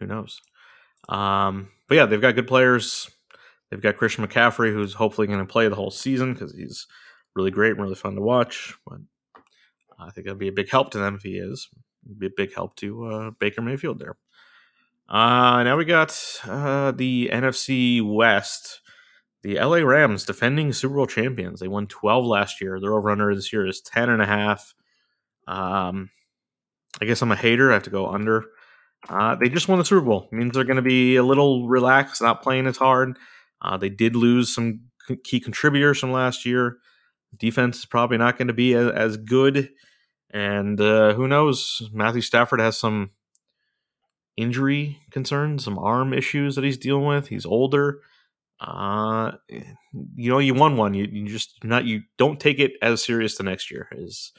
Who 0.00 0.06
knows? 0.06 0.40
Um, 1.08 1.68
but 1.88 1.94
yeah, 1.96 2.06
they've 2.06 2.20
got 2.20 2.34
good 2.34 2.48
players. 2.48 3.08
They've 3.70 3.80
got 3.80 3.96
Christian 3.96 4.26
McCaffrey, 4.26 4.72
who's 4.72 4.94
hopefully 4.94 5.26
going 5.26 5.38
to 5.40 5.44
play 5.46 5.68
the 5.68 5.74
whole 5.76 5.90
season 5.90 6.32
because 6.32 6.52
he's 6.54 6.86
really 7.34 7.50
great 7.50 7.72
and 7.72 7.80
really 7.82 7.94
fun 7.94 8.14
to 8.14 8.20
watch. 8.20 8.74
But 8.86 8.98
I 9.98 10.10
think 10.10 10.26
it'll 10.26 10.38
be 10.38 10.48
a 10.48 10.52
big 10.52 10.70
help 10.70 10.90
to 10.92 10.98
them 10.98 11.16
if 11.16 11.22
he 11.22 11.38
is. 11.38 11.68
It'd 12.06 12.18
be 12.18 12.26
a 12.26 12.30
big 12.36 12.54
help 12.54 12.76
to 12.76 13.06
uh, 13.06 13.30
Baker 13.38 13.62
Mayfield 13.62 13.98
there. 13.98 14.16
Uh, 15.08 15.62
now 15.62 15.76
we 15.76 15.84
got 15.84 16.16
uh, 16.44 16.92
the 16.92 17.30
NFC 17.32 18.02
West. 18.02 18.80
the 19.42 19.58
LA 19.58 19.78
Rams, 19.78 20.24
defending 20.24 20.72
Super 20.72 20.94
Bowl 20.96 21.06
champions. 21.06 21.60
They 21.60 21.68
won 21.68 21.86
12 21.86 22.24
last 22.26 22.60
year. 22.60 22.78
Their 22.80 22.94
over 22.94 23.10
under 23.10 23.34
this 23.34 23.52
year 23.52 23.66
is 23.66 23.80
10 23.80 24.10
and 24.10 24.22
a 24.22 24.26
half. 24.26 24.74
Um, 25.46 26.10
I 27.00 27.04
guess 27.04 27.22
I'm 27.22 27.32
a 27.32 27.36
hater. 27.36 27.70
I 27.70 27.74
have 27.74 27.84
to 27.84 27.90
go 27.90 28.08
under. 28.08 28.46
Uh, 29.08 29.36
they 29.36 29.48
just 29.48 29.68
won 29.68 29.78
the 29.78 29.84
Super 29.84 30.04
Bowl. 30.04 30.28
It 30.30 30.34
means 30.34 30.52
they're 30.52 30.64
going 30.64 30.76
to 30.76 30.82
be 30.82 31.16
a 31.16 31.22
little 31.22 31.68
relaxed, 31.68 32.20
not 32.20 32.42
playing 32.42 32.66
as 32.66 32.76
hard. 32.76 33.16
Uh, 33.62 33.76
they 33.76 33.88
did 33.88 34.16
lose 34.16 34.54
some 34.54 34.80
key 35.24 35.40
contributors 35.40 35.98
from 35.98 36.12
last 36.12 36.44
year. 36.44 36.78
Defense 37.38 37.78
is 37.78 37.86
probably 37.86 38.18
not 38.18 38.36
going 38.36 38.48
to 38.48 38.54
be 38.54 38.74
as, 38.74 38.90
as 38.90 39.16
good. 39.16 39.70
And 40.30 40.80
uh, 40.80 41.14
who 41.14 41.26
knows? 41.26 41.88
Matthew 41.92 42.20
Stafford 42.20 42.60
has 42.60 42.76
some 42.76 43.10
injury 44.36 45.00
concerns, 45.10 45.64
some 45.64 45.78
arm 45.78 46.12
issues 46.12 46.54
that 46.54 46.64
he's 46.64 46.78
dealing 46.78 47.06
with. 47.06 47.28
He's 47.28 47.46
older. 47.46 48.00
Uh, 48.60 49.32
you 49.48 50.30
know, 50.30 50.38
you 50.38 50.54
won 50.54 50.76
one. 50.76 50.94
You, 50.94 51.08
you 51.10 51.28
just 51.28 51.62
not 51.64 51.84
you 51.84 52.02
don't 52.16 52.40
take 52.40 52.58
it 52.58 52.72
as 52.82 53.02
serious 53.02 53.36
the 53.36 53.44
next 53.44 53.70
year 53.70 53.88
is 53.92 54.32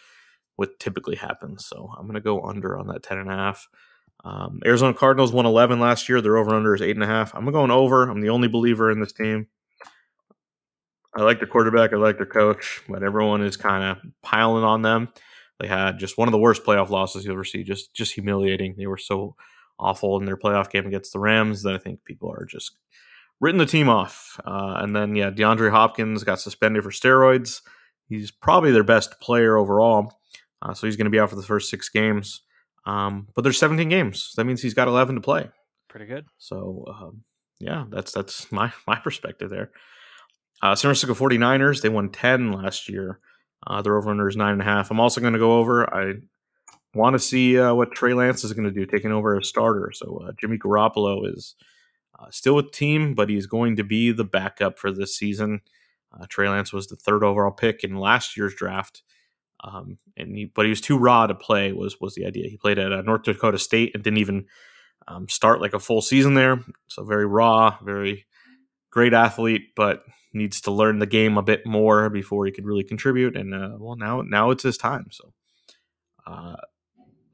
what 0.55 0.79
typically 0.79 1.15
happens. 1.15 1.65
So 1.65 1.91
I'm 1.97 2.05
gonna 2.05 2.19
go 2.19 2.41
under 2.43 2.77
on 2.77 2.87
that 2.87 3.03
ten 3.03 3.17
and 3.17 3.31
a 3.31 3.35
half. 3.35 3.67
Um, 4.23 4.59
Arizona 4.65 4.93
Cardinals 4.93 5.31
won 5.31 5.45
11 5.45 5.79
last 5.79 6.09
year. 6.09 6.19
Their 6.19 6.35
over 6.35 6.53
under 6.53 6.75
is 6.75 6.81
eight 6.81 6.95
and 6.97 7.03
a 7.03 7.07
half. 7.07 7.33
I'm 7.33 7.49
going 7.51 7.71
over. 7.71 8.09
I'm 8.09 8.19
the 8.19 8.29
only 8.29 8.49
believer 8.49 8.91
in 8.91 8.99
this 8.99 9.13
team. 9.13 9.47
I 11.15 11.21
like 11.23 11.39
their 11.39 11.47
quarterback. 11.47 11.93
I 11.93 11.95
like 11.95 12.17
their 12.17 12.25
coach, 12.25 12.81
but 12.87 13.01
everyone 13.01 13.41
is 13.41 13.57
kind 13.57 13.83
of 13.83 13.97
piling 14.21 14.63
on 14.63 14.81
them. 14.81 15.09
They 15.59 15.67
had 15.67 15.99
just 15.99 16.17
one 16.17 16.27
of 16.27 16.31
the 16.31 16.37
worst 16.39 16.63
playoff 16.63 16.89
losses 16.89 17.25
you'll 17.25 17.33
ever 17.33 17.43
see. 17.43 17.63
Just 17.63 17.93
just 17.93 18.13
humiliating. 18.13 18.75
They 18.77 18.87
were 18.87 18.97
so 18.97 19.35
awful 19.79 20.17
in 20.17 20.25
their 20.25 20.37
playoff 20.37 20.69
game 20.69 20.85
against 20.85 21.13
the 21.13 21.19
Rams 21.19 21.63
that 21.63 21.73
I 21.73 21.77
think 21.77 22.03
people 22.05 22.31
are 22.31 22.45
just 22.45 22.77
written 23.39 23.59
the 23.59 23.65
team 23.65 23.89
off. 23.89 24.39
Uh, 24.45 24.77
and 24.79 24.95
then 24.95 25.15
yeah, 25.15 25.31
DeAndre 25.31 25.71
Hopkins 25.71 26.23
got 26.23 26.39
suspended 26.39 26.83
for 26.83 26.91
steroids. 26.91 27.61
He's 28.07 28.31
probably 28.31 28.71
their 28.71 28.83
best 28.83 29.19
player 29.19 29.57
overall, 29.57 30.19
uh, 30.61 30.73
so 30.73 30.87
he's 30.87 30.95
going 30.95 31.05
to 31.05 31.11
be 31.11 31.19
out 31.19 31.29
for 31.29 31.35
the 31.35 31.43
first 31.43 31.69
six 31.69 31.89
games. 31.89 32.41
Um, 32.85 33.27
but 33.35 33.43
there's 33.43 33.59
17 33.59 33.87
games. 33.89 34.33
That 34.35 34.45
means 34.45 34.61
he's 34.61 34.73
got 34.73 34.87
11 34.87 35.15
to 35.15 35.21
play. 35.21 35.49
Pretty 35.89 36.07
good. 36.07 36.25
So 36.37 36.85
um, 36.87 37.23
yeah, 37.59 37.85
that's 37.89 38.11
that's 38.11 38.51
my 38.51 38.71
my 38.87 38.95
perspective 38.95 39.49
there. 39.49 39.71
Uh, 40.61 40.75
San 40.75 40.89
Francisco 40.89 41.13
49ers, 41.13 41.81
they 41.81 41.89
won 41.89 42.09
10 42.09 42.51
last 42.51 42.89
year. 42.89 43.19
Uh, 43.65 43.81
their 43.81 43.97
over 43.97 44.09
under 44.09 44.27
is 44.27 44.37
nine 44.37 44.53
and 44.53 44.61
a 44.61 44.65
half. 44.65 44.89
I'm 44.89 44.99
also 44.99 45.21
going 45.21 45.33
to 45.33 45.39
go 45.39 45.59
over. 45.59 45.93
I 45.93 46.13
want 46.93 47.13
to 47.13 47.19
see 47.19 47.59
uh, 47.59 47.73
what 47.73 47.91
Trey 47.91 48.13
Lance 48.13 48.43
is 48.43 48.53
going 48.53 48.67
to 48.67 48.71
do, 48.71 48.85
taking 48.85 49.11
over 49.11 49.37
as 49.37 49.47
starter. 49.47 49.91
So 49.93 50.23
uh, 50.25 50.31
Jimmy 50.39 50.57
Garoppolo 50.57 51.27
is 51.31 51.55
uh, 52.17 52.27
still 52.29 52.55
with 52.55 52.65
the 52.67 52.71
team, 52.71 53.13
but 53.13 53.29
he's 53.29 53.45
going 53.45 53.75
to 53.75 53.83
be 53.83 54.11
the 54.11 54.23
backup 54.23 54.79
for 54.79 54.91
this 54.91 55.15
season. 55.15 55.61
Uh, 56.11 56.25
Trey 56.27 56.49
Lance 56.49 56.73
was 56.73 56.87
the 56.87 56.95
third 56.95 57.23
overall 57.23 57.51
pick 57.51 57.83
in 57.83 57.95
last 57.95 58.35
year's 58.35 58.55
draft, 58.55 59.03
um, 59.63 59.99
and 60.17 60.35
he, 60.35 60.45
but 60.45 60.65
he 60.65 60.69
was 60.69 60.81
too 60.81 60.97
raw 60.97 61.27
to 61.27 61.35
play. 61.35 61.71
Was 61.71 61.99
was 62.01 62.15
the 62.15 62.25
idea? 62.25 62.49
He 62.49 62.57
played 62.57 62.79
at 62.79 62.91
uh, 62.91 63.01
North 63.03 63.23
Dakota 63.23 63.59
State 63.59 63.91
and 63.93 64.03
didn't 64.03 64.17
even 64.17 64.45
um, 65.07 65.29
start 65.29 65.61
like 65.61 65.73
a 65.73 65.79
full 65.79 66.01
season 66.01 66.33
there. 66.33 66.63
So 66.87 67.03
very 67.03 67.27
raw, 67.27 67.77
very 67.83 68.25
great 68.91 69.13
athlete, 69.13 69.75
but 69.75 70.03
needs 70.33 70.61
to 70.61 70.71
learn 70.71 70.99
the 70.99 71.05
game 71.05 71.37
a 71.37 71.43
bit 71.43 71.65
more 71.65 72.09
before 72.09 72.45
he 72.45 72.51
could 72.51 72.65
really 72.65 72.83
contribute. 72.83 73.35
And 73.35 73.53
uh, 73.53 73.77
well, 73.79 73.95
now 73.95 74.21
now 74.21 74.51
it's 74.51 74.63
his 74.63 74.77
time. 74.77 75.07
So 75.11 75.33
uh, 76.27 76.55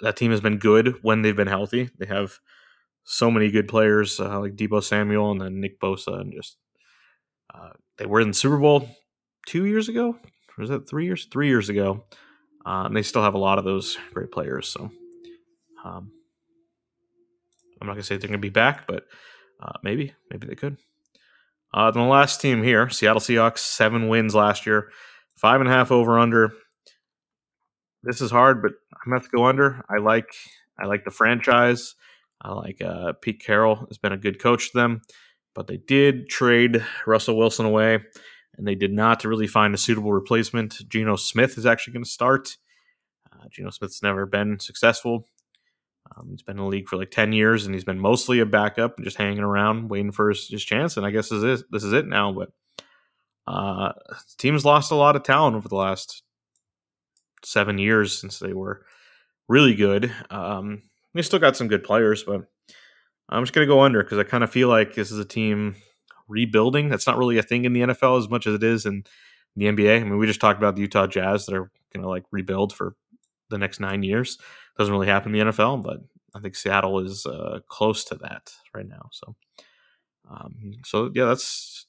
that 0.02 0.16
team 0.16 0.32
has 0.32 0.42
been 0.42 0.58
good 0.58 1.04
when 1.04 1.22
they've 1.22 1.36
been 1.36 1.48
healthy. 1.48 1.90
They 1.98 2.06
have 2.06 2.40
so 3.04 3.30
many 3.30 3.52
good 3.52 3.68
players 3.68 4.20
uh, 4.20 4.40
like 4.40 4.56
Deebo 4.56 4.84
Samuel 4.84 5.32
and 5.32 5.42
then 5.42 5.60
Nick 5.60 5.80
Bosa, 5.80 6.20
and 6.20 6.34
just 6.34 6.58
uh, 7.54 7.70
they 7.98 8.06
were 8.06 8.22
in 8.22 8.30
the 8.30 8.34
Super 8.34 8.58
Bowl 8.58 8.90
two 9.46 9.66
years 9.66 9.90
ago. 9.90 10.18
Was 10.58 10.70
that 10.70 10.88
three 10.88 11.06
years? 11.06 11.26
Three 11.26 11.48
years 11.48 11.70
ago, 11.70 12.06
uh, 12.66 12.84
and 12.86 12.96
they 12.96 13.02
still 13.04 13.24
have 13.24 13.34
a 13.34 13.40
lot 13.40 13.60
of 13.60 13.66
those 13.66 13.98
great 14.14 14.32
players. 14.32 14.70
So 14.70 14.90
um, 15.84 16.12
I'm 17.80 17.88
not 17.88 17.94
gonna 17.94 18.04
say 18.04 18.18
they're 18.18 18.30
gonna 18.30 18.38
be 18.38 18.50
back, 18.50 18.88
but 18.88 19.06
uh, 19.62 19.74
maybe 19.84 20.14
maybe 20.32 20.48
they 20.48 20.56
could. 20.56 20.78
Uh, 21.76 21.92
then 21.92 22.04
the 22.04 22.10
last 22.10 22.40
team 22.40 22.64
here, 22.64 22.90
Seattle 22.90 23.20
Seahawks, 23.20 23.58
seven 23.58 24.08
wins 24.08 24.34
last 24.34 24.66
year, 24.66 24.92
five 25.36 25.60
and 25.60 25.70
a 25.70 25.74
half 25.74 25.92
over 25.92 26.18
under. 26.18 26.54
This 28.02 28.22
is 28.22 28.32
hard, 28.32 28.62
but 28.62 28.72
I'm 28.94 29.12
gonna 29.12 29.20
have 29.20 29.30
to 29.30 29.38
go 29.38 29.46
under. 29.46 29.84
I 29.90 29.98
like 29.98 30.30
I 30.80 30.86
like 30.86 31.04
the 31.04 31.12
franchise. 31.12 31.96
I 32.42 32.54
like 32.54 32.82
uh, 32.82 33.14
Pete 33.22 33.44
Carroll 33.44 33.88
has 33.90 33.98
been 33.98 34.14
a 34.14 34.18
good 34.18 34.40
coach 34.42 34.72
to 34.72 34.78
them, 34.78 35.02
but 35.54 35.68
they 35.68 35.76
did 35.76 36.30
trade 36.30 36.86
Russell 37.06 37.38
Wilson 37.38 37.66
away, 37.66 38.00
and 38.58 38.66
they 38.66 38.76
did 38.76 38.94
not 38.94 39.26
really 39.26 39.48
find 39.48 39.74
a 39.74 39.78
suitable 39.78 40.14
replacement. 40.14 40.88
Geno 40.88 41.18
Smith 41.18 41.58
is 41.58 41.66
actually 41.66 41.94
going 41.94 42.06
to 42.06 42.10
start. 42.10 42.56
Uh, 43.34 43.48
Geno 43.52 43.70
Smith's 43.70 44.02
never 44.02 44.26
been 44.26 44.60
successful. 44.60 45.28
Um, 46.16 46.30
he's 46.30 46.42
been 46.42 46.58
in 46.58 46.64
the 46.64 46.70
league 46.70 46.88
for 46.88 46.98
like 46.98 47.12
ten 47.12 47.34
years, 47.34 47.66
and 47.66 47.74
he's 47.74 47.84
been 47.84 48.00
mostly 48.00 48.40
a 48.40 48.46
backup 48.46 49.00
just 49.00 49.18
hanging 49.18 49.40
around, 49.40 49.90
waiting 49.90 50.12
for 50.12 50.30
his, 50.30 50.48
his 50.48 50.64
chance. 50.64 50.98
And 50.98 51.06
I 51.06 51.12
guess 51.12 51.30
this 51.30 51.44
is 51.44 51.64
this 51.72 51.84
is 51.84 51.94
it 51.94 52.08
now. 52.08 52.32
But 52.32 52.52
uh, 53.48 53.94
team's 54.38 54.66
lost 54.66 54.92
a 54.92 54.96
lot 54.96 55.16
of 55.16 55.24
talent 55.24 55.56
over 55.56 55.68
the 55.68 55.76
last 55.76 56.24
seven 57.44 57.78
years 57.78 58.18
since 58.20 58.40
they 58.40 58.54
were 58.54 58.86
really 59.48 59.76
good. 59.76 60.12
Um, 60.30 60.84
they 61.14 61.22
still 61.22 61.40
got 61.40 61.56
some 61.56 61.68
good 61.68 61.84
players, 61.84 62.24
but 62.24 62.42
I'm 63.30 63.44
just 63.44 63.54
going 63.54 63.68
to 63.68 63.74
go 63.74 63.82
under 63.82 64.04
because 64.04 64.18
I 64.18 64.24
kind 64.24 64.44
of 64.44 64.52
feel 64.52 64.68
like 64.68 64.94
this 64.94 65.12
is 65.12 65.20
a 65.20 65.26
team 65.26 65.76
rebuilding. 66.28 66.90
That's 66.90 67.08
not 67.08 67.18
really 67.18 67.38
a 67.38 67.44
thing 67.44 67.66
in 67.66 67.74
the 67.74 67.82
NFL 67.82 68.20
as 68.20 68.30
much 68.30 68.48
as 68.48 68.56
it 68.56 68.64
is 68.64 68.86
in 68.86 69.04
the 69.56 69.66
NBA. 69.66 70.02
I 70.02 70.04
mean, 70.04 70.18
we 70.18 70.28
just 70.28 70.42
talked 70.42 70.60
about 70.60 70.76
the 70.76 70.82
Utah 70.82 71.08
Jazz 71.08 71.46
that 71.46 71.56
are 71.56 71.72
going 71.94 72.04
to 72.04 72.10
like 72.10 72.24
rebuild 72.32 72.74
for 72.74 72.96
the 73.50 73.58
next 73.58 73.80
nine 73.80 74.04
years. 74.04 74.38
Doesn't 74.78 74.94
really 74.94 75.08
happen 75.08 75.34
in 75.34 75.48
the 75.48 75.52
NFL, 75.52 75.84
but 75.84 75.98
I 76.36 76.40
think 76.40 76.56
Seattle 76.56 77.00
is 77.00 77.26
uh, 77.26 77.60
close 77.68 78.04
to 78.06 78.16
that 78.16 78.52
right 78.74 78.88
now. 78.88 79.10
So, 79.12 79.36
um, 80.30 80.74
so 80.84 81.12
yeah, 81.14 81.26
that's 81.26 81.86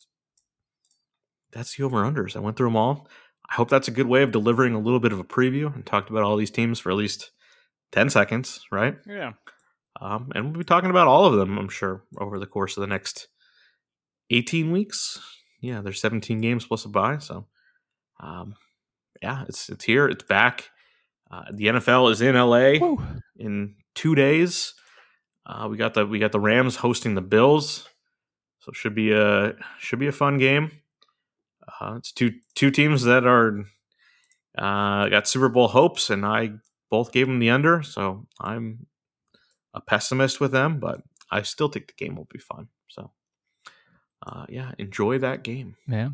that's 1.53 1.77
the 1.77 1.85
over 1.85 2.03
unders. 2.03 2.37
I 2.37 2.41
went 2.41 2.57
through 2.57 2.69
them 2.69 2.77
all. 2.77 3.09
I 3.49 3.55
hope 3.55 3.71
that's 3.71 3.89
a 3.89 3.93
good 3.93 4.07
way 4.07 4.23
of 4.23 4.33
delivering 4.33 4.75
a 4.75 4.81
little 4.81 5.01
bit 5.01 5.13
of 5.13 5.19
a 5.19 5.25
preview 5.25 5.73
and 5.75 5.87
talked 5.87 6.11
about 6.11 6.23
all 6.23 6.37
these 6.37 6.51
teams 6.51 6.79
for 6.79 6.91
at 6.91 6.97
least 6.97 7.31
10 7.93 8.11
seconds, 8.11 8.61
right? 8.73 8.97
Yeah. 9.07 9.33
Um, 10.01 10.31
and 10.35 10.47
we'll 10.47 10.59
be 10.59 10.65
talking 10.65 10.91
about 10.91 11.07
all 11.07 11.25
of 11.25 11.37
them, 11.37 11.57
I'm 11.57 11.69
sure, 11.69 12.03
over 12.19 12.39
the 12.39 12.47
course 12.47 12.77
of 12.77 12.83
the 12.83 12.89
next 12.89 13.29
18 14.31 14.73
weeks. 14.73 15.21
Yeah, 15.61 15.81
there's 15.81 16.01
17 16.01 16.41
games 16.41 16.67
plus 16.67 16.85
a 16.85 16.89
bye. 16.89 17.19
So, 17.19 17.47
um, 18.21 18.57
yeah, 19.23 19.45
it's 19.49 19.71
it's 19.71 19.85
here. 19.85 20.07
It's 20.07 20.25
back. 20.25 20.71
Uh, 21.31 21.45
the 21.53 21.67
NFL 21.67 22.11
is 22.13 22.21
in 22.21 22.35
LA 22.35 22.79
Woo. 22.79 23.03
in 23.37 23.75
two 23.95 24.15
days. 24.15 24.75
Uh, 25.45 25.69
we 25.71 25.77
got 25.77 25.95
the 25.95 26.07
we 26.07 26.19
got 26.19 26.33
the 26.33 26.41
Rams 26.41 26.77
hosting 26.77 27.15
the 27.15 27.21
Bills, 27.21 27.89
so 28.59 28.73
should 28.73 28.95
be 28.95 29.13
a 29.13 29.55
should 29.79 29.99
be 29.99 30.07
a 30.07 30.13
fun 30.13 30.39
game. 30.39 30.71
Uh, 31.81 31.95
it's 31.99 32.13
two 32.13 32.33
two 32.55 32.71
teams 32.71 33.05
that 33.05 33.27
are 33.27 33.65
uh, 34.59 35.09
got 35.09 35.29
Super 35.29 35.49
Bowl 35.49 35.69
hopes, 35.69 36.11
and 36.11 36.25
I 36.25 36.53
both 36.91 37.13
gave 37.13 37.27
them 37.27 37.39
the 37.39 37.51
under, 37.51 37.83
so 37.83 38.27
I'm 38.41 38.87
a 39.75 39.81
pessimist 39.81 40.41
with 40.41 40.53
them, 40.53 40.81
but 40.81 41.03
I 41.31 41.43
still 41.43 41.69
think 41.69 41.89
the 41.89 42.05
game 42.05 42.17
will 42.17 42.29
be 42.33 42.39
fun. 42.39 42.69
So, 42.89 43.11
uh, 44.27 44.47
yeah, 44.49 44.73
enjoy 44.79 45.19
that 45.19 45.43
game. 45.43 45.77
Yeah. 45.87 46.11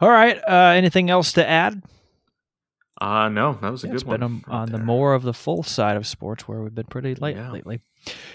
All 0.00 0.10
right. 0.10 0.38
Uh, 0.48 0.72
anything 0.74 1.10
else 1.10 1.32
to 1.34 1.46
add? 1.46 1.82
Uh, 3.02 3.28
no, 3.28 3.58
that 3.60 3.72
was 3.72 3.82
a 3.82 3.88
yeah, 3.88 3.90
good 3.90 3.96
it's 3.96 4.04
one. 4.04 4.20
Been 4.20 4.22
on, 4.22 4.44
on 4.46 4.70
the 4.70 4.78
more 4.78 5.14
of 5.14 5.24
the 5.24 5.34
full 5.34 5.64
side 5.64 5.96
of 5.96 6.06
sports 6.06 6.46
where 6.46 6.62
we've 6.62 6.72
been 6.72 6.86
pretty 6.86 7.16
late 7.16 7.34
yeah. 7.34 7.50
lately. 7.50 7.80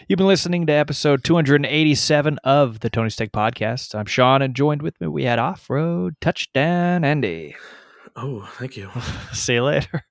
You've 0.09 0.18
been 0.18 0.28
listening 0.28 0.65
to 0.65 0.74
episode 0.74 1.24
287 1.24 2.38
of 2.43 2.82
the 2.82 2.89
Tony's 2.89 3.15
Take 3.15 3.32
Podcast. 3.32 3.95
I'm 3.95 4.07
Sean, 4.07 4.41
and 4.41 4.53
joined 4.53 4.82
with 4.82 4.99
me 4.99 5.07
we 5.07 5.24
had 5.24 5.39
Off 5.39 5.70
Road 5.70 6.15
Touchdown 6.20 7.05
Andy. 7.05 7.55
Oh, 8.18 8.41
thank 8.59 8.76
you. 8.76 8.91
See 9.32 9.53
you 9.53 9.63
later. 9.63 10.03